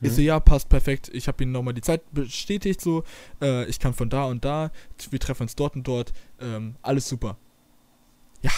Ich 0.00 0.10
Mhm. 0.12 0.14
so, 0.14 0.20
ja, 0.22 0.38
passt 0.40 0.68
perfekt. 0.68 1.10
Ich 1.12 1.26
habe 1.28 1.42
ihm 1.42 1.50
nochmal 1.52 1.74
die 1.74 1.80
Zeit 1.80 2.02
bestätigt, 2.12 2.80
so, 2.80 3.04
äh, 3.42 3.64
ich 3.66 3.78
kann 3.80 3.94
von 3.94 4.08
da 4.10 4.24
und 4.26 4.44
da, 4.44 4.70
wir 5.10 5.18
treffen 5.18 5.42
uns 5.42 5.56
dort 5.56 5.74
und 5.76 5.86
dort, 5.88 6.12
ähm, 6.40 6.76
alles 6.82 7.08
super. 7.08 7.36
Ja, 8.42 8.52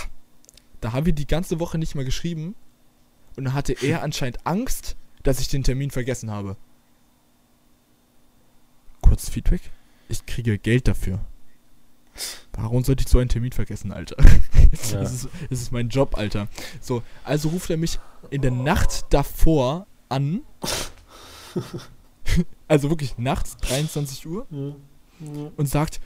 da 0.80 0.92
haben 0.92 1.06
wir 1.06 1.12
die 1.14 1.26
ganze 1.26 1.58
Woche 1.60 1.78
nicht 1.78 1.94
mehr 1.94 2.04
geschrieben 2.04 2.54
und 3.36 3.44
dann 3.44 3.54
hatte 3.54 3.72
er 3.72 4.02
anscheinend 4.02 4.46
Angst, 4.46 4.96
dass 5.22 5.40
ich 5.40 5.48
den 5.48 5.62
Termin 5.64 5.90
vergessen 5.90 6.30
habe. 6.30 6.56
Kurz 9.00 9.28
Feedback. 9.28 9.62
Ich 10.08 10.26
kriege 10.26 10.58
Geld 10.58 10.88
dafür. 10.88 11.20
Warum 12.52 12.84
sollte 12.84 13.02
ich 13.04 13.08
so 13.08 13.18
einen 13.18 13.28
Termin 13.28 13.52
vergessen, 13.52 13.92
Alter? 13.92 14.16
Ja. 14.92 15.00
Das, 15.00 15.12
ist, 15.12 15.28
das 15.48 15.60
ist 15.62 15.72
mein 15.72 15.88
Job, 15.88 16.16
Alter. 16.16 16.48
So, 16.80 17.02
also 17.24 17.48
ruft 17.48 17.70
er 17.70 17.76
mich 17.76 17.98
in 18.30 18.42
der 18.42 18.50
Nacht 18.50 19.06
davor 19.10 19.86
an. 20.08 20.42
also 22.68 22.90
wirklich 22.90 23.18
nachts, 23.18 23.56
23 23.58 24.26
Uhr, 24.26 24.46
und 25.56 25.68
sagt, 25.68 26.00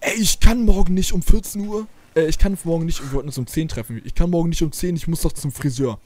ey, 0.00 0.14
ich 0.14 0.40
kann 0.40 0.64
morgen 0.64 0.94
nicht 0.94 1.12
um 1.12 1.22
14 1.22 1.66
Uhr. 1.66 1.86
Äh, 2.14 2.26
ich 2.26 2.38
kann 2.38 2.56
morgen 2.64 2.86
nicht, 2.86 3.02
wir 3.02 3.12
wollten 3.12 3.28
uns 3.28 3.38
um 3.38 3.46
10 3.46 3.68
treffen. 3.68 4.00
Ich 4.04 4.14
kann 4.14 4.30
morgen 4.30 4.48
nicht 4.48 4.62
um 4.62 4.72
10, 4.72 4.96
ich 4.96 5.08
muss 5.08 5.22
doch 5.22 5.32
zum 5.32 5.52
Friseur. 5.52 5.98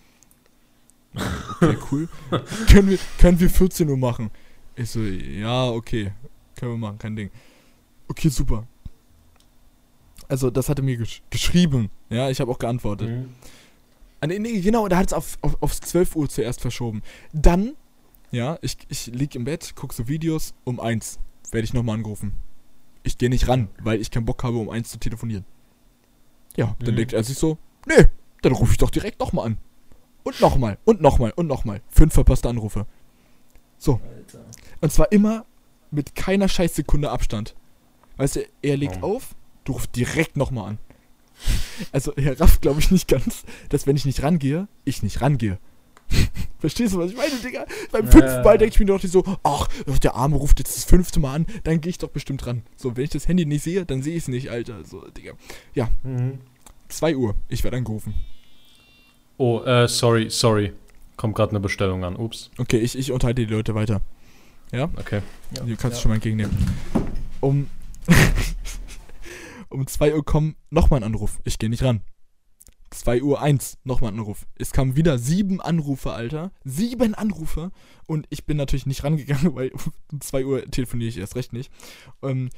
Okay, 1.61 1.77
cool. 1.91 2.09
können, 2.69 2.91
wir, 2.91 2.99
können 3.19 3.41
wir 3.41 3.51
14 3.51 3.89
Uhr 3.89 3.97
machen? 3.97 4.31
Ich 4.77 4.91
so, 4.91 5.01
ja, 5.01 5.69
okay. 5.71 6.13
Können 6.55 6.73
wir 6.73 6.79
machen, 6.79 6.99
kein 6.99 7.17
Ding. 7.17 7.31
Okay, 8.09 8.29
super. 8.29 8.67
Also, 10.29 10.51
das 10.51 10.69
hat 10.69 10.79
er 10.79 10.85
mir 10.85 10.97
gesch 10.97 11.23
geschrieben. 11.31 11.91
Ja, 12.11 12.29
ich 12.29 12.41
habe 12.41 12.51
auch 12.51 12.59
geantwortet. 12.59 13.09
Mhm. 13.09 13.35
Nee, 14.27 14.61
genau, 14.61 14.89
da 14.89 14.99
hat 14.99 15.07
es 15.09 15.13
auf, 15.13 15.39
auf, 15.43 15.57
auf 15.63 15.81
12 15.81 16.17
Uhr 16.17 16.29
zuerst 16.29 16.61
verschoben. 16.61 17.03
Dann, 17.33 17.75
ja, 18.31 18.59
ich, 18.63 18.77
ich 18.89 19.07
lieg 19.07 19.35
im 19.35 19.45
Bett, 19.45 19.73
guck 19.75 19.93
so 19.93 20.09
Videos, 20.09 20.55
um 20.65 20.81
1 20.81 21.19
werde 21.51 21.65
ich 21.65 21.73
nochmal 21.73 21.95
angerufen. 21.97 22.33
Ich 23.03 23.17
gehe 23.19 23.31
nicht 23.31 23.49
ran, 23.49 23.69
weil 23.83 24.01
ich 24.01 24.11
keinen 24.11 24.27
Bock 24.27 24.43
habe, 24.45 24.59
um 24.59 24.69
1 24.69 24.91
zu 24.91 24.99
telefonieren. 24.99 25.45
Ja, 26.57 26.77
dann 26.81 26.93
Mhm. 26.95 26.97
denkt 26.97 27.13
er 27.13 27.23
sich 27.25 27.39
so, 27.39 27.57
nee, 27.87 28.07
dann 28.43 28.53
rufe 28.53 28.73
ich 28.73 28.79
doch 28.79 28.91
direkt 28.91 29.21
nochmal 29.21 29.47
an. 29.47 29.59
Und 30.25 30.41
nochmal, 30.41 30.77
und 30.85 31.01
nochmal, 31.01 31.33
und 31.37 31.47
nochmal. 31.47 31.81
Fünf 31.89 32.13
verpasste 32.13 32.49
Anrufe. 32.49 32.87
So. 33.79 34.01
Und 34.81 34.93
zwar 34.93 35.11
immer 35.13 35.47
mit 35.91 36.15
keiner 36.15 36.49
Scheißsekunde 36.49 37.11
Abstand. 37.11 37.55
Weißt 38.19 38.37
du, 38.37 38.41
er 38.61 38.77
legt 38.77 38.99
Oh. 39.03 39.15
auf, 39.17 39.35
du 39.65 39.73
rufst 39.73 39.95
direkt 39.97 40.37
nochmal 40.37 40.71
an. 40.71 40.79
Also, 41.93 42.13
er 42.17 42.39
rafft, 42.41 42.61
glaube 42.63 42.81
ich, 42.81 42.91
nicht 42.91 43.07
ganz, 43.07 43.45
dass 43.69 43.87
wenn 43.87 43.95
ich 43.97 44.05
nicht 44.05 44.23
rangehe, 44.25 44.67
ich 44.85 45.05
nicht 45.05 45.21
rangehe. 45.21 45.59
Verstehst 46.59 46.93
du, 46.95 46.99
was 46.99 47.11
ich 47.13 47.17
meine, 47.17 47.37
Digga? 47.37 47.67
Beim 47.93 48.07
Ja, 48.07 48.11
fünften 48.11 48.31
ja, 48.37 48.43
Mal 48.43 48.53
ja. 48.53 48.59
denke 48.59 48.75
ich 48.75 48.81
mir 48.81 48.87
doch 48.87 49.03
nicht 49.03 49.13
so, 49.13 49.25
ach, 49.45 49.69
der 50.03 50.15
Arme 50.15 50.37
ruft 50.37 50.59
jetzt 50.59 50.77
das 50.77 50.85
fünfte 50.85 51.21
Mal 51.21 51.35
an, 51.35 51.47
dann 51.65 51.81
gehe 51.81 51.91
ich 51.91 51.99
doch 51.99 52.09
bestimmt 52.09 52.47
ran. 52.47 52.63
So, 52.77 52.97
wenn 52.97 53.05
ich 53.05 53.11
das 53.11 53.29
Handy 53.29 53.47
nicht 53.47 53.63
sehe, 53.63 53.85
dann 53.85 54.03
sehe 54.03 54.17
ich 54.17 54.25
es 54.25 54.29
nicht, 54.29 54.51
Alter. 54.51 54.85
So, 54.85 55.07
Digga. 55.09 55.35
Mhm. 56.03 56.39
2 56.89 57.17
Uhr, 57.17 57.35
ich 57.49 57.63
werde 57.65 57.77
angerufen. 57.77 58.15
Oh, 59.37 59.61
äh, 59.61 59.87
sorry, 59.87 60.31
sorry. 60.31 60.73
Kommt 61.17 61.37
gerade 61.37 61.51
eine 61.51 61.61
Bestellung 61.61 62.05
an. 62.05 62.17
Ups. 62.17 62.51
Okay, 62.59 62.79
ich, 62.79 62.99
ich 62.99 63.13
unterhalte 63.13 63.47
die 63.47 63.53
Leute 63.53 63.75
weiter. 63.75 64.01
Ja? 64.73 64.89
Okay. 64.97 65.23
Du 65.53 65.77
kannst 65.77 65.97
es 65.97 66.01
schon 66.01 66.11
mal 66.11 66.17
entgegennehmen. 66.17 66.57
Um, 67.41 67.69
um 69.69 69.87
2 69.87 70.15
Uhr 70.15 70.25
kommt 70.25 70.57
nochmal 70.71 71.01
ein 71.01 71.05
Anruf. 71.05 71.39
Ich 71.45 71.59
gehe 71.59 71.71
nicht 71.71 71.83
ran. 71.83 72.01
2 72.99 73.23
Uhr 73.23 73.41
1, 73.41 73.79
nochmal 73.85 74.13
Anruf. 74.13 74.47
Es 74.57 74.73
kamen 74.73 74.97
wieder 74.97 75.19
sieben 75.19 75.61
Anrufe, 75.61 76.13
Alter. 76.13 76.51
Sieben 76.65 77.15
Anrufe. 77.15 77.71
Und 78.07 78.27
ich 78.31 78.45
bin 78.45 78.57
natürlich 78.57 78.87
nicht 78.87 79.05
rangegangen, 79.05 79.55
weil 79.55 79.71
um 80.13 80.21
2 80.21 80.45
Uhr 80.45 80.65
telefoniere 80.71 81.09
ich 81.09 81.19
erst 81.19 81.37
recht 81.37 81.53
nicht. 81.53 81.73
Ähm, 82.23 82.51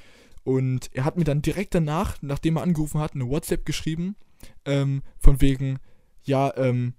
und 0.42 0.90
er 0.94 1.04
hat 1.04 1.16
mir 1.16 1.24
dann 1.24 1.42
direkt 1.42 1.74
danach, 1.74 2.16
nachdem 2.22 2.56
er 2.56 2.62
angerufen 2.62 3.00
hat, 3.00 3.14
eine 3.14 3.28
WhatsApp 3.28 3.66
geschrieben. 3.66 4.16
Ähm, 4.64 5.02
von 5.18 5.40
wegen, 5.42 5.78
ja, 6.22 6.56
ähm, 6.56 6.94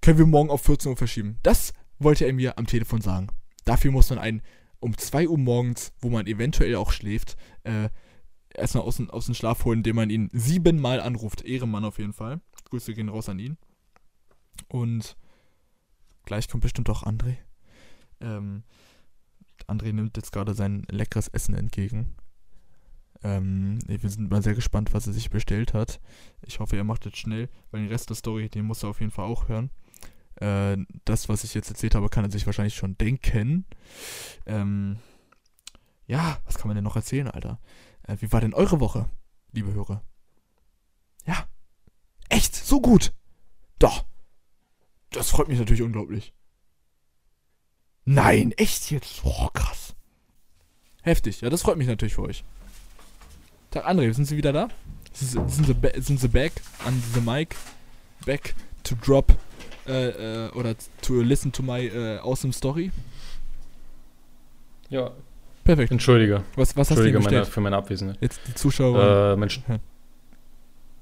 können 0.00 0.18
wir 0.18 0.26
morgen 0.26 0.50
auf 0.50 0.62
14 0.62 0.90
Uhr 0.90 0.96
verschieben. 0.96 1.38
Das 1.42 1.74
wollte 1.98 2.24
er 2.24 2.32
mir 2.32 2.56
am 2.56 2.66
Telefon 2.66 3.02
sagen. 3.02 3.28
Dafür 3.66 3.92
muss 3.92 4.08
man 4.08 4.18
einen 4.18 4.42
um 4.78 4.96
2 4.96 5.28
Uhr 5.28 5.36
morgens, 5.36 5.92
wo 6.00 6.08
man 6.08 6.26
eventuell 6.26 6.74
auch 6.76 6.92
schläft, 6.92 7.36
äh, 7.64 7.90
erstmal 8.54 8.84
aus, 8.84 9.00
aus 9.08 9.26
dem 9.26 9.34
Schlaf 9.34 9.64
holen, 9.64 9.80
indem 9.80 9.96
man 9.96 10.10
ihn 10.10 10.30
siebenmal 10.32 11.00
anruft. 11.00 11.42
Ehrenmann 11.42 11.84
auf 11.84 11.98
jeden 11.98 12.12
Fall. 12.12 12.40
Grüße 12.70 12.94
gehen 12.94 13.08
raus 13.08 13.28
an 13.28 13.38
ihn. 13.38 13.58
Und 14.68 15.16
gleich 16.24 16.48
kommt 16.48 16.62
bestimmt 16.62 16.88
auch 16.90 17.02
André. 17.02 17.36
Ähm, 18.20 18.62
André 19.66 19.92
nimmt 19.92 20.16
jetzt 20.16 20.32
gerade 20.32 20.54
sein 20.54 20.86
leckeres 20.88 21.28
Essen 21.28 21.54
entgegen. 21.54 22.14
Ähm, 23.22 23.78
wir 23.86 24.08
sind 24.08 24.30
mal 24.30 24.42
sehr 24.42 24.54
gespannt, 24.54 24.94
was 24.94 25.06
er 25.06 25.12
sich 25.12 25.30
bestellt 25.30 25.74
hat. 25.74 26.00
Ich 26.42 26.58
hoffe, 26.58 26.76
er 26.76 26.84
macht 26.84 27.04
es 27.06 27.16
schnell, 27.16 27.48
weil 27.70 27.82
den 27.82 27.90
Rest 27.90 28.08
der 28.08 28.16
Story, 28.16 28.48
den 28.48 28.64
muss 28.64 28.82
er 28.82 28.90
auf 28.90 29.00
jeden 29.00 29.12
Fall 29.12 29.26
auch 29.26 29.48
hören. 29.48 29.70
Äh, 30.36 30.78
das, 31.04 31.28
was 31.28 31.44
ich 31.44 31.54
jetzt 31.54 31.68
erzählt 31.68 31.94
habe, 31.94 32.08
kann 32.08 32.24
er 32.24 32.30
sich 32.30 32.46
wahrscheinlich 32.46 32.74
schon 32.76 32.96
denken. 32.96 33.66
Ähm, 34.46 34.98
ja, 36.06 36.38
was 36.44 36.56
kann 36.56 36.68
man 36.68 36.76
denn 36.76 36.84
noch 36.84 36.96
erzählen, 36.96 37.28
Alter? 37.28 37.60
Äh, 38.04 38.16
wie 38.20 38.32
war 38.32 38.40
denn 38.40 38.54
eure 38.54 38.80
Woche, 38.80 39.08
liebe 39.52 39.72
Hörer? 39.72 40.02
Ja, 41.26 41.46
echt, 42.30 42.54
so 42.54 42.80
gut. 42.80 43.12
Doch. 43.78 44.04
Das 45.10 45.30
freut 45.30 45.48
mich 45.48 45.58
natürlich 45.58 45.82
unglaublich. 45.82 46.32
Nein, 48.04 48.52
echt 48.52 48.90
jetzt? 48.90 49.20
Oh, 49.24 49.48
krass. 49.52 49.94
Heftig, 51.02 51.40
ja, 51.40 51.50
das 51.50 51.62
freut 51.62 51.76
mich 51.76 51.88
natürlich 51.88 52.14
für 52.14 52.22
euch. 52.22 52.44
Tag 53.70 53.86
André, 53.86 54.12
sind 54.12 54.24
Sie 54.26 54.36
wieder 54.36 54.52
da? 54.52 54.68
Sind, 55.12 55.50
sind, 55.50 55.66
Sie, 55.66 56.02
sind 56.02 56.20
Sie 56.20 56.28
back 56.28 56.52
on 56.86 57.02
the 57.14 57.20
mic? 57.20 57.56
Back 58.26 58.54
to 58.84 58.94
drop 58.94 59.32
äh, 59.86 60.46
äh, 60.46 60.50
oder 60.50 60.74
to 61.02 61.20
listen 61.22 61.52
to 61.52 61.62
my 61.62 61.86
äh, 61.86 62.18
awesome 62.18 62.52
story? 62.52 62.90
Ja, 64.88 65.12
Perfekt. 65.64 65.92
entschuldige. 65.92 66.42
Was, 66.56 66.76
was 66.76 66.90
hast 66.90 66.98
du 66.98 67.02
denn 67.02 67.14
Entschuldige 67.14 67.18
meine, 67.18 67.24
bestellt? 67.38 67.54
für 67.54 67.60
meine 67.60 67.76
Abwesenheit. 67.76 68.18
Jetzt 68.20 68.40
die 68.46 68.54
Zuschauer. 68.54 69.32
Äh, 69.34 69.36
Mensch. 69.36 69.60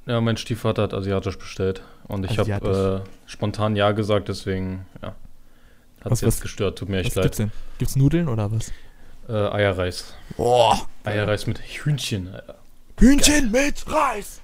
Ja. 0.08 0.20
Mein 0.20 0.36
Stiefvater 0.36 0.82
hat 0.82 0.94
asiatisch 0.94 1.38
bestellt. 1.38 1.82
Und 2.08 2.24
ich 2.28 2.38
habe 2.38 3.04
äh, 3.04 3.30
spontan 3.30 3.76
Ja 3.76 3.92
gesagt, 3.92 4.28
deswegen, 4.28 4.86
ja. 5.02 5.14
Hat 6.02 6.12
es 6.12 6.20
jetzt 6.22 6.40
gestört, 6.40 6.78
tut 6.78 6.88
mir 6.88 6.98
echt 6.98 7.10
was 7.10 7.16
leid. 7.16 7.24
Gibt's 7.24 7.36
denn? 7.36 7.52
Gibt's 7.78 7.96
Nudeln 7.96 8.28
oder 8.28 8.50
was? 8.50 8.72
Äh, 9.28 9.32
Eierreis. 9.32 10.14
Boah! 10.36 10.80
Eierreis 11.04 11.46
mit 11.46 11.58
Hühnchen, 11.58 12.32
Alter. 12.32 12.54
Hühnchen 12.98 13.52
Geil. 13.52 13.66
mit 13.66 13.84
Reis! 13.92 14.40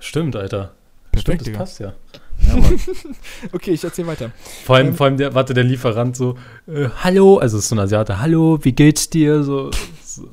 Stimmt, 0.00 0.34
Alter. 0.36 0.72
Perfekt, 1.12 1.42
Stimmt, 1.42 1.56
das 1.56 1.58
passt 1.58 1.80
ja. 1.80 1.92
ja 2.40 2.54
okay, 3.52 3.72
ich 3.72 3.84
erzähl 3.84 4.06
weiter. 4.06 4.32
Vor 4.64 4.76
allem, 4.76 4.88
ähm, 4.88 4.94
vor 4.94 5.06
allem 5.06 5.16
der, 5.16 5.34
warte, 5.34 5.54
der 5.54 5.64
Lieferant 5.64 6.16
so, 6.16 6.36
äh, 6.66 6.88
hallo, 7.02 7.38
also 7.38 7.56
es 7.56 7.64
ist 7.64 7.68
so 7.68 7.76
ein 7.76 7.80
Asiate, 7.80 8.18
hallo, 8.20 8.58
wie 8.62 8.72
geht's 8.72 9.10
dir? 9.10 9.42
So, 9.42 9.70
so. 10.04 10.28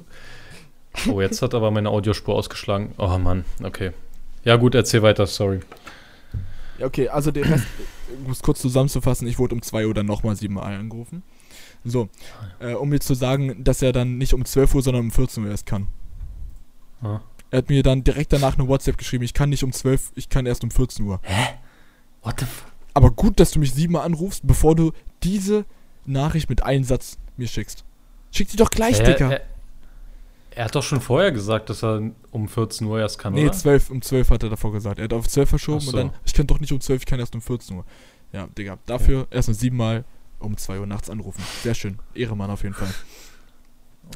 Oh, 1.10 1.22
jetzt 1.22 1.42
hat 1.42 1.54
aber 1.54 1.72
meine 1.72 1.90
Audiospur 1.90 2.36
ausgeschlagen. 2.36 2.94
Oh 2.98 3.18
Mann, 3.18 3.46
okay. 3.64 3.92
Ja 4.46 4.56
gut, 4.56 4.76
erzähl 4.76 5.02
weiter, 5.02 5.26
sorry. 5.26 5.60
Ja, 6.78 6.86
okay, 6.86 7.10
also 7.10 7.32
den 7.32 7.46
Rest, 7.46 7.66
um 8.26 8.32
es 8.32 8.42
kurz 8.42 8.62
zusammenzufassen, 8.62 9.28
ich 9.28 9.40
wurde 9.40 9.56
um 9.56 9.62
2 9.62 9.88
Uhr 9.88 9.94
dann 9.94 10.06
nochmal 10.06 10.36
siebenmal 10.36 10.76
angerufen. 10.76 11.24
So, 11.84 12.10
äh, 12.60 12.74
um 12.74 12.90
mir 12.90 13.00
zu 13.00 13.16
sagen, 13.16 13.64
dass 13.64 13.82
er 13.82 13.92
dann 13.92 14.18
nicht 14.18 14.34
um 14.34 14.46
12 14.46 14.76
Uhr, 14.76 14.82
sondern 14.82 15.06
um 15.06 15.12
14 15.12 15.44
Uhr 15.44 15.50
erst 15.50 15.66
kann. 15.66 15.88
Ah. 17.02 17.22
Er 17.52 17.60
hat 17.60 17.70
mir 17.70 17.84
dann 17.84 18.04
direkt 18.04 18.34
danach 18.34 18.58
eine 18.58 18.68
WhatsApp 18.68 18.98
geschrieben, 18.98 19.24
ich 19.24 19.34
kann 19.34 19.50
nicht 19.50 19.64
um 19.64 19.72
12, 19.72 20.12
ich 20.16 20.30
kann 20.30 20.46
erst 20.46 20.64
um 20.64 20.72
14 20.72 21.06
Uhr. 21.06 21.20
Hä? 21.24 21.56
What 22.22 22.40
the 22.40 22.46
f 22.46 22.66
Aber 22.94 23.12
gut, 23.12 23.40
dass 23.40 23.52
du 23.52 23.60
mich 23.60 23.74
siebenmal 23.74 24.06
anrufst, 24.06 24.46
bevor 24.46 24.76
du 24.76 24.92
diese 25.24 25.66
Nachricht 26.06 26.50
mit 26.50 26.64
einem 26.64 26.84
Satz 26.84 27.18
mir 27.38 27.48
schickst. 27.48 27.84
Schick 28.32 28.50
sie 28.50 28.58
doch 28.58 28.70
gleich, 28.70 29.00
äh, 29.00 29.04
Dicker. 29.04 29.32
Äh, 29.32 29.42
er 30.56 30.66
hat 30.66 30.76
doch 30.76 30.84
schon 30.84 31.02
vorher 31.02 31.32
gesagt, 31.32 31.70
dass 31.70 31.84
er 31.84 32.12
um 32.32 32.48
14 32.48 32.88
Uhr 32.88 33.00
erst 33.00 33.20
kann, 33.20 33.34
nee, 33.34 33.42
oder? 33.42 33.52
Nee, 33.52 33.58
12, 33.58 33.90
um 33.92 34.02
12 34.02 34.30
hat 34.30 34.44
er 34.44 34.50
davor 34.50 34.72
gesagt. 34.72 35.00
Er 35.00 35.04
hat 35.04 35.14
auf 35.14 35.28
12 35.28 35.50
verschoben 35.50 35.82
so. 35.82 35.92
und 35.92 35.98
dann, 35.98 36.12
ich 36.26 36.34
kann 36.34 36.48
doch 36.48 36.60
nicht 36.60 36.72
um 36.72 36.80
12, 36.80 37.02
ich 37.02 37.06
kann 37.06 37.20
erst 37.20 37.36
um 37.36 37.42
14 37.42 37.76
Uhr. 37.76 37.86
Ja, 38.32 38.48
Digga, 38.58 38.78
dafür 38.86 39.20
ja. 39.20 39.28
erst 39.32 39.50
um 39.50 39.54
siebenmal 39.54 40.06
um 40.40 40.56
2 40.58 40.80
Uhr 40.80 40.86
nachts 40.88 41.10
anrufen. 41.10 41.44
Sehr 41.62 41.76
schön. 41.76 42.00
Ehremann 42.14 42.50
auf 42.50 42.64
jeden 42.64 42.76
Fall. 42.76 42.94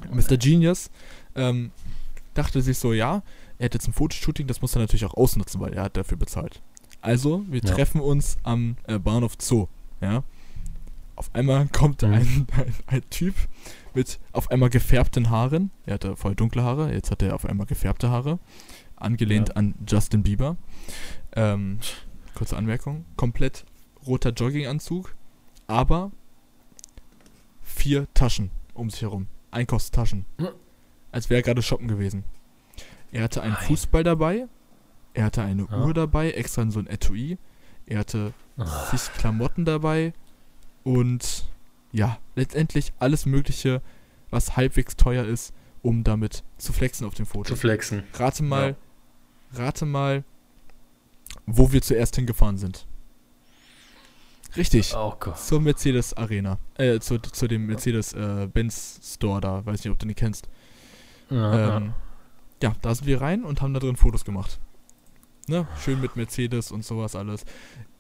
Oh, 0.08 0.14
Mr. 0.14 0.38
Genius 0.38 0.92
ähm, 1.34 1.72
dachte 2.36 2.62
sich 2.62 2.78
so, 2.78 2.94
ja, 2.94 3.24
er 3.58 3.66
hat 3.66 3.74
jetzt 3.74 3.88
ein 3.88 3.94
Fotoshooting, 3.94 4.46
das 4.46 4.62
muss 4.62 4.76
er 4.76 4.82
natürlich 4.82 5.04
auch 5.04 5.16
ausnutzen, 5.16 5.60
weil 5.60 5.74
er 5.74 5.82
hat 5.82 5.98
dafür 5.98 6.16
bezahlt. 6.16 6.62
Also, 7.02 7.44
wir 7.48 7.60
ja. 7.60 7.74
treffen 7.74 8.00
uns 8.00 8.38
am 8.44 8.78
äh, 8.86 9.00
Bahnhof 9.00 9.34
Zoo, 9.40 9.68
ja. 10.00 10.24
Auf 11.16 11.34
einmal 11.34 11.68
kommt 11.70 12.04
mhm. 12.04 12.14
ein, 12.14 12.48
ein, 12.56 12.76
ein 12.86 13.10
Typ 13.10 13.34
mit 13.96 14.20
auf 14.32 14.52
einmal 14.52 14.70
gefärbten 14.70 15.30
Haaren. 15.30 15.72
Er 15.86 15.96
hatte 15.96 16.16
voll 16.16 16.36
dunkle 16.36 16.64
Haare, 16.64 16.94
jetzt 16.94 17.12
hat 17.12 17.22
er 17.22 17.36
auf 17.36 17.46
einmal 17.46 17.68
gefärbte 17.68 18.10
Haare. 18.10 18.40
Angelehnt 18.96 19.50
ja. 19.50 19.56
an 19.56 19.76
Justin 19.88 20.24
Bieber. 20.24 20.58
Ähm, 21.36 21.80
kurze 22.36 22.58
Anmerkung. 22.58 23.06
Komplett 23.16 23.66
roter 24.06 24.32
Jogginganzug, 24.32 25.16
aber 25.68 26.12
vier 27.62 28.08
Taschen 28.14 28.52
um 28.74 28.90
sich 28.90 29.02
herum. 29.02 29.28
Einkaufstaschen. 29.52 30.26
Als 31.12 31.30
wäre 31.30 31.40
er 31.40 31.44
gerade 31.44 31.62
shoppen 31.62 31.88
gewesen. 31.88 32.24
Er 33.12 33.24
hatte 33.24 33.42
einen 33.42 33.54
Nein. 33.54 33.64
Fußball 33.64 34.04
dabei. 34.04 34.48
Er 35.14 35.26
hatte 35.26 35.42
eine 35.42 35.68
ja. 35.70 35.86
Uhr 35.86 35.94
dabei, 35.94 36.32
extra 36.32 36.62
in 36.62 36.72
so 36.72 36.80
ein 36.80 36.88
Etui. 36.88 37.38
Er 37.86 38.00
hatte 38.00 38.34
sich 38.92 39.12
Klamotten 39.14 39.66
dabei. 39.66 40.14
Und 40.84 41.49
ja, 41.92 42.20
letztendlich 42.36 42.94
alles 43.00 43.26
Mögliche, 43.26 43.82
was 44.30 44.56
halbwegs 44.56 44.96
teuer 44.96 45.26
ist, 45.26 45.54
um 45.82 46.04
damit 46.04 46.44
zu 46.58 46.74
flexen 46.74 47.08
auf 47.08 47.16
dem 47.16 47.26
Foto. 47.26 47.50
Zu 47.50 47.56
flexen. 47.56 48.04
Rate 48.14 48.44
mal, 48.44 48.76
ja. 49.54 49.64
rate 49.64 49.86
mal, 49.86 50.24
wo 51.46 51.72
wir 51.72 51.82
zuerst 51.82 52.16
hingefahren 52.16 52.58
sind. 52.58 52.86
Richtig. 54.56 54.96
Oh 54.96 55.16
Gott. 55.20 55.38
Zur 55.38 55.62
Mercedes 55.62 56.16
Arena. 56.16 56.58
Äh, 56.76 57.00
zu, 57.00 57.20
zu 57.20 57.48
dem 57.48 57.68
Mercedes-Benz 57.68 59.00
äh, 59.00 59.14
Store 59.14 59.42
da. 59.42 59.66
Weiß 59.66 59.84
nicht, 59.84 59.92
ob 59.92 60.00
du 60.00 60.08
den 60.08 60.16
kennst. 60.16 60.50
Ja, 61.30 61.78
ähm, 61.78 61.94
ja, 62.62 62.76
da 62.82 62.96
sind 62.96 63.06
wir 63.06 63.22
rein 63.22 63.44
und 63.44 63.62
haben 63.62 63.74
da 63.74 63.80
drin 63.80 63.96
Fotos 63.96 64.26
gemacht. 64.26 64.60
Ne? 65.48 65.68
Schön 65.84 66.02
mit 66.02 66.16
Mercedes 66.16 66.72
und 66.72 66.84
sowas 66.84 67.16
alles. 67.16 67.46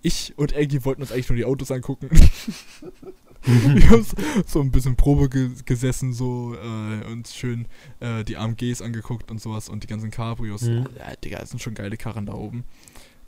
Ich 0.02 0.38
und 0.38 0.54
Eggy 0.54 0.86
wollten 0.86 1.02
uns 1.02 1.12
eigentlich 1.12 1.30
nur 1.30 1.38
die 1.38 1.46
Autos 1.46 1.72
angucken. 1.72 2.10
wir 3.44 3.90
haben 3.90 4.06
so 4.46 4.62
ein 4.62 4.72
bisschen 4.72 4.96
Probe 4.96 5.30
ge 5.30 5.52
gesessen, 5.66 6.14
so 6.14 6.56
äh, 6.56 7.06
und 7.12 7.28
schön 7.28 7.68
äh, 8.00 8.24
die 8.24 8.38
AMGs 8.38 8.82
angeguckt 8.82 9.32
und 9.32 9.42
sowas 9.42 9.70
und 9.70 9.84
die 9.84 9.88
ganzen 9.88 10.12
Cabrios. 10.12 10.64
Mhm. 10.64 10.88
Ja, 10.98 11.16
Digga, 11.16 11.40
das 11.40 11.52
sind 11.52 11.62
schon 11.62 11.74
geile 11.74 11.98
Karren 11.98 12.26
da 12.26 12.34
oben. 12.34 12.64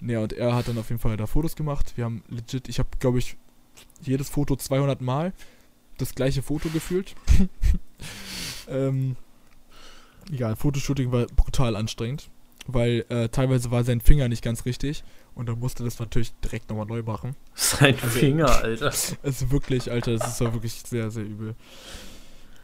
Ja, 0.01 0.20
und 0.20 0.34
er 0.34 0.55
hat 0.55 0.68
dann 0.68 0.78
auf 0.78 0.89
jeden 0.89 0.99
Fall 0.99 1.16
da 1.16 1.28
Fotos 1.28 1.55
gemacht. 1.55 1.93
Wir 1.95 2.05
haben 2.05 2.24
legit, 2.28 2.68
ich 2.68 2.80
habe, 2.80 2.89
glaube 2.99 3.20
ich, 3.20 3.38
jedes 4.01 4.30
Foto 4.30 4.55
200 4.55 5.01
Mal 5.01 5.34
das 5.97 6.16
gleiche 6.16 6.41
Foto 6.41 6.70
gefühlt. 6.70 7.16
ähm, 8.68 9.16
egal, 10.32 10.55
Fotoshooting 10.55 11.12
war 11.12 11.28
brutal 11.28 11.76
anstrengend, 11.76 12.30
weil 12.68 13.05
äh, 13.09 13.30
teilweise 13.30 13.72
war 13.72 13.84
sein 13.84 14.01
Finger 14.01 14.28
nicht 14.28 14.43
ganz 14.43 14.66
richtig 14.66 15.03
und 15.36 15.47
dann 15.47 15.59
musste 15.59 15.84
das 15.84 15.99
natürlich 15.99 16.34
direkt 16.43 16.69
nochmal 16.69 16.86
neu 16.86 17.03
machen. 17.03 17.36
Sein 17.55 17.95
also, 17.95 18.07
Finger, 18.07 18.49
Alter. 18.63 18.88
Es 18.88 19.17
ist 19.23 19.51
wirklich, 19.51 19.89
Alter, 19.89 20.11
es 20.13 20.27
ist 20.27 20.39
wirklich 20.41 20.73
sehr, 20.73 21.09
sehr 21.09 21.23
übel. 21.23 21.55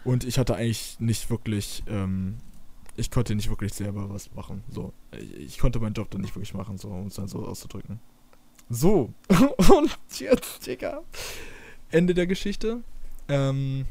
Und 0.03 0.24
ich 0.24 0.38
hatte 0.38 0.55
eigentlich 0.55 0.99
nicht 0.99 1.30
wirklich, 1.30 1.84
ähm, 1.88 2.38
ich 2.95 3.11
konnte 3.11 3.36
nicht 3.36 3.49
wirklich 3.49 3.74
selber 3.74 4.09
was 4.09 4.34
machen. 4.34 4.63
So, 4.70 4.93
ich 5.38 5.59
konnte 5.59 5.80
meinen 5.80 5.93
Job 5.93 6.09
dann 6.11 6.22
nicht 6.22 6.36
wirklich 6.36 6.53
machen, 6.53 6.78
so, 6.78 6.89
um 6.89 7.07
es 7.07 7.15
dann 7.15 7.28
so 7.28 7.45
auszudrücken. 7.45 7.99
So, 8.70 9.13
und 9.30 9.97
jetzt, 10.20 10.68
Digga, 10.68 11.01
Ende 11.89 12.13
der 12.13 12.28
Geschichte. 12.28 12.84
Ähm, 13.30 13.86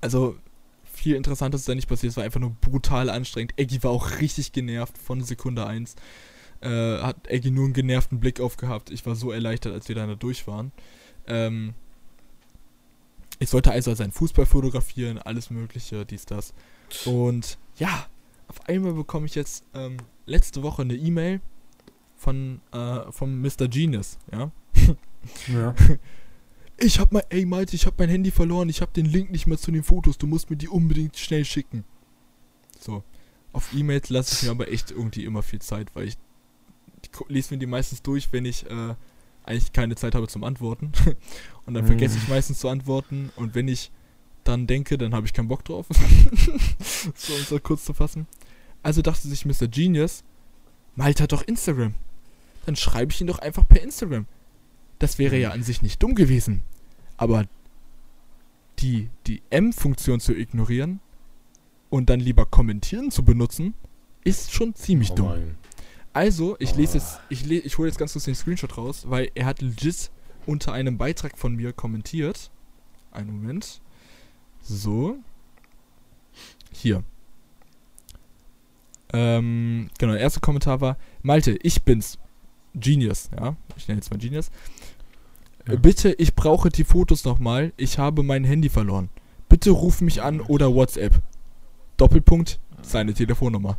also, 0.00 0.36
viel 0.84 1.16
Interessantes 1.16 1.62
ist 1.62 1.68
da 1.68 1.74
nicht 1.74 1.88
passiert. 1.88 2.12
Es 2.12 2.16
war 2.16 2.24
einfach 2.24 2.40
nur 2.40 2.50
brutal 2.60 3.10
anstrengend. 3.10 3.52
Eggy 3.56 3.82
war 3.82 3.90
auch 3.90 4.20
richtig 4.20 4.52
genervt 4.52 4.96
von 4.98 5.22
Sekunde 5.22 5.66
1 5.66 5.96
äh, 6.60 6.98
hat 6.98 7.26
Eggy 7.28 7.50
nur 7.50 7.64
einen 7.64 7.74
genervten 7.74 8.20
Blick 8.20 8.40
aufgehabt. 8.40 8.90
Ich 8.90 9.04
war 9.06 9.14
so 9.14 9.30
erleichtert, 9.30 9.72
als 9.72 9.88
wir 9.88 9.94
da 9.94 10.06
durch 10.14 10.46
waren. 10.46 10.72
Ähm, 11.26 11.74
ich 13.38 13.50
sollte 13.50 13.70
also 13.70 13.94
seinen 13.94 14.12
Fußball 14.12 14.46
fotografieren, 14.46 15.18
alles 15.18 15.50
Mögliche, 15.50 16.04
dies, 16.04 16.26
das. 16.26 16.54
Und 17.04 17.58
ja, 17.76 18.06
auf 18.48 18.68
einmal 18.68 18.94
bekomme 18.94 19.26
ich 19.26 19.34
jetzt 19.34 19.64
ähm, 19.74 19.98
letzte 20.26 20.62
Woche 20.62 20.82
eine 20.82 20.94
E-Mail 20.94 21.40
von 22.16 22.60
äh, 22.72 23.12
vom 23.12 23.40
Mr. 23.40 23.68
Genius, 23.68 24.18
ja. 24.32 24.50
Ja. 25.48 25.74
Ich 26.80 27.00
hab 27.00 27.10
mein, 27.10 27.24
ey 27.30 27.44
Malte, 27.44 27.74
ich 27.74 27.86
hab 27.86 27.98
mein 27.98 28.08
Handy 28.08 28.30
verloren, 28.30 28.68
ich 28.68 28.80
hab 28.80 28.94
den 28.94 29.04
Link 29.04 29.32
nicht 29.32 29.48
mehr 29.48 29.58
zu 29.58 29.72
den 29.72 29.82
Fotos, 29.82 30.16
du 30.16 30.28
musst 30.28 30.48
mir 30.48 30.56
die 30.56 30.68
unbedingt 30.68 31.16
schnell 31.16 31.44
schicken. 31.44 31.82
So. 32.78 33.02
Auf 33.52 33.74
E-Mails 33.74 34.10
lasse 34.10 34.36
ich 34.36 34.42
mir 34.44 34.52
aber 34.52 34.70
echt 34.70 34.92
irgendwie 34.92 35.24
immer 35.24 35.42
viel 35.42 35.60
Zeit, 35.60 35.88
weil 35.94 36.06
ich 36.06 36.16
lese 37.28 37.54
mir 37.54 37.58
die 37.58 37.66
meistens 37.66 38.02
durch, 38.02 38.28
wenn 38.32 38.44
ich 38.44 38.66
äh, 38.70 38.94
eigentlich 39.44 39.72
keine 39.72 39.96
Zeit 39.96 40.14
habe 40.14 40.28
zum 40.28 40.44
Antworten. 40.44 40.92
und 41.66 41.74
dann 41.74 41.86
vergesse 41.86 42.18
ich 42.18 42.28
mhm. 42.28 42.34
meistens 42.34 42.58
zu 42.60 42.68
antworten. 42.68 43.30
Und 43.36 43.54
wenn 43.54 43.68
ich 43.68 43.90
dann 44.44 44.66
denke, 44.66 44.98
dann 44.98 45.14
habe 45.14 45.26
ich 45.26 45.32
keinen 45.32 45.48
Bock 45.48 45.64
drauf. 45.64 45.86
so, 47.14 47.34
um 47.34 47.42
so 47.42 47.58
kurz 47.58 47.84
zu 47.84 47.94
fassen. 47.94 48.26
Also 48.82 49.02
dachte 49.02 49.28
sich 49.28 49.44
Mr. 49.44 49.68
Genius, 49.68 50.24
Malte 50.94 51.22
hat 51.24 51.32
doch 51.32 51.42
Instagram. 51.42 51.94
Dann 52.66 52.76
schreibe 52.76 53.12
ich 53.12 53.20
ihn 53.20 53.26
doch 53.26 53.38
einfach 53.38 53.66
per 53.66 53.82
Instagram. 53.82 54.26
Das 54.98 55.18
wäre 55.18 55.38
ja 55.38 55.50
an 55.50 55.62
sich 55.62 55.82
nicht 55.82 56.02
dumm 56.02 56.14
gewesen. 56.14 56.62
Aber 57.16 57.44
die, 58.78 59.08
die 59.26 59.42
M-Funktion 59.50 60.20
zu 60.20 60.34
ignorieren 60.34 61.00
und 61.90 62.10
dann 62.10 62.20
lieber 62.20 62.46
kommentieren 62.46 63.10
zu 63.10 63.24
benutzen, 63.24 63.74
ist 64.24 64.52
schon 64.52 64.74
ziemlich 64.74 65.12
oh 65.12 65.14
dumm. 65.14 65.26
Mein. 65.28 65.58
Also, 66.18 66.56
ich 66.58 66.74
lese 66.74 66.98
jetzt, 66.98 67.20
ich, 67.28 67.46
le 67.46 67.58
ich 67.58 67.78
hole 67.78 67.86
jetzt 67.86 67.96
ganz 67.96 68.12
kurz 68.12 68.24
den 68.24 68.34
Screenshot 68.34 68.76
raus, 68.76 69.04
weil 69.06 69.30
er 69.36 69.46
hat 69.46 69.62
legit 69.62 70.10
unter 70.46 70.72
einem 70.72 70.98
Beitrag 70.98 71.38
von 71.38 71.54
mir 71.54 71.72
kommentiert. 71.72 72.50
Einen 73.12 73.30
Moment. 73.30 73.80
So. 74.60 75.18
Hier. 76.72 77.04
Ähm, 79.12 79.90
genau, 80.00 80.14
der 80.14 80.20
erste 80.20 80.40
Kommentar 80.40 80.80
war, 80.80 80.96
Malte, 81.22 81.56
ich 81.62 81.82
bin's. 81.82 82.18
Genius, 82.74 83.30
ja. 83.38 83.54
Ich 83.76 83.86
nenne 83.86 84.00
jetzt 84.00 84.10
mal 84.10 84.18
Genius. 84.18 84.50
Ja. 85.68 85.76
Bitte, 85.76 86.12
ich 86.14 86.34
brauche 86.34 86.68
die 86.68 86.82
Fotos 86.82 87.24
nochmal. 87.24 87.72
Ich 87.76 88.00
habe 88.00 88.24
mein 88.24 88.42
Handy 88.42 88.70
verloren. 88.70 89.08
Bitte 89.48 89.70
ruf 89.70 90.00
mich 90.00 90.20
an 90.20 90.40
oder 90.40 90.74
WhatsApp. 90.74 91.22
Doppelpunkt, 91.96 92.58
seine 92.82 93.14
Telefonnummer. 93.14 93.78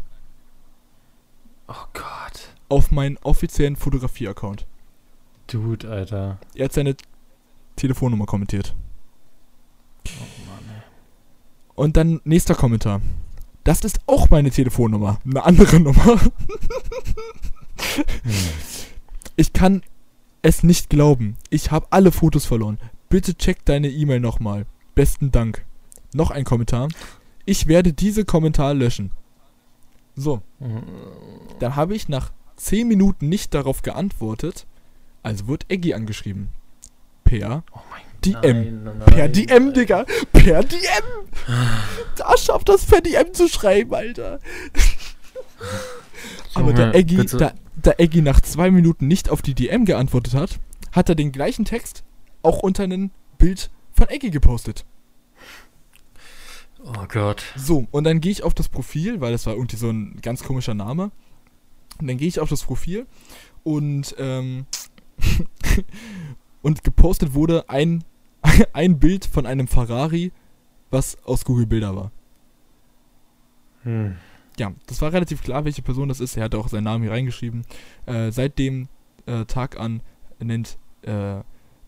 Oh 1.69 1.85
Gott. 1.93 2.49
Auf 2.67 2.89
meinen 2.89 3.17
offiziellen 3.17 3.75
Fotografie-Account. 3.75 4.65
Dude, 5.47 5.87
Alter. 5.89 6.39
Er 6.55 6.65
hat 6.65 6.73
seine 6.73 6.95
Telefonnummer 7.75 8.25
kommentiert. 8.25 8.75
Oh 10.07 10.11
Mann, 10.47 10.75
ey. 10.75 10.81
Und 11.75 11.95
dann 11.95 12.21
nächster 12.23 12.55
Kommentar. 12.55 13.01
Das 13.63 13.81
ist 13.81 13.99
auch 14.07 14.31
meine 14.31 14.49
Telefonnummer. 14.49 15.19
Eine 15.23 15.43
andere 15.43 15.79
Nummer. 15.79 16.19
Ich 19.35 19.53
kann 19.53 19.83
es 20.41 20.63
nicht 20.63 20.89
glauben. 20.89 21.37
Ich 21.51 21.69
habe 21.69 21.85
alle 21.91 22.11
Fotos 22.11 22.45
verloren. 22.45 22.79
Bitte 23.09 23.35
check 23.35 23.63
deine 23.65 23.89
E-Mail 23.89 24.19
nochmal. 24.19 24.65
Besten 24.95 25.31
Dank. 25.31 25.65
Noch 26.13 26.31
ein 26.31 26.45
Kommentar. 26.45 26.87
Ich 27.45 27.67
werde 27.67 27.93
diese 27.93 28.25
Kommentar 28.25 28.73
löschen. 28.73 29.11
So. 30.19 30.41
Dann 31.59 31.75
habe 31.75 31.95
ich 31.95 32.09
nach 32.09 32.31
10 32.57 32.87
Minuten 32.87 33.29
nicht 33.29 33.53
darauf 33.53 33.81
geantwortet. 33.81 34.67
Also 35.23 35.47
wird 35.47 35.65
Eggy 35.69 35.93
angeschrieben. 35.93 36.49
Per 37.23 37.63
Oh 37.71 37.79
DM. 38.25 38.41
Nein, 38.41 38.83
nein, 38.83 38.99
Per 38.99 39.17
nein. 39.17 39.33
DM, 39.33 39.73
Digga. 39.73 40.05
Per 40.33 40.63
DM. 40.63 41.03
Da 42.17 42.37
schafft 42.37 42.67
das 42.67 42.85
per 42.85 42.99
DM 42.99 43.33
zu 43.33 43.47
schreiben, 43.47 43.93
Alter. 43.93 44.39
Aber 46.53 46.73
der 46.73 46.93
Eggy, 46.95 47.25
da, 47.25 47.53
da 47.81 47.93
Eggy 47.97 48.21
nach 48.21 48.41
zwei 48.41 48.71
Minuten 48.71 49.07
nicht 49.07 49.29
auf 49.29 49.41
die 49.41 49.53
DM 49.53 49.85
geantwortet 49.85 50.33
hat, 50.33 50.59
hat 50.91 51.07
er 51.07 51.15
den 51.15 51.31
gleichen 51.31 51.63
Text 51.63 52.03
auch 52.41 52.59
unter 52.59 52.83
ein 52.83 53.11
Bild 53.37 53.69
von 53.93 54.09
Eggy 54.09 54.31
gepostet. 54.31 54.85
Oh 56.83 57.05
Gott. 57.07 57.43
So, 57.55 57.87
und 57.91 58.03
dann 58.05 58.21
gehe 58.21 58.31
ich 58.31 58.43
auf 58.43 58.53
das 58.53 58.69
Profil, 58.69 59.19
weil 59.21 59.31
das 59.31 59.45
war 59.45 59.53
irgendwie 59.53 59.75
so 59.75 59.89
ein 59.89 60.19
ganz 60.21 60.43
komischer 60.43 60.73
Name. 60.73 61.11
Und 61.99 62.07
dann 62.07 62.17
gehe 62.17 62.27
ich 62.27 62.39
auf 62.39 62.49
das 62.49 62.63
Profil 62.63 63.05
und, 63.63 64.15
ähm, 64.17 64.65
und 66.61 66.83
gepostet 66.83 67.33
wurde 67.33 67.69
ein, 67.69 68.03
ein 68.73 68.99
Bild 68.99 69.25
von 69.25 69.45
einem 69.45 69.67
Ferrari, 69.67 70.31
was 70.89 71.17
aus 71.25 71.43
Google 71.43 71.65
Bilder 71.65 71.95
war. 71.95 72.11
Hm. 73.83 74.15
Ja, 74.57 74.73
das 74.87 75.01
war 75.01 75.11
relativ 75.11 75.41
klar, 75.41 75.65
welche 75.65 75.81
Person 75.81 76.09
das 76.09 76.19
ist. 76.19 76.37
Er 76.37 76.45
hat 76.45 76.55
auch 76.55 76.69
seinen 76.69 76.85
Namen 76.85 77.03
hier 77.03 77.11
reingeschrieben. 77.11 77.63
Äh, 78.05 78.31
seit 78.31 78.57
dem 78.57 78.87
äh, 79.25 79.45
Tag 79.45 79.79
an 79.79 80.01
nennt 80.39 80.77
äh, 81.01 81.41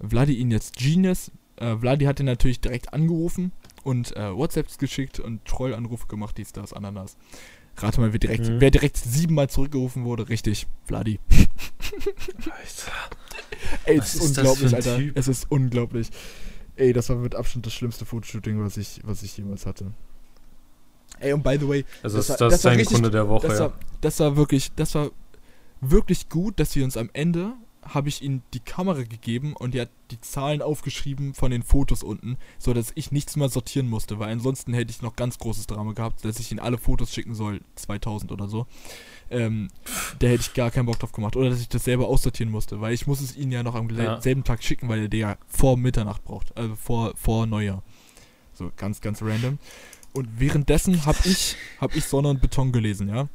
Vladi 0.05 0.35
ihn 0.35 0.51
jetzt 0.51 0.75
Genius. 0.75 1.31
Äh, 1.57 1.77
Vladi 1.77 2.05
hat 2.05 2.19
ihn 2.19 2.25
natürlich 2.25 2.59
direkt 2.59 2.93
angerufen 2.93 3.51
und 3.83 4.15
äh, 4.15 4.35
WhatsApps 4.35 4.77
geschickt 4.77 5.19
und 5.19 5.43
Trollanrufe 5.45 6.07
gemacht, 6.07 6.37
dies, 6.37 6.51
das, 6.53 6.73
Ananas. 6.73 7.17
Rate 7.77 8.01
mal, 8.01 8.11
wer 8.11 8.19
direkt, 8.19 8.47
Mhm. 8.47 8.59
wer 8.61 8.69
direkt 8.71 8.97
siebenmal 8.97 9.49
zurückgerufen 9.49 10.03
wurde. 10.03 10.27
Richtig, 10.29 10.67
Vladi. 10.85 11.19
Alter. 12.49 12.91
Ey, 13.85 13.97
es 13.97 14.15
ist 14.15 14.23
ist 14.23 14.37
unglaublich, 14.37 14.75
Alter. 14.75 14.97
Typ? 14.97 15.17
Es 15.17 15.27
ist 15.27 15.45
unglaublich. 15.49 16.09
Ey, 16.75 16.93
das 16.93 17.09
war 17.09 17.15
mit 17.17 17.35
Abstand 17.35 17.65
das 17.65 17.73
schlimmste 17.73 18.05
Fotoshooting, 18.05 18.63
was 18.63 18.77
ich, 18.77 18.99
was 19.03 19.23
ich 19.23 19.37
jemals 19.37 19.65
hatte. 19.65 19.91
Ey, 21.19 21.33
und 21.33 21.43
by 21.43 21.57
the 21.59 21.67
way, 21.67 21.85
Also 22.03 22.17
Das 22.17 22.27
das, 22.27 22.39
war- 22.41 22.47
das, 22.49 22.55
ist 22.59 22.65
dein 22.65 22.77
richtig- 22.77 22.95
Kunde 22.95 23.11
der 23.11 23.27
Woche, 23.27 23.47
das 23.47 23.59
ja. 23.59 23.65
war, 23.65 23.79
das 24.01 24.19
war 24.19 24.35
wirklich, 24.35 24.71
das 24.75 24.95
war 24.95 25.11
wirklich 25.81 26.29
gut, 26.29 26.59
dass 26.59 26.75
wir 26.75 26.83
uns 26.83 26.97
am 26.97 27.09
Ende 27.13 27.53
habe 27.83 28.09
ich 28.09 28.21
ihm 28.21 28.41
die 28.53 28.59
Kamera 28.59 29.03
gegeben 29.03 29.53
und 29.55 29.73
er 29.75 29.83
hat 29.83 29.89
die 30.11 30.21
Zahlen 30.21 30.61
aufgeschrieben 30.61 31.33
von 31.33 31.51
den 31.51 31.63
Fotos 31.63 32.03
unten, 32.03 32.37
so 32.59 32.73
dass 32.73 32.91
ich 32.95 33.11
nichts 33.11 33.35
mehr 33.35 33.49
sortieren 33.49 33.89
musste, 33.89 34.19
weil 34.19 34.31
ansonsten 34.31 34.73
hätte 34.73 34.91
ich 34.91 35.01
noch 35.01 35.15
ganz 35.15 35.37
großes 35.39 35.67
Drama 35.67 35.93
gehabt, 35.93 36.23
dass 36.23 36.39
ich 36.39 36.51
ihm 36.51 36.59
alle 36.59 36.77
Fotos 36.77 37.13
schicken 37.13 37.33
soll, 37.33 37.61
2000 37.75 38.31
oder 38.31 38.47
so. 38.47 38.67
Ähm, 39.29 39.69
da 40.19 40.27
hätte 40.27 40.41
ich 40.41 40.53
gar 40.53 40.69
keinen 40.71 40.85
Bock 40.85 40.99
drauf 40.99 41.11
gemacht 41.11 41.35
oder 41.35 41.49
dass 41.49 41.61
ich 41.61 41.69
das 41.69 41.85
selber 41.85 42.07
aussortieren 42.07 42.51
musste, 42.51 42.81
weil 42.81 42.93
ich 42.93 43.07
muss 43.07 43.21
es 43.21 43.35
ihnen 43.35 43.51
ja 43.51 43.63
noch 43.63 43.75
am 43.75 43.89
Ja. 43.89 44.21
selben 44.21 44.43
Tag 44.43 44.61
schicken, 44.63 44.87
weil 44.89 45.01
er 45.03 45.07
der 45.09 45.19
ja 45.19 45.37
vor 45.47 45.77
Mitternacht 45.77 46.23
braucht, 46.23 46.55
also 46.57 46.75
vor 46.75 47.13
vor 47.15 47.45
Neujahr. 47.47 47.81
So 48.53 48.71
ganz 48.75 49.01
ganz 49.01 49.21
random. 49.21 49.57
Und 50.13 50.27
währenddessen 50.39 51.05
habe 51.05 51.17
ich 51.23 51.55
habe 51.79 51.97
ich 51.97 52.03
Sonne 52.05 52.27
und 52.29 52.41
Beton 52.41 52.71
gelesen, 52.73 53.07
ja. 53.09 53.29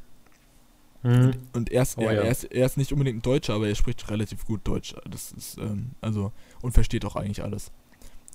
Mhm. 1.07 1.35
Und 1.53 1.71
er 1.71 1.83
ist, 1.83 1.97
Oh 1.97 2.03
er, 2.03 2.13
ja. 2.15 2.23
er, 2.23 2.31
ist, 2.33 2.45
er 2.45 2.67
ist 2.67 2.77
nicht 2.77 2.93
unbedingt 2.93 3.19
ein 3.19 3.23
Deutscher, 3.23 3.55
aber 3.55 3.69
er 3.69 3.77
spricht 3.77 4.11
relativ 4.11 4.45
gut 4.45 4.63
Deutsch. 4.65 4.95
Das 5.09 5.31
ist, 5.33 5.57
ähm, 5.59 5.93
also, 6.01 6.33
und 6.63 6.73
versteht 6.73 7.05
auch 7.05 7.15
eigentlich 7.15 7.45
alles. 7.45 7.71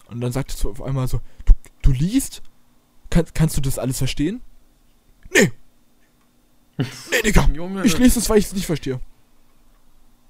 Und 0.07 0.21
dann 0.21 0.31
sagt 0.31 0.51
er 0.51 0.57
so 0.57 0.69
auf 0.71 0.81
einmal 0.81 1.07
so, 1.09 1.19
du, 1.45 1.53
du 1.81 1.91
liest? 1.91 2.41
Kann, 3.09 3.25
kannst 3.33 3.57
du 3.57 3.61
das 3.61 3.77
alles 3.77 3.97
verstehen? 3.97 4.39
Nee! 5.33 5.51
Nee, 6.77 6.85
Digga! 7.25 7.49
Ich 7.83 7.97
lese 7.97 8.19
es, 8.19 8.29
weil 8.29 8.37
ich 8.37 8.45
es 8.45 8.53
nicht 8.53 8.65
verstehe. 8.65 9.01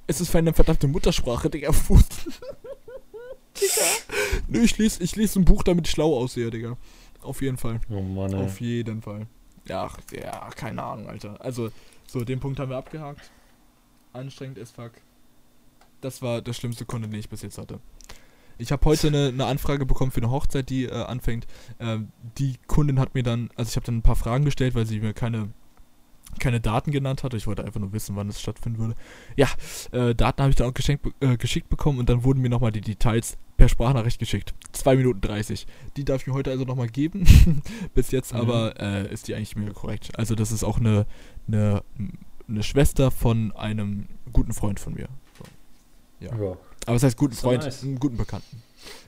Es 0.08 0.20
ist 0.20 0.36
eine 0.36 0.52
verdammte 0.52 0.88
Muttersprache, 0.88 1.48
Digga. 1.50 1.72
Digga. 3.56 3.86
Nö, 4.48 4.62
ich 4.64 4.80
lese 4.80 5.04
ich 5.04 5.16
les 5.16 5.36
ein 5.36 5.46
Buch, 5.46 5.62
damit 5.62 5.88
ich 5.88 5.92
schlau 5.92 6.18
aussehe, 6.18 6.50
Digga. 6.50 6.76
Auf 7.22 7.44
jeden 7.44 7.58
Fall. 7.58 7.80
Oh 7.90 8.02
Mann, 8.02 8.34
ey. 8.34 8.44
Auf 8.46 8.60
jeden 8.60 9.04
Fall. 9.04 9.28
Ja, 9.68 9.84
ach, 9.84 10.00
ja, 10.12 10.50
keine 10.56 10.82
Ahnung, 10.82 11.08
Alter. 11.08 11.40
Also, 11.40 11.70
so, 12.12 12.26
den 12.26 12.40
Punkt 12.40 12.60
haben 12.60 12.70
wir 12.70 12.78
abgehakt. 12.78 13.32
Anstrengend 14.14 14.60
as 14.60 14.72
fuck. 14.72 14.92
Das 16.02 16.22
war 16.22 16.42
der 16.42 16.54
schlimmste 16.54 16.86
Kunde, 16.86 17.08
den 17.08 17.20
ich 17.20 17.30
bis 17.30 17.42
jetzt 17.42 17.58
hatte. 17.58 17.80
Ich 18.58 18.72
habe 18.72 18.84
heute 18.86 19.08
eine, 19.08 19.28
eine 19.30 19.46
Anfrage 19.46 19.86
bekommen 19.86 20.12
für 20.12 20.20
eine 20.22 20.30
Hochzeit, 20.30 20.70
die 20.70 20.86
äh, 20.86 20.92
anfängt. 20.92 21.48
Ähm, 21.80 22.10
die 22.38 22.58
Kundin 22.68 23.00
hat 23.00 23.16
mir 23.16 23.24
dann, 23.24 23.50
also 23.56 23.70
ich 23.70 23.76
habe 23.76 23.86
dann 23.86 23.98
ein 23.98 24.02
paar 24.02 24.16
Fragen 24.18 24.44
gestellt, 24.46 24.76
weil 24.76 24.86
sie 24.86 25.00
mir 25.00 25.14
keine, 25.14 25.50
keine 26.40 26.60
Daten 26.60 26.92
genannt 26.92 27.24
hatte. 27.24 27.38
Ich 27.38 27.48
wollte 27.48 27.64
einfach 27.64 27.80
nur 27.80 27.94
wissen, 27.94 28.16
wann 28.16 28.28
es 28.30 28.42
stattfinden 28.42 28.78
würde. 28.80 28.96
Ja, 29.38 29.48
äh, 29.92 30.14
Daten 30.14 30.42
habe 30.42 30.50
ich 30.50 30.58
dann 30.58 30.70
auch 30.70 30.74
geschenkt, 30.74 31.08
äh, 31.22 31.38
geschickt 31.38 31.70
bekommen 31.70 31.98
und 31.98 32.10
dann 32.10 32.24
wurden 32.24 32.42
mir 32.42 32.50
nochmal 32.50 32.72
die 32.72 32.82
Details 32.82 33.38
per 33.58 33.70
Sprachnachricht 33.70 34.20
geschickt. 34.20 34.54
2 34.72 34.96
Minuten 34.96 35.22
30. 35.22 35.68
Die 35.96 36.04
darf 36.04 36.22
ich 36.22 36.28
mir 36.28 36.34
heute 36.34 36.50
also 36.52 36.64
nochmal 36.66 36.88
geben. 36.88 37.26
Bis 37.94 38.12
jetzt 38.12 38.34
Mhm. 38.34 38.40
aber 38.42 38.80
äh, 38.80 39.12
ist 39.14 39.28
die 39.28 39.36
eigentlich 39.36 39.56
mega 39.56 39.72
korrekt. 39.74 40.18
Also 40.18 40.36
das 40.36 40.52
ist 40.52 40.64
auch 40.64 40.80
eine, 40.80 41.06
eine, 41.48 41.84
eine 42.48 42.64
Schwester 42.64 43.12
von 43.12 43.52
einem 43.54 44.08
guten 44.34 44.54
Freund 44.54 44.80
von 44.80 44.94
mir. 44.94 45.08
So. 45.38 46.26
Ja. 46.26 46.36
Ja. 46.36 46.58
Aber 46.86 46.96
es 46.96 47.04
heißt 47.04 47.18
guten 47.18 47.34
Ist 47.34 47.44
doch 47.44 47.50
Freund, 47.50 47.64
nice. 47.64 47.84
einen 47.84 48.00
guten 48.00 48.18
Bekannten. 48.18 48.64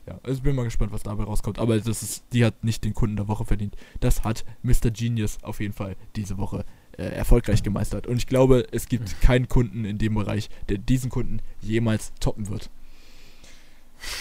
Ja, 0.06 0.20
also 0.24 0.38
ich 0.38 0.44
bin 0.44 0.56
mal 0.56 0.64
gespannt, 0.64 0.92
was 0.92 1.04
dabei 1.04 1.24
rauskommt. 1.24 1.60
Aber 1.60 1.80
das 1.80 2.04
ist, 2.04 2.24
die 2.34 2.46
hat 2.46 2.64
nicht 2.64 2.84
den 2.84 2.94
Kunden 2.94 3.16
der 3.16 3.28
Woche 3.28 3.46
verdient. 3.46 3.76
Das 4.00 4.24
hat 4.24 4.46
Mr. 4.62 4.92
Genius 4.92 5.44
auf 5.44 5.60
jeden 5.60 5.74
Fall 5.74 5.96
diese 6.16 6.38
Woche 6.38 6.66
äh, 6.98 7.04
erfolgreich 7.04 7.64
gemeistert. 7.64 8.06
Und 8.06 8.18
ich 8.18 8.28
glaube, 8.28 8.68
es 8.72 8.88
gibt 8.88 9.22
keinen 9.22 9.48
Kunden 9.48 9.86
in 9.86 9.98
dem 9.98 10.14
Bereich, 10.14 10.50
der 10.70 10.78
diesen 10.78 11.10
Kunden 11.10 11.40
jemals 11.62 12.14
toppen 12.20 12.50
wird. 12.50 12.70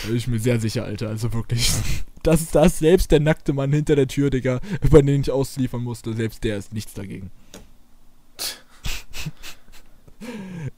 Da 0.02 0.08
bin 0.08 0.16
ich 0.16 0.28
mir 0.28 0.38
sehr 0.38 0.60
sicher, 0.60 0.84
Alter. 0.84 1.08
Also 1.08 1.32
wirklich. 1.32 1.72
Das 2.24 2.40
ist 2.40 2.54
das, 2.54 2.78
selbst 2.78 3.10
der 3.10 3.18
nackte 3.18 3.52
Mann 3.52 3.72
hinter 3.72 3.96
der 3.96 4.06
Tür, 4.06 4.30
Digga, 4.30 4.60
über 4.80 5.02
den 5.02 5.22
ich 5.22 5.32
ausliefern 5.32 5.82
musste, 5.82 6.14
selbst 6.14 6.44
der 6.44 6.56
ist 6.56 6.72
nichts 6.72 6.94
dagegen. 6.94 7.32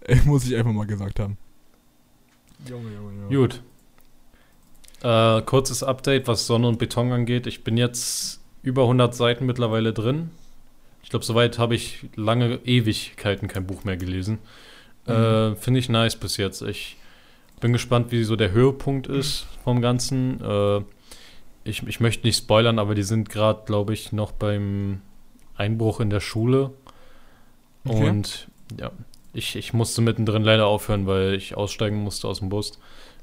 Ey, 0.01 0.21
Muss 0.25 0.47
ich 0.47 0.57
einfach 0.57 0.73
mal 0.73 0.87
gesagt 0.87 1.21
haben. 1.21 1.37
Junge, 2.69 2.93
Junge, 2.95 3.13
Junge. 3.31 3.37
Gut. 3.37 3.63
Äh, 5.03 5.43
kurzes 5.43 5.83
Update, 5.83 6.29
was 6.29 6.47
Sonne 6.47 6.69
und 6.69 6.79
Beton 6.79 7.13
angeht. 7.13 7.47
Ich 7.47 7.63
bin 7.63 7.77
jetzt 7.77 8.41
über 8.63 8.83
100 8.83 9.15
Seiten 9.15 9.45
mittlerweile 9.47 9.93
drin. 9.93 10.31
Ich 11.03 11.11
glaube, 11.11 11.25
soweit 11.25 11.59
habe 11.59 11.75
ich 11.75 12.07
lange 12.17 12.61
Ewigkeiten 12.65 13.49
kein 13.49 13.67
Buch 13.67 13.85
mehr 13.85 13.99
gelesen. 13.99 14.39
Äh, 15.07 15.55
Finde 15.57 15.81
ich 15.81 15.91
nice 15.91 16.17
bis 16.17 16.39
jetzt. 16.39 16.63
Ich 16.63 16.97
bin 17.61 17.73
gespannt, 17.73 18.11
wie 18.11 18.25
so 18.25 18.37
der 18.37 18.53
Höhepunkt 18.53 19.07
ist 19.07 19.47
vom 19.63 19.83
Ganzen. 19.83 20.41
Äh, 20.43 20.81
ich, 21.65 21.87
ich 21.87 22.01
möchte 22.01 22.27
nicht 22.27 22.39
spoilern, 22.39 22.79
aber 22.79 22.95
die 22.95 23.03
sind 23.03 23.29
gerade, 23.29 23.63
glaube 23.67 23.93
ich, 23.93 24.13
noch 24.13 24.33
beim 24.33 25.03
Einbruch 25.57 26.01
in 26.01 26.11
der 26.11 26.21
Schule. 26.21 26.73
Okay. 27.85 28.09
Und 28.09 28.49
ja, 28.81 28.91
ich, 29.35 29.57
ich 29.57 29.73
musste 29.73 30.01
mittendrin 30.03 30.43
leider 30.43 30.67
aufhören, 30.67 31.07
weil 31.07 31.35
ich 31.35 31.57
aussteigen 31.57 32.03
musste 32.03 32.29
aus 32.29 32.39
dem 32.39 32.49
Bus. 32.49 32.79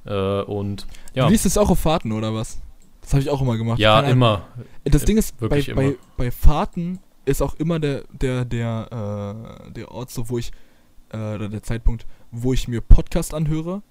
Äh, 0.05 0.41
und 0.41 0.87
ja, 1.13 1.25
Du 1.25 1.31
liest 1.31 1.45
es 1.45 1.57
auch 1.57 1.69
auf 1.69 1.79
Fahrten, 1.79 2.11
oder 2.11 2.33
was? 2.33 2.59
Das 3.01 3.13
habe 3.13 3.21
ich 3.23 3.29
auch 3.29 3.41
immer 3.41 3.57
gemacht. 3.57 3.79
ja, 3.79 3.95
Keine 3.95 4.07
Ahnung. 4.07 4.17
immer. 4.17 4.41
Das 4.85 5.05
Ding 5.05 5.17
ist, 5.17 5.37
bei, 5.37 5.41
Wirklich 5.41 5.73
bei, 5.73 5.83
immer. 5.85 5.93
bei 6.17 6.31
Fahrten 6.31 6.99
ist 7.25 7.41
auch 7.41 7.55
immer 7.55 7.79
der, 7.79 8.03
der, 8.11 8.45
der, 8.45 9.65
äh, 9.67 9.71
der 9.71 9.91
Ort, 9.91 10.11
so 10.11 10.29
wo 10.29 10.37
ich, 10.37 10.51
äh, 11.11 11.17
oder 11.35 11.49
der 11.49 11.63
Zeitpunkt, 11.63 12.05
wo 12.31 12.53
ich 12.53 12.67
mir 12.67 12.81
Podcast 12.81 13.33
anhöre. 13.33 13.81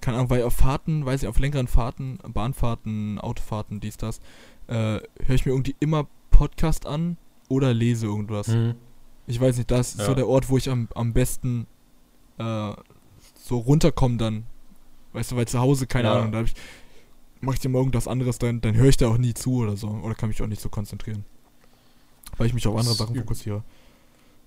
Keine 0.00 0.18
Ahnung, 0.18 0.30
weil 0.30 0.42
auf 0.42 0.54
Fahrten, 0.54 1.06
weiß 1.06 1.22
ich, 1.22 1.28
auf 1.28 1.38
längeren 1.38 1.68
Fahrten, 1.68 2.18
Bahnfahrten, 2.28 3.18
Autofahrten, 3.18 3.80
dies, 3.80 3.96
das, 3.96 4.20
äh, 4.68 4.74
höre 4.74 5.34
ich 5.34 5.46
mir 5.46 5.52
irgendwie 5.52 5.74
immer 5.80 6.06
Podcast 6.30 6.86
an 6.86 7.16
oder 7.48 7.72
lese 7.72 8.06
irgendwas. 8.06 8.48
Mhm. 8.48 8.74
Ich 9.26 9.40
weiß 9.40 9.56
nicht, 9.56 9.70
das 9.70 9.94
ist 9.94 10.00
so 10.02 10.08
Ja. 10.12 10.14
der 10.14 10.28
Ort, 10.28 10.48
wo 10.48 10.56
ich 10.56 10.68
am, 10.70 10.88
am 10.94 11.12
besten 11.12 11.66
äh, 12.38 12.72
so 13.34 13.58
runterkomme 13.58 14.16
dann. 14.18 14.44
Weißt 15.12 15.32
du, 15.32 15.36
weil 15.36 15.48
zu 15.48 15.58
Hause, 15.58 15.86
keine 15.86 16.08
Ja. 16.08 16.14
Ahnung, 16.14 16.32
da 16.32 16.38
hab 16.38 16.46
ich, 16.46 16.54
mach 17.40 17.54
ich 17.54 17.60
dir 17.60 17.68
mal 17.68 17.78
irgendwas 17.78 18.06
anderes, 18.08 18.38
dann, 18.38 18.60
dann 18.60 18.74
höre 18.76 18.88
ich 18.88 18.96
da 18.96 19.08
auch 19.08 19.18
nie 19.18 19.34
zu 19.34 19.56
oder 19.56 19.76
so. 19.76 19.88
Oder 19.88 20.14
kann 20.14 20.28
mich 20.28 20.42
auch 20.42 20.46
nicht 20.46 20.60
so 20.62 20.68
konzentrieren. 20.68 21.24
Weil 22.36 22.46
ich 22.48 22.54
mich 22.54 22.66
auf 22.66 22.76
andere 22.76 22.94
Sachen 22.94 23.16
üb- 23.16 23.20
fokussiere. 23.20 23.62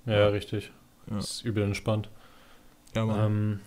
Ja, 0.06 0.28
richtig. 0.28 0.72
Ja. 1.10 1.16
Das 1.18 1.32
ist 1.32 1.46
übel 1.46 1.64
entspannt. 1.64 2.10
Ja, 2.96 3.06
Mann. 3.06 3.26
Ähm, 3.26 3.60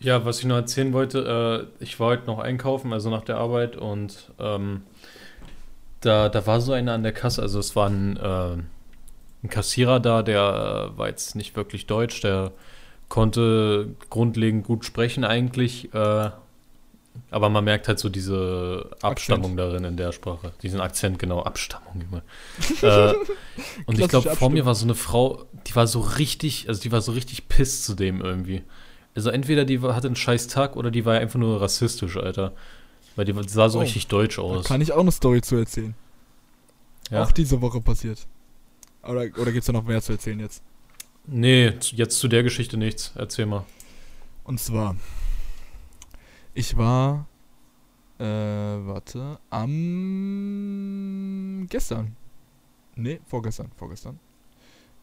ja, 0.00 0.24
was 0.24 0.40
ich 0.40 0.44
noch 0.44 0.56
erzählen 0.56 0.92
wollte, 0.92 1.68
äh, 1.80 1.82
ich 1.82 1.98
war 2.00 2.08
heute 2.08 2.26
noch 2.26 2.38
einkaufen, 2.38 2.92
also 2.92 3.10
nach 3.10 3.22
der 3.24 3.38
Arbeit 3.38 3.76
und 3.76 4.32
ähm, 4.38 4.82
da, 6.00 6.28
da 6.28 6.46
war 6.46 6.60
so 6.60 6.72
einer 6.72 6.92
an 6.92 7.02
der 7.02 7.12
Kasse, 7.12 7.40
also 7.40 7.58
es 7.58 7.74
war 7.74 7.88
ein, 7.88 8.16
äh, 8.16 8.56
ein 9.44 9.50
Kassierer 9.50 10.00
da, 10.00 10.22
der 10.22 10.92
äh, 10.94 10.98
war 10.98 11.08
jetzt 11.08 11.36
nicht 11.36 11.54
wirklich 11.54 11.86
deutsch, 11.86 12.20
der 12.22 12.52
konnte 13.08 13.94
grundlegend 14.10 14.64
gut 14.64 14.84
sprechen 14.84 15.22
eigentlich, 15.22 15.92
äh, 15.94 16.30
aber 17.30 17.48
man 17.48 17.62
merkt 17.62 17.86
halt 17.86 17.98
so 17.98 18.08
diese 18.08 18.90
Abstammung 19.02 19.52
Akzent. 19.52 19.58
darin 19.60 19.84
in 19.84 19.96
der 19.96 20.12
Sprache. 20.12 20.52
Diesen 20.62 20.80
Akzent, 20.80 21.18
genau, 21.18 21.42
Abstammung 21.42 22.00
immer. 22.00 22.22
äh, 22.82 23.14
und 23.86 24.00
ich 24.00 24.08
glaube, 24.08 24.34
vor 24.34 24.50
mir 24.50 24.66
war 24.66 24.74
so 24.74 24.84
eine 24.84 24.94
Frau, 24.94 25.44
die 25.66 25.76
war 25.76 25.86
so 25.86 26.00
richtig, 26.00 26.68
also 26.68 26.80
die 26.80 26.90
war 26.90 27.02
so 27.02 27.12
richtig 27.12 27.48
piss 27.48 27.84
zu 27.84 27.94
dem 27.94 28.20
irgendwie. 28.20 28.62
Also 29.14 29.30
entweder 29.30 29.64
die 29.64 29.80
hatte 29.80 30.08
einen 30.08 30.16
scheiß 30.16 30.48
Tag 30.48 30.74
oder 30.74 30.90
die 30.90 31.04
war 31.04 31.18
einfach 31.18 31.38
nur 31.38 31.60
rassistisch, 31.60 32.16
Alter. 32.16 32.52
Weil 33.14 33.26
die 33.26 33.34
sah 33.46 33.68
so 33.68 33.78
oh, 33.78 33.82
richtig 33.82 34.08
deutsch 34.08 34.40
aus. 34.40 34.64
kann 34.64 34.80
ich 34.80 34.90
auch 34.92 34.98
eine 34.98 35.12
Story 35.12 35.40
zu 35.40 35.54
erzählen. 35.54 35.94
Ja. 37.10 37.22
Auch 37.22 37.30
diese 37.30 37.60
Woche 37.60 37.80
passiert. 37.80 38.26
Oder, 39.04 39.22
oder 39.38 39.52
gibt 39.52 39.58
es 39.58 39.66
da 39.66 39.72
noch 39.72 39.84
mehr 39.84 40.02
zu 40.02 40.12
erzählen 40.12 40.40
jetzt? 40.40 40.62
Nee, 41.26 41.72
jetzt 41.80 42.18
zu 42.18 42.28
der 42.28 42.42
Geschichte 42.42 42.76
nichts. 42.76 43.12
Erzähl 43.14 43.46
mal. 43.46 43.64
Und 44.44 44.60
zwar, 44.60 44.96
ich 46.52 46.76
war, 46.76 47.26
äh, 48.18 48.24
warte, 48.24 49.38
am 49.50 50.46
gestern. 51.68 52.16
Nee, 52.94 53.20
vorgestern, 53.26 53.70
vorgestern. 53.76 54.20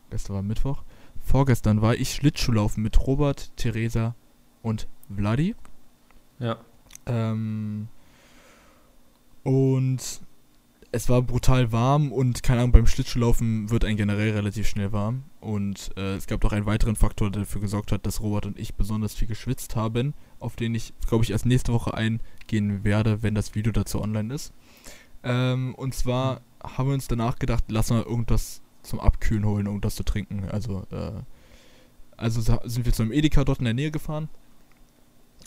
Gestern 0.10 0.36
war 0.36 0.43
Mittwoch. 0.43 0.84
Vorgestern 1.20 1.82
war 1.82 1.95
ich 1.95 2.14
Schlittschuhlaufen 2.14 2.84
mit 2.84 3.06
Robert, 3.08 3.52
Theresa 3.58 4.16
und 4.62 4.88
Vladi. 5.14 5.56
Ja. 6.39 6.60
Ähm, 7.06 7.88
und 9.43 10.22
es 10.93 11.07
war 11.07 11.21
brutal 11.21 11.71
warm 11.71 12.11
und 12.11 12.43
keine 12.43 12.59
Ahnung, 12.59 12.73
beim 12.73 12.87
Schlittschuhlaufen 12.87 13.69
wird 13.69 13.85
ein 13.85 13.95
generell 13.95 14.31
relativ 14.31 14.67
schnell 14.67 14.91
warm. 14.91 15.23
Und 15.39 15.91
äh, 15.95 16.15
es 16.15 16.27
gab 16.27 16.43
auch 16.43 16.51
einen 16.51 16.65
weiteren 16.65 16.97
Faktor, 16.97 17.31
der 17.31 17.43
dafür 17.43 17.61
gesorgt 17.61 17.93
hat, 17.93 18.05
dass 18.05 18.21
Robert 18.21 18.45
und 18.45 18.59
ich 18.59 18.75
besonders 18.75 19.13
viel 19.13 19.27
geschwitzt 19.27 19.75
haben, 19.77 20.13
auf 20.39 20.57
den 20.57 20.75
ich, 20.75 20.93
glaube 21.07 21.23
ich, 21.23 21.31
erst 21.31 21.45
nächste 21.45 21.71
Woche 21.71 21.93
eingehen 21.93 22.83
werde, 22.83 23.23
wenn 23.23 23.35
das 23.35 23.55
Video 23.55 23.71
dazu 23.71 24.01
online 24.01 24.33
ist. 24.33 24.53
Ähm, 25.23 25.75
und 25.75 25.95
zwar 25.95 26.41
haben 26.61 26.89
wir 26.89 26.93
uns 26.93 27.07
danach 27.07 27.39
gedacht, 27.39 27.63
lass 27.69 27.89
mal 27.89 28.03
irgendwas 28.03 28.61
zum 28.83 28.99
Abkühlen 28.99 29.45
holen, 29.45 29.67
irgendwas 29.67 29.95
zu 29.95 30.03
trinken. 30.03 30.49
Also, 30.49 30.85
äh, 30.91 31.21
also 32.17 32.41
sind 32.65 32.85
wir 32.85 32.91
zu 32.91 33.03
einem 33.03 33.13
Edeka 33.13 33.45
dort 33.45 33.59
in 33.59 33.65
der 33.65 33.73
Nähe 33.73 33.91
gefahren. 33.91 34.27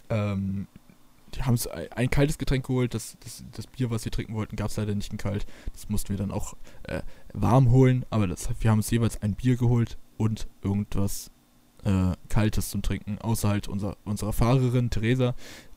Ähm, 0.08 0.68
die 1.34 1.42
haben 1.42 1.52
uns 1.52 1.66
ein 1.66 2.10
kaltes 2.10 2.38
Getränk 2.38 2.66
geholt. 2.66 2.94
Das, 2.94 3.16
das, 3.20 3.44
das 3.52 3.66
Bier, 3.66 3.90
was 3.90 4.04
wir 4.04 4.12
trinken 4.12 4.34
wollten, 4.34 4.56
gab 4.56 4.68
es 4.68 4.76
leider 4.76 4.94
nicht 4.94 5.12
in 5.12 5.18
kalt. 5.18 5.46
Das 5.72 5.88
mussten 5.88 6.10
wir 6.10 6.16
dann 6.16 6.30
auch 6.30 6.54
äh, 6.84 7.02
warm 7.32 7.70
holen. 7.70 8.04
Aber 8.10 8.26
das, 8.26 8.48
wir 8.60 8.70
haben 8.70 8.78
uns 8.78 8.90
jeweils 8.90 9.20
ein 9.22 9.34
Bier 9.34 9.56
geholt 9.56 9.98
und 10.16 10.46
irgendwas 10.62 11.30
äh, 11.84 12.12
Kaltes 12.28 12.70
zum 12.70 12.82
Trinken. 12.82 13.18
Außer 13.18 13.48
halt 13.48 13.68
unser, 13.68 13.96
unserer 14.04 14.32
Fahrerin 14.32 14.90
Theresa. 14.90 15.34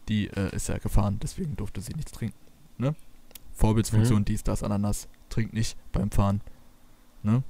Die 0.07 0.27
äh, 0.27 0.55
ist 0.55 0.69
ja 0.69 0.77
gefahren, 0.77 1.19
deswegen 1.21 1.57
durfte 1.57 1.81
sie 1.81 1.93
nichts 1.93 2.13
trinken. 2.13 2.37
Ne? 2.77 2.95
Vorbildsfunktion, 3.53 4.19
mhm. 4.19 4.25
dies, 4.25 4.43
das, 4.43 4.63
Ananas. 4.63 5.09
Trinkt 5.29 5.53
nicht 5.53 5.77
beim 5.91 6.11
Fahren. 6.11 6.41
Ne? 7.23 7.43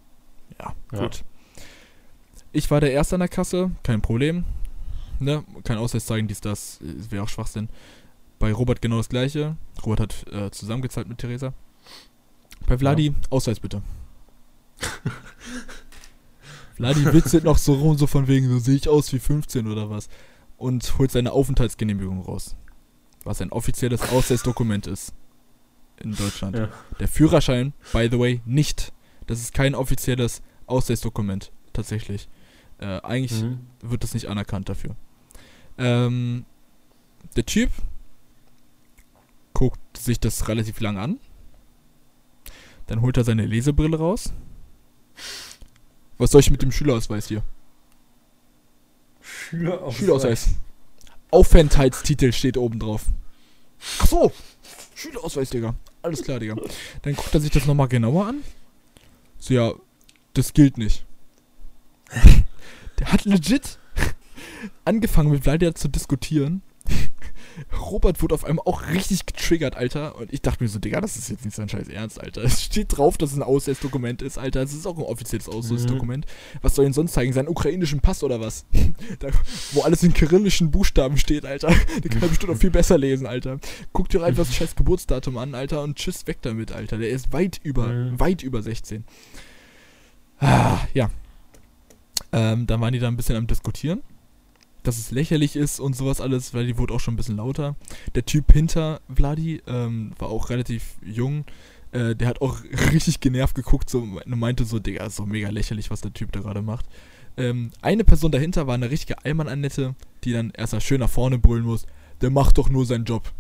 Ja, 0.60 0.74
ja, 0.92 1.00
gut. 1.00 1.24
Ich 2.52 2.72
war 2.72 2.80
der 2.80 2.92
Erste 2.92 3.16
an 3.16 3.20
der 3.20 3.30
Kasse, 3.30 3.72
kein 3.84 4.02
Problem. 4.02 4.46
Ne? 5.20 5.44
Kein 5.64 5.78
Ausweis 5.78 6.06
zeigen, 6.06 6.28
dies, 6.28 6.42
das, 6.42 6.80
wäre 6.82 7.24
auch 7.24 7.30
Schwachsinn. 7.30 7.70
Bei 8.40 8.54
Robert 8.54 8.82
genau 8.82 8.98
das 8.98 9.10
gleiche. 9.10 9.58
Robert 9.84 10.00
hat 10.00 10.32
äh, 10.32 10.52
zusammengezahlt 10.52 11.08
mit 11.08 11.18
Theresa. 11.18 11.54
Bei 12.68 12.78
Vladi, 12.78 13.08
ja. 13.08 13.14
Ausweis 13.30 13.60
bitte. 13.60 13.82
Vladi 16.76 17.12
witzelt 17.14 17.44
noch 17.44 17.58
so 17.58 17.74
rum, 17.74 17.98
so 17.98 18.06
von 18.06 18.28
wegen, 18.28 18.50
so 18.50 18.60
sehe 18.60 18.76
ich 18.76 18.88
aus 18.88 19.12
wie 19.14 19.20
15 19.20 19.68
oder 19.68 19.90
was. 19.90 20.10
Und 20.58 20.98
holt 20.98 21.12
seine 21.12 21.32
Aufenthaltsgenehmigung 21.32 22.22
raus. 22.22 22.56
Was 23.24 23.42
ein 23.42 23.52
offizielles 23.52 24.10
Ausweisdokument 24.10 24.88
ist. 24.88 25.14
In 26.00 26.16
Deutschland. 26.16 26.56
Ja. 26.56 26.70
Der 27.00 27.08
Führerschein, 27.08 27.74
by 27.92 28.08
the 28.12 28.20
way, 28.20 28.42
nicht. 28.46 28.94
Das 29.26 29.40
ist 29.40 29.54
kein 29.54 29.74
offizielles 29.74 30.44
Ausweisdokument. 30.68 31.52
Tatsächlich. 31.74 32.30
Äh, 32.80 33.02
eigentlich 33.02 33.42
mhm. 33.42 33.60
wird 33.82 34.04
das 34.04 34.14
nicht 34.14 34.28
anerkannt 34.28 34.70
dafür. 34.70 34.96
Ähm, 35.78 36.46
der 37.36 37.46
Typ 37.46 37.72
guckt 39.54 39.98
sich 39.98 40.20
das 40.20 40.48
relativ 40.48 40.80
lang 40.80 40.98
an. 40.98 41.20
Dann 42.88 43.02
holt 43.02 43.18
er 43.18 43.24
seine 43.24 43.46
Lesebrille 43.46 43.98
raus. 43.98 44.32
Was 46.18 46.32
soll 46.32 46.42
ich 46.42 46.52
mit 46.52 46.62
dem 46.62 46.72
Schülerausweis 46.72 47.28
hier? 47.28 47.44
Schülerausweis. 49.22 49.98
Schülerausweis. 49.98 50.50
Aufenthaltstitel 51.32 52.32
steht 52.32 52.58
oben 52.58 52.80
drauf. 52.80 53.06
Ach 54.00 54.08
so. 54.08 54.32
Schülerausweis, 54.96 55.50
Digga. 55.50 55.76
Alles 56.02 56.24
klar, 56.24 56.40
Digga. 56.40 56.56
Dann 57.02 57.16
guckt 57.16 57.34
er 57.34 57.42
sich 57.42 57.52
das 57.52 57.66
nochmal 57.66 57.88
genauer 57.88 58.28
an. 58.28 58.44
So, 59.38 59.54
ja, 59.54 59.74
das 60.34 60.54
gilt 60.54 60.78
nicht. 60.78 61.06
Der 63.00 63.12
hat 63.12 63.26
legit 63.26 63.78
angefangen 64.86 65.32
mit 65.32 65.44
Vladia 65.44 65.76
zu 65.76 65.88
diskutieren. 65.88 66.62
Robert 67.80 68.22
wurde 68.22 68.36
auf 68.36 68.46
einmal 68.46 68.66
auch 68.66 68.88
richtig 68.88 69.26
getriggert, 69.26 69.76
Alter. 69.76 70.16
Und 70.16 70.32
ich 70.32 70.42
dachte 70.42 70.64
mir 70.64 70.70
so, 70.70 70.80
Digga, 70.80 71.02
das 71.02 71.18
ist 71.18 71.30
jetzt 71.30 71.46
nicht 71.46 71.56
sein 71.56 71.70
scheiß 71.70 71.88
Ernst, 71.88 72.20
Alter. 72.20 72.44
Es 72.48 72.64
steht 72.64 72.98
drauf, 72.98 73.18
dass 73.18 73.32
es 73.32 73.38
ein 73.38 73.44
Ausweisdokument 73.44 74.22
ist, 74.22 74.38
Alter. 74.38 74.62
Es 74.62 74.74
ist 74.74 74.86
auch 74.86 74.98
ein 74.98 75.04
offizielles 75.04 75.50
Ausweisdokument. 75.50 76.26
Mhm. 76.26 76.60
Was 76.62 76.76
soll 76.76 76.86
ihn 76.86 76.94
sonst 76.94 77.14
zeigen? 77.14 77.34
Seinen 77.34 77.48
ukrainischen 77.48 78.00
Pass 78.00 78.24
oder 78.24 78.40
was? 78.40 78.66
da, 79.20 79.30
wo 79.74 79.82
alles 79.82 80.04
in 80.04 80.14
kyrillischen 80.14 80.72
Buchstaben 80.72 81.18
steht, 81.18 81.46
Alter. 81.46 81.70
Den 82.04 82.12
kann 82.12 82.22
er 82.22 82.30
bestimmt 82.30 82.54
auch 82.54 82.58
viel 82.58 82.72
besser 82.72 82.98
lesen, 82.98 83.26
Alter. 83.28 83.60
Guck 83.94 84.10
dir 84.10 84.24
einfach 84.24 84.46
das 84.46 84.56
scheiß 84.56 84.76
Geburtsdatum 84.76 85.38
an, 85.38 85.56
Alter, 85.56 85.84
und 85.84 85.98
tschüss 85.98 86.28
weg 86.28 86.38
damit, 86.42 86.72
Alter. 86.72 86.98
Der 86.98 87.10
ist 87.10 87.34
weit 87.34 87.60
über, 87.64 87.88
mhm. 87.88 88.20
weit 88.20 88.44
über 88.44 88.62
16. 88.62 89.04
Ah, 90.40 90.80
ja. 90.94 91.10
Ähm, 92.32 92.68
dann 92.68 92.82
waren 92.82 92.94
die 92.94 93.00
da 93.00 93.08
ein 93.08 93.18
bisschen 93.18 93.36
am 93.36 93.48
Diskutieren 93.48 94.02
dass 94.88 94.98
es 94.98 95.12
lächerlich 95.12 95.56
ist 95.56 95.80
und 95.80 95.96
sowas 95.96 96.22
alles, 96.22 96.54
weil 96.54 96.66
die 96.66 96.78
wurde 96.78 96.94
auch 96.94 97.00
schon 97.00 97.14
ein 97.16 97.18
bisschen 97.18 97.38
lauter. 97.38 97.76
Der 98.16 98.26
Typ 98.26 98.52
hinter 98.54 99.02
Vladi 99.14 99.62
ähm, 99.68 100.14
war 100.18 100.30
auch 100.30 100.50
relativ 100.50 100.96
jung. 101.04 101.44
Äh, 101.92 102.16
der 102.16 102.28
hat 102.30 102.42
auch 102.42 102.64
richtig 102.92 103.20
genervt 103.20 103.56
geguckt 103.56 103.90
so, 103.90 104.00
und 104.00 104.28
meinte 104.28 104.66
so, 104.66 104.80
Digga, 104.80 105.06
ist 105.06 105.20
doch 105.20 105.26
mega 105.26 105.50
lächerlich, 105.50 105.92
was 105.92 106.02
der 106.02 106.14
Typ 106.14 106.32
da 106.32 106.40
gerade 106.40 106.62
macht. 106.62 106.86
Ähm, 107.36 107.72
eine 107.82 108.04
Person 108.04 108.32
dahinter 108.32 108.66
war 108.66 108.76
eine 108.76 108.90
richtige 108.90 109.24
Allmann-Annette, 109.24 109.96
die 110.24 110.34
dann 110.34 110.52
erstmal 110.52 110.82
schön 110.82 111.02
nach 111.02 111.10
vorne 111.10 111.38
brüllen 111.38 111.66
muss, 111.66 111.86
der 112.22 112.30
macht 112.30 112.58
doch 112.58 112.70
nur 112.70 112.86
seinen 112.86 113.06
Job. 113.06 113.32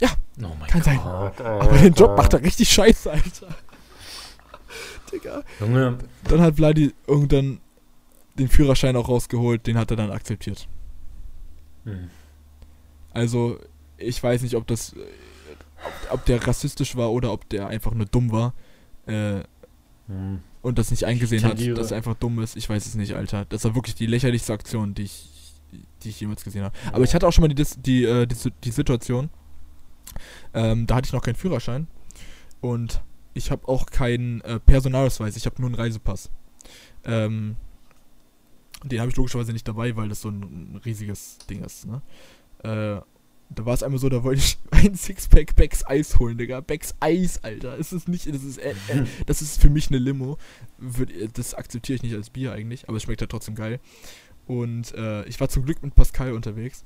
Ja, 0.00 0.10
oh 0.38 0.48
kann 0.66 0.80
Gott, 0.80 0.84
sein. 0.84 0.98
Alter. 0.98 1.44
Aber 1.44 1.78
den 1.78 1.94
Job 1.94 2.16
macht 2.16 2.32
er 2.32 2.42
richtig 2.42 2.70
scheiße, 2.70 3.10
Alter. 3.10 3.48
Digga. 5.12 5.42
Junge. 5.60 5.98
Dann 6.24 6.40
hat 6.40 6.56
Vladi 6.56 6.92
irgendwann 7.06 7.60
den 8.38 8.48
Führerschein 8.48 8.96
auch 8.96 9.08
rausgeholt, 9.08 9.66
den 9.66 9.76
hat 9.76 9.90
er 9.90 9.96
dann 9.96 10.10
akzeptiert. 10.10 10.68
Hm. 11.84 12.10
Also, 13.12 13.58
ich 13.96 14.22
weiß 14.22 14.42
nicht, 14.42 14.54
ob 14.54 14.66
das, 14.66 14.94
ob, 14.94 16.12
ob, 16.14 16.24
der 16.26 16.46
rassistisch 16.46 16.96
war 16.96 17.10
oder 17.10 17.32
ob 17.32 17.48
der 17.48 17.68
einfach 17.68 17.92
nur 17.92 18.06
dumm 18.06 18.32
war. 18.32 18.54
Äh, 19.06 19.40
hm. 20.06 20.40
Und 20.62 20.78
das 20.78 20.90
nicht 20.90 21.04
eingesehen 21.04 21.44
hat, 21.44 21.58
dass 21.78 21.90
er 21.90 21.96
einfach 21.96 22.14
dumm 22.14 22.38
ist. 22.40 22.56
Ich 22.56 22.68
weiß 22.68 22.86
es 22.86 22.94
nicht, 22.94 23.14
Alter. 23.14 23.46
Das 23.46 23.64
war 23.64 23.74
wirklich 23.74 23.94
die 23.94 24.06
lächerlichste 24.06 24.52
Aktion, 24.52 24.94
die 24.94 25.04
ich, 25.04 25.30
die 26.02 26.10
ich 26.10 26.20
jemals 26.20 26.44
gesehen 26.44 26.64
habe. 26.64 26.76
Ja. 26.84 26.92
Aber 26.94 27.04
ich 27.04 27.14
hatte 27.14 27.26
auch 27.26 27.32
schon 27.32 27.42
mal 27.42 27.48
die, 27.48 27.64
die, 27.78 28.04
äh, 28.04 28.26
die, 28.26 28.36
die 28.64 28.70
Situation, 28.70 29.30
ähm, 30.52 30.86
da 30.86 30.96
hatte 30.96 31.06
ich 31.06 31.12
noch 31.12 31.22
keinen 31.22 31.36
Führerschein. 31.36 31.86
Und 32.60 33.02
ich 33.32 33.50
habe 33.50 33.66
auch 33.68 33.86
keinen 33.86 34.42
äh, 34.42 34.60
Personalausweis, 34.60 35.36
ich 35.36 35.46
habe 35.46 35.56
nur 35.60 35.68
einen 35.68 35.76
Reisepass. 35.76 36.30
Ähm, 37.04 37.56
den 38.84 39.00
habe 39.00 39.10
ich 39.10 39.16
logischerweise 39.16 39.52
nicht 39.52 39.68
dabei, 39.68 39.96
weil 39.96 40.08
das 40.08 40.22
so 40.22 40.28
ein 40.30 40.80
riesiges 40.84 41.38
Ding 41.48 41.62
ist, 41.62 41.86
ne? 41.86 42.02
Äh, 42.62 43.00
da 43.52 43.66
war 43.66 43.74
es 43.74 43.82
einmal 43.82 43.98
so, 43.98 44.08
da 44.08 44.22
wollte 44.22 44.40
ich 44.40 44.58
ein 44.70 44.94
Sixpack 44.94 45.56
Becks 45.56 45.84
Eis 45.86 46.18
holen, 46.18 46.38
Digga. 46.38 46.60
Becks 46.60 46.94
Eis, 47.00 47.42
Alter. 47.42 47.78
Es 47.78 47.92
ist 47.92 48.08
nicht, 48.08 48.32
das 48.32 48.44
ist, 48.44 48.58
äh, 48.58 48.74
äh, 48.88 49.04
das 49.26 49.42
ist 49.42 49.60
für 49.60 49.70
mich 49.70 49.88
eine 49.88 49.98
Limo. 49.98 50.38
das 51.34 51.54
akzeptiere 51.54 51.96
ich 51.96 52.02
nicht 52.02 52.14
als 52.14 52.30
Bier 52.30 52.52
eigentlich, 52.52 52.88
aber 52.88 52.96
es 52.96 53.02
schmeckt 53.02 53.20
halt 53.20 53.30
trotzdem 53.30 53.56
geil. 53.56 53.80
Und 54.46 54.94
äh, 54.94 55.24
ich 55.26 55.40
war 55.40 55.48
zum 55.48 55.64
Glück 55.64 55.82
mit 55.82 55.94
Pascal 55.94 56.32
unterwegs, 56.32 56.84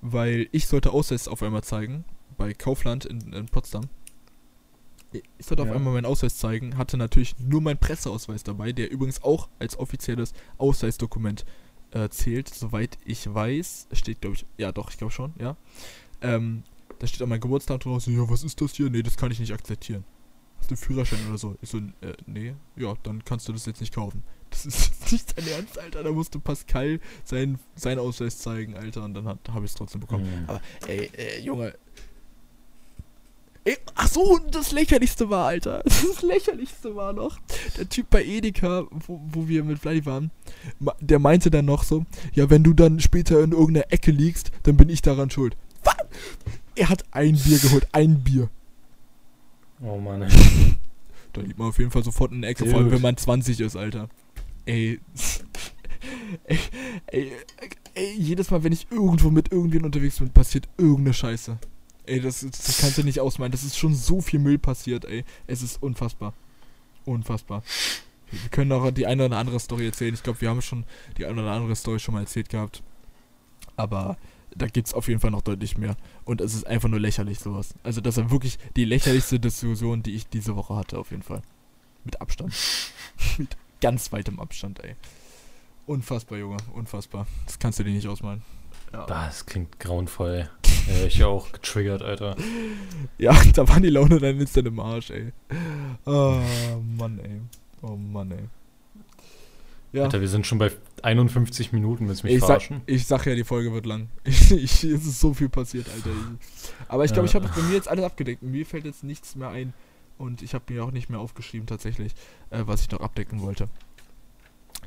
weil 0.00 0.48
ich 0.52 0.66
sollte 0.66 0.92
Ausweis 0.92 1.28
auf 1.28 1.42
einmal 1.42 1.62
zeigen 1.62 2.04
bei 2.36 2.54
Kaufland 2.54 3.04
in, 3.04 3.32
in 3.32 3.46
Potsdam. 3.46 3.84
Ich 5.12 5.46
sollte 5.46 5.64
ja. 5.64 5.70
auf 5.70 5.76
einmal 5.76 5.92
meinen 5.94 6.06
Ausweis 6.06 6.36
zeigen, 6.36 6.76
hatte 6.76 6.96
natürlich 6.96 7.38
nur 7.38 7.60
meinen 7.60 7.78
Presseausweis 7.78 8.44
dabei, 8.44 8.72
der 8.72 8.90
übrigens 8.90 9.22
auch 9.22 9.48
als 9.58 9.78
offizielles 9.78 10.32
Ausweisdokument 10.58 11.44
äh, 11.92 12.08
zählt, 12.10 12.48
soweit 12.48 12.98
ich 13.04 13.32
weiß. 13.32 13.88
Steht, 13.92 14.20
glaube 14.20 14.36
ich, 14.36 14.46
ja 14.56 14.72
doch, 14.72 14.90
ich 14.90 14.98
glaube 14.98 15.12
schon, 15.12 15.34
ja. 15.38 15.56
Ähm, 16.22 16.62
da 16.98 17.06
steht 17.06 17.22
auch 17.22 17.26
mein 17.26 17.40
Geburtstag 17.40 17.80
drauf, 17.80 18.02
so, 18.02 18.10
ja, 18.10 18.28
was 18.28 18.44
ist 18.44 18.60
das 18.60 18.74
hier? 18.74 18.90
Nee, 18.90 19.02
das 19.02 19.16
kann 19.16 19.30
ich 19.32 19.40
nicht 19.40 19.52
akzeptieren. 19.52 20.04
hast 20.58 20.70
du 20.70 20.74
einen 20.74 20.82
Führerschein 20.82 21.26
oder 21.28 21.38
so? 21.38 21.56
Ich 21.60 21.70
so, 21.70 21.78
äh, 21.78 22.14
nee, 22.26 22.54
ja, 22.76 22.94
dann 23.02 23.24
kannst 23.24 23.48
du 23.48 23.52
das 23.52 23.66
jetzt 23.66 23.80
nicht 23.80 23.94
kaufen. 23.94 24.22
Das 24.50 24.66
ist 24.66 24.92
nicht 25.12 25.36
dein 25.36 25.48
Ernst, 25.48 25.78
Alter. 25.78 26.02
Da 26.02 26.12
musste 26.12 26.38
Pascal 26.38 27.00
seinen, 27.24 27.58
seinen 27.74 27.98
Ausweis 27.98 28.38
zeigen, 28.38 28.76
Alter, 28.76 29.04
und 29.04 29.14
dann 29.14 29.26
habe 29.26 29.64
ich 29.64 29.70
es 29.70 29.74
trotzdem 29.74 30.00
bekommen. 30.00 30.24
Mhm. 30.24 30.48
Aber, 30.48 30.60
ey, 30.86 31.10
ey, 31.14 31.40
Junge. 31.40 31.74
Ey, 33.64 33.76
ach 33.94 34.08
so, 34.08 34.22
und 34.22 34.54
das 34.54 34.72
Lächerlichste 34.72 35.28
war, 35.28 35.46
Alter. 35.46 35.82
Das 35.84 36.22
Lächerlichste 36.22 36.96
war 36.96 37.12
noch, 37.12 37.38
der 37.76 37.88
Typ 37.88 38.08
bei 38.10 38.24
Edeka, 38.24 38.86
wo, 38.90 39.20
wo 39.32 39.48
wir 39.48 39.64
mit 39.64 39.78
Vladi 39.78 40.04
waren, 40.06 40.30
der 41.00 41.18
meinte 41.18 41.50
dann 41.50 41.66
noch 41.66 41.84
so, 41.84 42.04
ja, 42.32 42.48
wenn 42.50 42.62
du 42.62 42.72
dann 42.72 43.00
später 43.00 43.42
in 43.42 43.52
irgendeiner 43.52 43.92
Ecke 43.92 44.10
liegst, 44.10 44.50
dann 44.62 44.76
bin 44.76 44.88
ich 44.88 45.02
daran 45.02 45.30
schuld. 45.30 45.56
Was? 45.84 45.96
Er 46.74 46.88
hat 46.88 47.04
ein 47.10 47.36
Bier 47.36 47.58
geholt, 47.58 47.86
ein 47.92 48.22
Bier. 48.22 48.48
Oh 49.82 49.98
Mann. 49.98 50.22
ey. 50.22 50.30
Da 51.32 51.42
liegt 51.42 51.58
man 51.58 51.68
auf 51.68 51.78
jeden 51.78 51.92
Fall 51.92 52.02
sofort 52.02 52.32
in 52.32 52.42
der 52.42 52.50
Ecke, 52.50 52.66
vor 52.66 52.80
allem 52.80 52.90
wenn 52.90 53.02
man 53.02 53.16
20 53.16 53.60
ist, 53.60 53.76
Alter. 53.76 54.08
Ey. 54.66 54.98
ey, 56.44 56.58
ey, 57.06 57.32
ey, 57.94 58.14
jedes 58.18 58.50
Mal, 58.50 58.64
wenn 58.64 58.72
ich 58.72 58.88
irgendwo 58.90 59.30
mit 59.30 59.52
irgendjemandem 59.52 60.00
unterwegs 60.00 60.18
bin, 60.18 60.30
passiert 60.30 60.68
irgendeine 60.76 61.14
Scheiße. 61.14 61.56
Ey, 62.10 62.20
das, 62.20 62.40
das 62.40 62.78
kannst 62.78 62.98
du 62.98 63.04
nicht 63.04 63.20
ausmalen. 63.20 63.52
Das 63.52 63.62
ist 63.62 63.78
schon 63.78 63.94
so 63.94 64.20
viel 64.20 64.40
Müll 64.40 64.58
passiert, 64.58 65.04
ey. 65.04 65.24
Es 65.46 65.62
ist 65.62 65.80
unfassbar. 65.80 66.34
Unfassbar. 67.04 67.62
Wir 68.32 68.50
können 68.50 68.72
auch 68.72 68.90
die 68.90 69.06
eine 69.06 69.26
oder 69.26 69.38
andere 69.38 69.60
Story 69.60 69.86
erzählen. 69.86 70.14
Ich 70.14 70.22
glaube, 70.22 70.40
wir 70.40 70.50
haben 70.50 70.60
schon 70.60 70.84
die 71.18 71.26
eine 71.26 71.40
oder 71.40 71.52
andere 71.52 71.76
Story 71.76 72.00
schon 72.00 72.14
mal 72.14 72.20
erzählt 72.20 72.48
gehabt. 72.48 72.82
Aber 73.76 74.16
da 74.54 74.66
gibt's 74.66 74.92
auf 74.92 75.06
jeden 75.06 75.20
Fall 75.20 75.30
noch 75.30 75.42
deutlich 75.42 75.78
mehr. 75.78 75.96
Und 76.24 76.40
es 76.40 76.54
ist 76.54 76.66
einfach 76.66 76.88
nur 76.88 76.98
lächerlich, 76.98 77.38
sowas. 77.38 77.74
Also, 77.84 78.00
das 78.00 78.16
war 78.16 78.30
wirklich 78.30 78.58
die 78.76 78.84
lächerlichste 78.84 79.38
Diskussion, 79.38 80.02
die 80.02 80.14
ich 80.16 80.28
diese 80.28 80.56
Woche 80.56 80.74
hatte, 80.74 80.98
auf 80.98 81.12
jeden 81.12 81.22
Fall. 81.22 81.42
Mit 82.04 82.20
Abstand. 82.20 82.52
Mit 83.38 83.56
ganz 83.80 84.12
weitem 84.12 84.40
Abstand, 84.40 84.82
ey. 84.82 84.96
Unfassbar, 85.86 86.38
Junge. 86.38 86.56
Unfassbar. 86.72 87.26
Das 87.46 87.58
kannst 87.58 87.78
du 87.78 87.84
dir 87.84 87.92
nicht 87.92 88.08
ausmalen. 88.08 88.42
Ja. 88.92 89.06
Das 89.06 89.46
klingt 89.46 89.78
grauenvoll. 89.78 90.30
Ey. 90.40 90.48
Ja, 90.98 91.06
ich 91.06 91.24
auch 91.24 91.52
getriggert, 91.52 92.02
Alter. 92.02 92.36
Ja, 93.18 93.38
da 93.54 93.68
war 93.68 93.80
die 93.80 93.90
Laune 93.90 94.18
dann 94.18 94.40
instant 94.40 94.66
im 94.68 94.80
Arsch, 94.80 95.10
ey. 95.10 95.32
Oh, 96.06 96.40
Mann, 96.96 97.18
ey. 97.22 97.40
Oh, 97.82 97.96
Mann, 97.96 98.30
ey. 98.30 98.38
Ja, 99.92 100.04
Alter, 100.04 100.20
wir 100.22 100.28
sind 100.28 100.46
schon 100.46 100.58
bei 100.58 100.70
51 101.02 101.72
Minuten, 101.72 102.08
willst 102.08 102.22
du 102.22 102.28
mich 102.28 102.34
ich 102.36 102.40
sag, 102.40 102.46
verarschen? 102.46 102.80
ich 102.86 103.06
sag 103.06 103.26
ja, 103.26 103.34
die 103.34 103.44
Folge 103.44 103.72
wird 103.72 103.84
lang. 103.86 104.08
Ich, 104.24 104.50
ich, 104.52 104.84
es 104.84 105.04
ist 105.06 105.20
so 105.20 105.34
viel 105.34 105.48
passiert, 105.50 105.86
Alter. 105.94 106.10
Aber 106.88 107.04
ich 107.04 107.12
glaube, 107.12 107.26
ich 107.26 107.34
Ja. 107.34 107.40
habe 107.42 107.52
bei 107.54 107.60
mir 107.62 107.74
jetzt 107.74 107.88
alles 107.88 108.04
abgedeckt. 108.04 108.42
Mir 108.42 108.64
fällt 108.64 108.84
jetzt 108.86 109.04
nichts 109.04 109.34
mehr 109.36 109.48
ein. 109.50 109.74
Und 110.16 110.42
ich 110.42 110.54
habe 110.54 110.72
mir 110.72 110.84
auch 110.84 110.92
nicht 110.92 111.10
mehr 111.10 111.18
aufgeschrieben, 111.18 111.66
tatsächlich, 111.66 112.12
äh, 112.50 112.62
was 112.66 112.82
ich 112.82 112.90
noch 112.90 113.00
abdecken 113.00 113.40
wollte. 113.42 113.68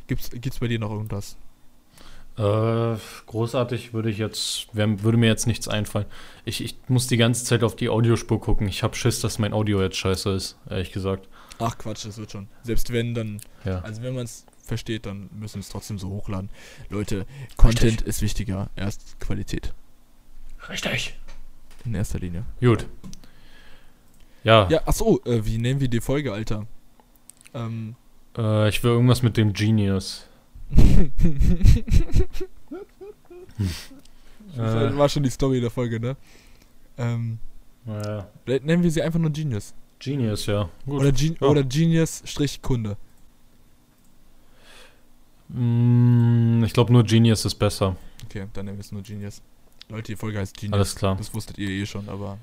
Gibt's, 0.08 0.30
gibt's 0.32 0.60
bei 0.60 0.68
dir 0.68 0.80
noch 0.80 0.92
irgendwas? 0.92 1.38
Äh, 2.38 2.98
großartig 3.28 3.94
würde 3.94 4.10
ich 4.10 4.18
jetzt, 4.18 4.68
würde 4.74 5.18
mir 5.18 5.28
jetzt 5.28 5.46
nichts 5.46 5.68
einfallen. 5.68 6.08
Ich, 6.46 6.64
ich 6.64 6.76
muss 6.88 7.08
die 7.08 7.18
ganze 7.18 7.46
Zeit 7.46 7.64
auf 7.64 7.76
die 7.76 7.90
Audiospur 7.90 8.42
gucken. 8.42 8.68
Ich 8.68 8.82
hab 8.82 8.96
Schiss, 8.96 9.22
dass 9.22 9.38
mein 9.38 9.54
Audio 9.54 9.82
jetzt 9.82 9.98
scheiße 9.98 10.32
ist, 10.32 10.58
ehrlich 10.68 10.92
gesagt. 10.92 11.30
Ach 11.60 11.78
Quatsch, 11.78 12.06
das 12.06 12.18
wird 12.18 12.32
schon. 12.32 12.48
Selbst 12.64 12.92
wenn, 12.92 13.14
dann. 13.14 13.40
Ja. 13.66 13.82
Also 13.82 14.02
wenn 14.02 14.16
man 14.16 14.24
es 14.24 14.46
versteht, 14.64 15.06
dann 15.06 15.30
müssen 15.32 15.56
wir 15.56 15.62
es 15.62 15.70
trotzdem 15.70 16.00
so 16.00 16.10
hochladen. 16.10 16.50
Leute, 16.90 17.28
Content 17.58 18.02
ist 18.02 18.22
wichtiger. 18.22 18.70
Erst 18.76 19.20
Qualität. 19.20 19.74
Richtig. 20.70 21.20
In 21.86 21.94
erster 21.94 22.20
Linie. 22.20 22.46
Gut. 22.60 22.88
Ja, 24.44 24.68
Ja, 24.70 24.82
ach 24.86 24.94
so, 24.94 25.22
äh, 25.26 25.46
wie 25.46 25.58
nennen 25.58 25.80
wir 25.80 25.88
die 25.88 26.02
Folge, 26.02 26.34
Alter? 26.34 26.66
Ähm. 27.54 27.96
Äh, 28.38 28.70
ich 28.70 28.84
will 28.84 28.92
irgendwas 28.92 29.22
mit 29.22 29.38
dem 29.38 29.54
Genius. 29.54 30.28
Das 34.56 34.76
Äh, 34.94 34.98
war 34.98 35.10
schon 35.10 35.24
die 35.24 35.30
Story 35.30 35.62
der 35.62 35.72
Folge, 35.72 36.00
ne? 36.00 36.16
Ähm. 36.98 37.40
naja. 37.86 38.28
Nennen 38.46 38.84
wir 38.84 38.92
sie 38.92 39.02
einfach 39.02 39.20
nur 39.20 39.32
Genius. 39.32 39.74
Genius, 40.00 40.46
ja. 40.46 40.70
Gut. 40.86 41.02
Oder, 41.02 41.12
Gen 41.12 41.38
Ja. 41.40 41.48
oder 41.48 41.64
Genius-Kunde. 41.64 42.98
Mm, 45.50 46.64
ich 46.66 46.74
glaube 46.74 46.92
nur 46.92 47.04
Genius 47.04 47.46
ist 47.46 47.56
besser. 47.56 47.96
Okay, 48.26 48.48
dann 48.54 48.66
nennen 48.66 48.78
wir 48.78 48.82
es 48.82 48.92
nur 48.92 49.02
Genius. 49.02 49.42
Leute, 49.90 50.12
die 50.14 50.16
Folge 50.16 50.40
heißt 50.40 50.58
Genius. 50.58 50.74
Alles 50.74 50.96
klar. 50.96 51.16
Das 51.16 51.34
wusstet 51.34 51.58
ihr 51.58 51.70
eh 51.70 51.86
schon, 51.86 52.08
aber 52.10 52.38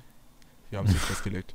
wir 0.71 0.79
haben 0.79 0.87
es 0.87 0.93
nicht 0.93 1.03
festgelegt. 1.07 1.55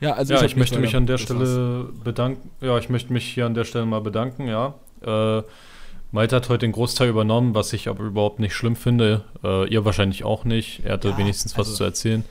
Ja, 0.00 0.12
also 0.14 0.34
ja, 0.34 0.40
hab 0.40 0.46
ich, 0.46 0.56
möchte 0.56 0.78
mich 0.80 0.96
an 0.96 1.06
der. 1.06 1.18
Stelle 1.18 1.84
bedanken. 2.04 2.50
Ja, 2.60 2.76
ich 2.78 2.88
möchte 2.90 3.12
mich 3.12 3.26
hier 3.32 3.46
an 3.46 3.54
der 3.54 3.64
Stelle 3.64 3.86
mal 3.86 4.00
bedanken, 4.00 4.46
ja. 4.48 4.74
Äh, 5.04 5.42
Malte 6.12 6.36
hat 6.36 6.48
heute 6.48 6.60
den 6.66 6.72
Großteil 6.72 7.08
übernommen, 7.08 7.54
was 7.54 7.72
ich 7.72 7.88
aber 7.88 8.04
überhaupt 8.04 8.38
nicht 8.38 8.54
schlimm 8.54 8.76
finde. 8.76 9.24
Äh, 9.42 9.68
ihr 9.68 9.84
wahrscheinlich 9.84 10.22
auch 10.24 10.44
nicht. 10.44 10.84
Er 10.84 10.92
hatte 10.94 11.08
Ja, 11.08 11.18
wenigstens 11.18 11.52
was 11.58 11.66
also- 11.66 11.78
zu 11.78 11.84
erzählen. 11.84 12.24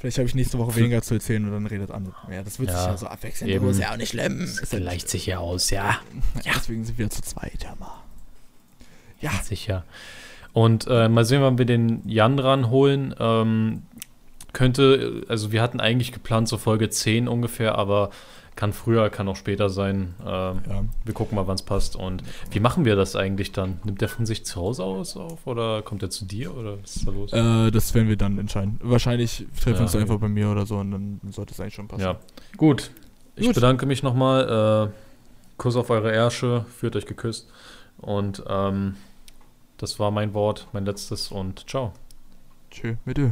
Vielleicht 0.00 0.18
habe 0.18 0.26
ich 0.26 0.34
nächste 0.34 0.58
Woche 0.58 0.74
weniger 0.74 1.00
zu 1.00 1.14
erzählen 1.14 1.44
und 1.44 1.52
dann 1.52 1.66
redet 1.66 1.92
Anne. 1.92 2.12
Ja, 2.28 2.42
das 2.42 2.58
wird 2.58 2.70
Ja, 2.70 2.76
sich 2.78 2.86
ja 2.88 2.96
so 2.96 3.06
abwechseln. 3.06 3.48
eben. 3.48 3.68
Ist 3.68 3.78
ja 3.78 3.92
auch 3.92 3.96
nicht 3.96 4.08
schlimm. 4.08 4.40
Ist 4.40 4.72
ja- 4.72 4.98
sich 4.98 5.26
ja 5.26 5.38
aus, 5.38 5.70
ja. 5.70 5.98
Ja. 6.44 6.52
Deswegen 6.56 6.84
sind 6.84 6.98
wir 6.98 7.08
zu 7.08 7.22
zweit, 7.22 7.62
ja 7.62 7.76
mal. 7.78 8.02
Ja, 9.20 9.30
Sicher. 9.44 9.84
Und 10.52 10.86
äh, 10.88 11.08
mal 11.08 11.24
sehen, 11.24 11.40
wann 11.40 11.56
wir 11.56 11.64
den 11.66 12.02
Jan 12.08 12.40
ranholen. 12.40 13.14
Ähm, 13.20 13.82
könnte, 14.52 15.22
also 15.28 15.52
wir 15.52 15.62
hatten 15.62 15.78
eigentlich 15.80 16.10
geplant 16.12 16.48
so 16.48 16.58
Folge 16.58 16.90
10 16.90 17.28
ungefähr, 17.28 17.76
aber 17.78 18.10
kann 18.54 18.72
früher, 18.72 19.08
kann 19.10 19.28
auch 19.28 19.36
später 19.36 19.70
sein. 19.70 20.14
Ähm, 20.20 20.60
ja. 20.68 20.84
Wir 21.04 21.14
gucken 21.14 21.36
mal, 21.36 21.46
wann 21.46 21.54
es 21.54 21.62
passt. 21.62 21.96
Und 21.96 22.22
wie 22.50 22.60
machen 22.60 22.84
wir 22.84 22.96
das 22.96 23.16
eigentlich 23.16 23.52
dann? 23.52 23.80
Nimmt 23.84 24.00
der 24.00 24.08
von 24.08 24.26
sich 24.26 24.44
zu 24.44 24.60
Hause 24.60 24.84
aus 24.84 25.16
auf 25.16 25.46
oder 25.46 25.82
kommt 25.82 26.02
er 26.02 26.10
zu 26.10 26.24
dir 26.26 26.54
oder 26.56 26.80
was 26.82 26.96
ist 26.96 27.06
da 27.06 27.12
los? 27.12 27.32
Äh, 27.32 27.70
das 27.70 27.94
werden 27.94 28.08
wir 28.08 28.16
dann 28.16 28.38
entscheiden. 28.38 28.78
Wahrscheinlich 28.82 29.46
treffen 29.56 29.66
wir 29.66 29.74
Ja, 29.76 29.82
uns 29.82 29.96
einfach 29.96 30.18
bei 30.18 30.28
mir 30.28 30.50
oder 30.50 30.66
so 30.66 30.76
und 30.76 30.90
dann 30.90 31.20
sollte 31.30 31.54
es 31.54 31.60
eigentlich 31.60 31.74
schon 31.74 31.88
passen. 31.88 32.02
ja, 32.02 32.18
gut. 32.56 32.90
Ich 33.36 33.46
Gut. 33.46 33.54
bedanke 33.54 33.86
mich 33.86 34.02
nochmal. 34.02 34.90
Äh, 34.90 34.92
Kuss 35.56 35.76
auf 35.76 35.90
eure 35.90 36.12
Ärsche, 36.12 36.66
führt 36.76 36.96
euch 36.96 37.06
geküsst. 37.06 37.48
Und 37.98 38.42
ähm, 38.48 38.96
das 39.78 39.98
war 39.98 40.10
mein 40.10 40.34
Wort, 40.34 40.66
mein 40.72 40.84
letztes 40.84 41.30
und 41.30 41.68
ciao. 41.68 41.92
Tschö, 42.70 42.96
mit 43.04 43.18
Ö. 43.18 43.30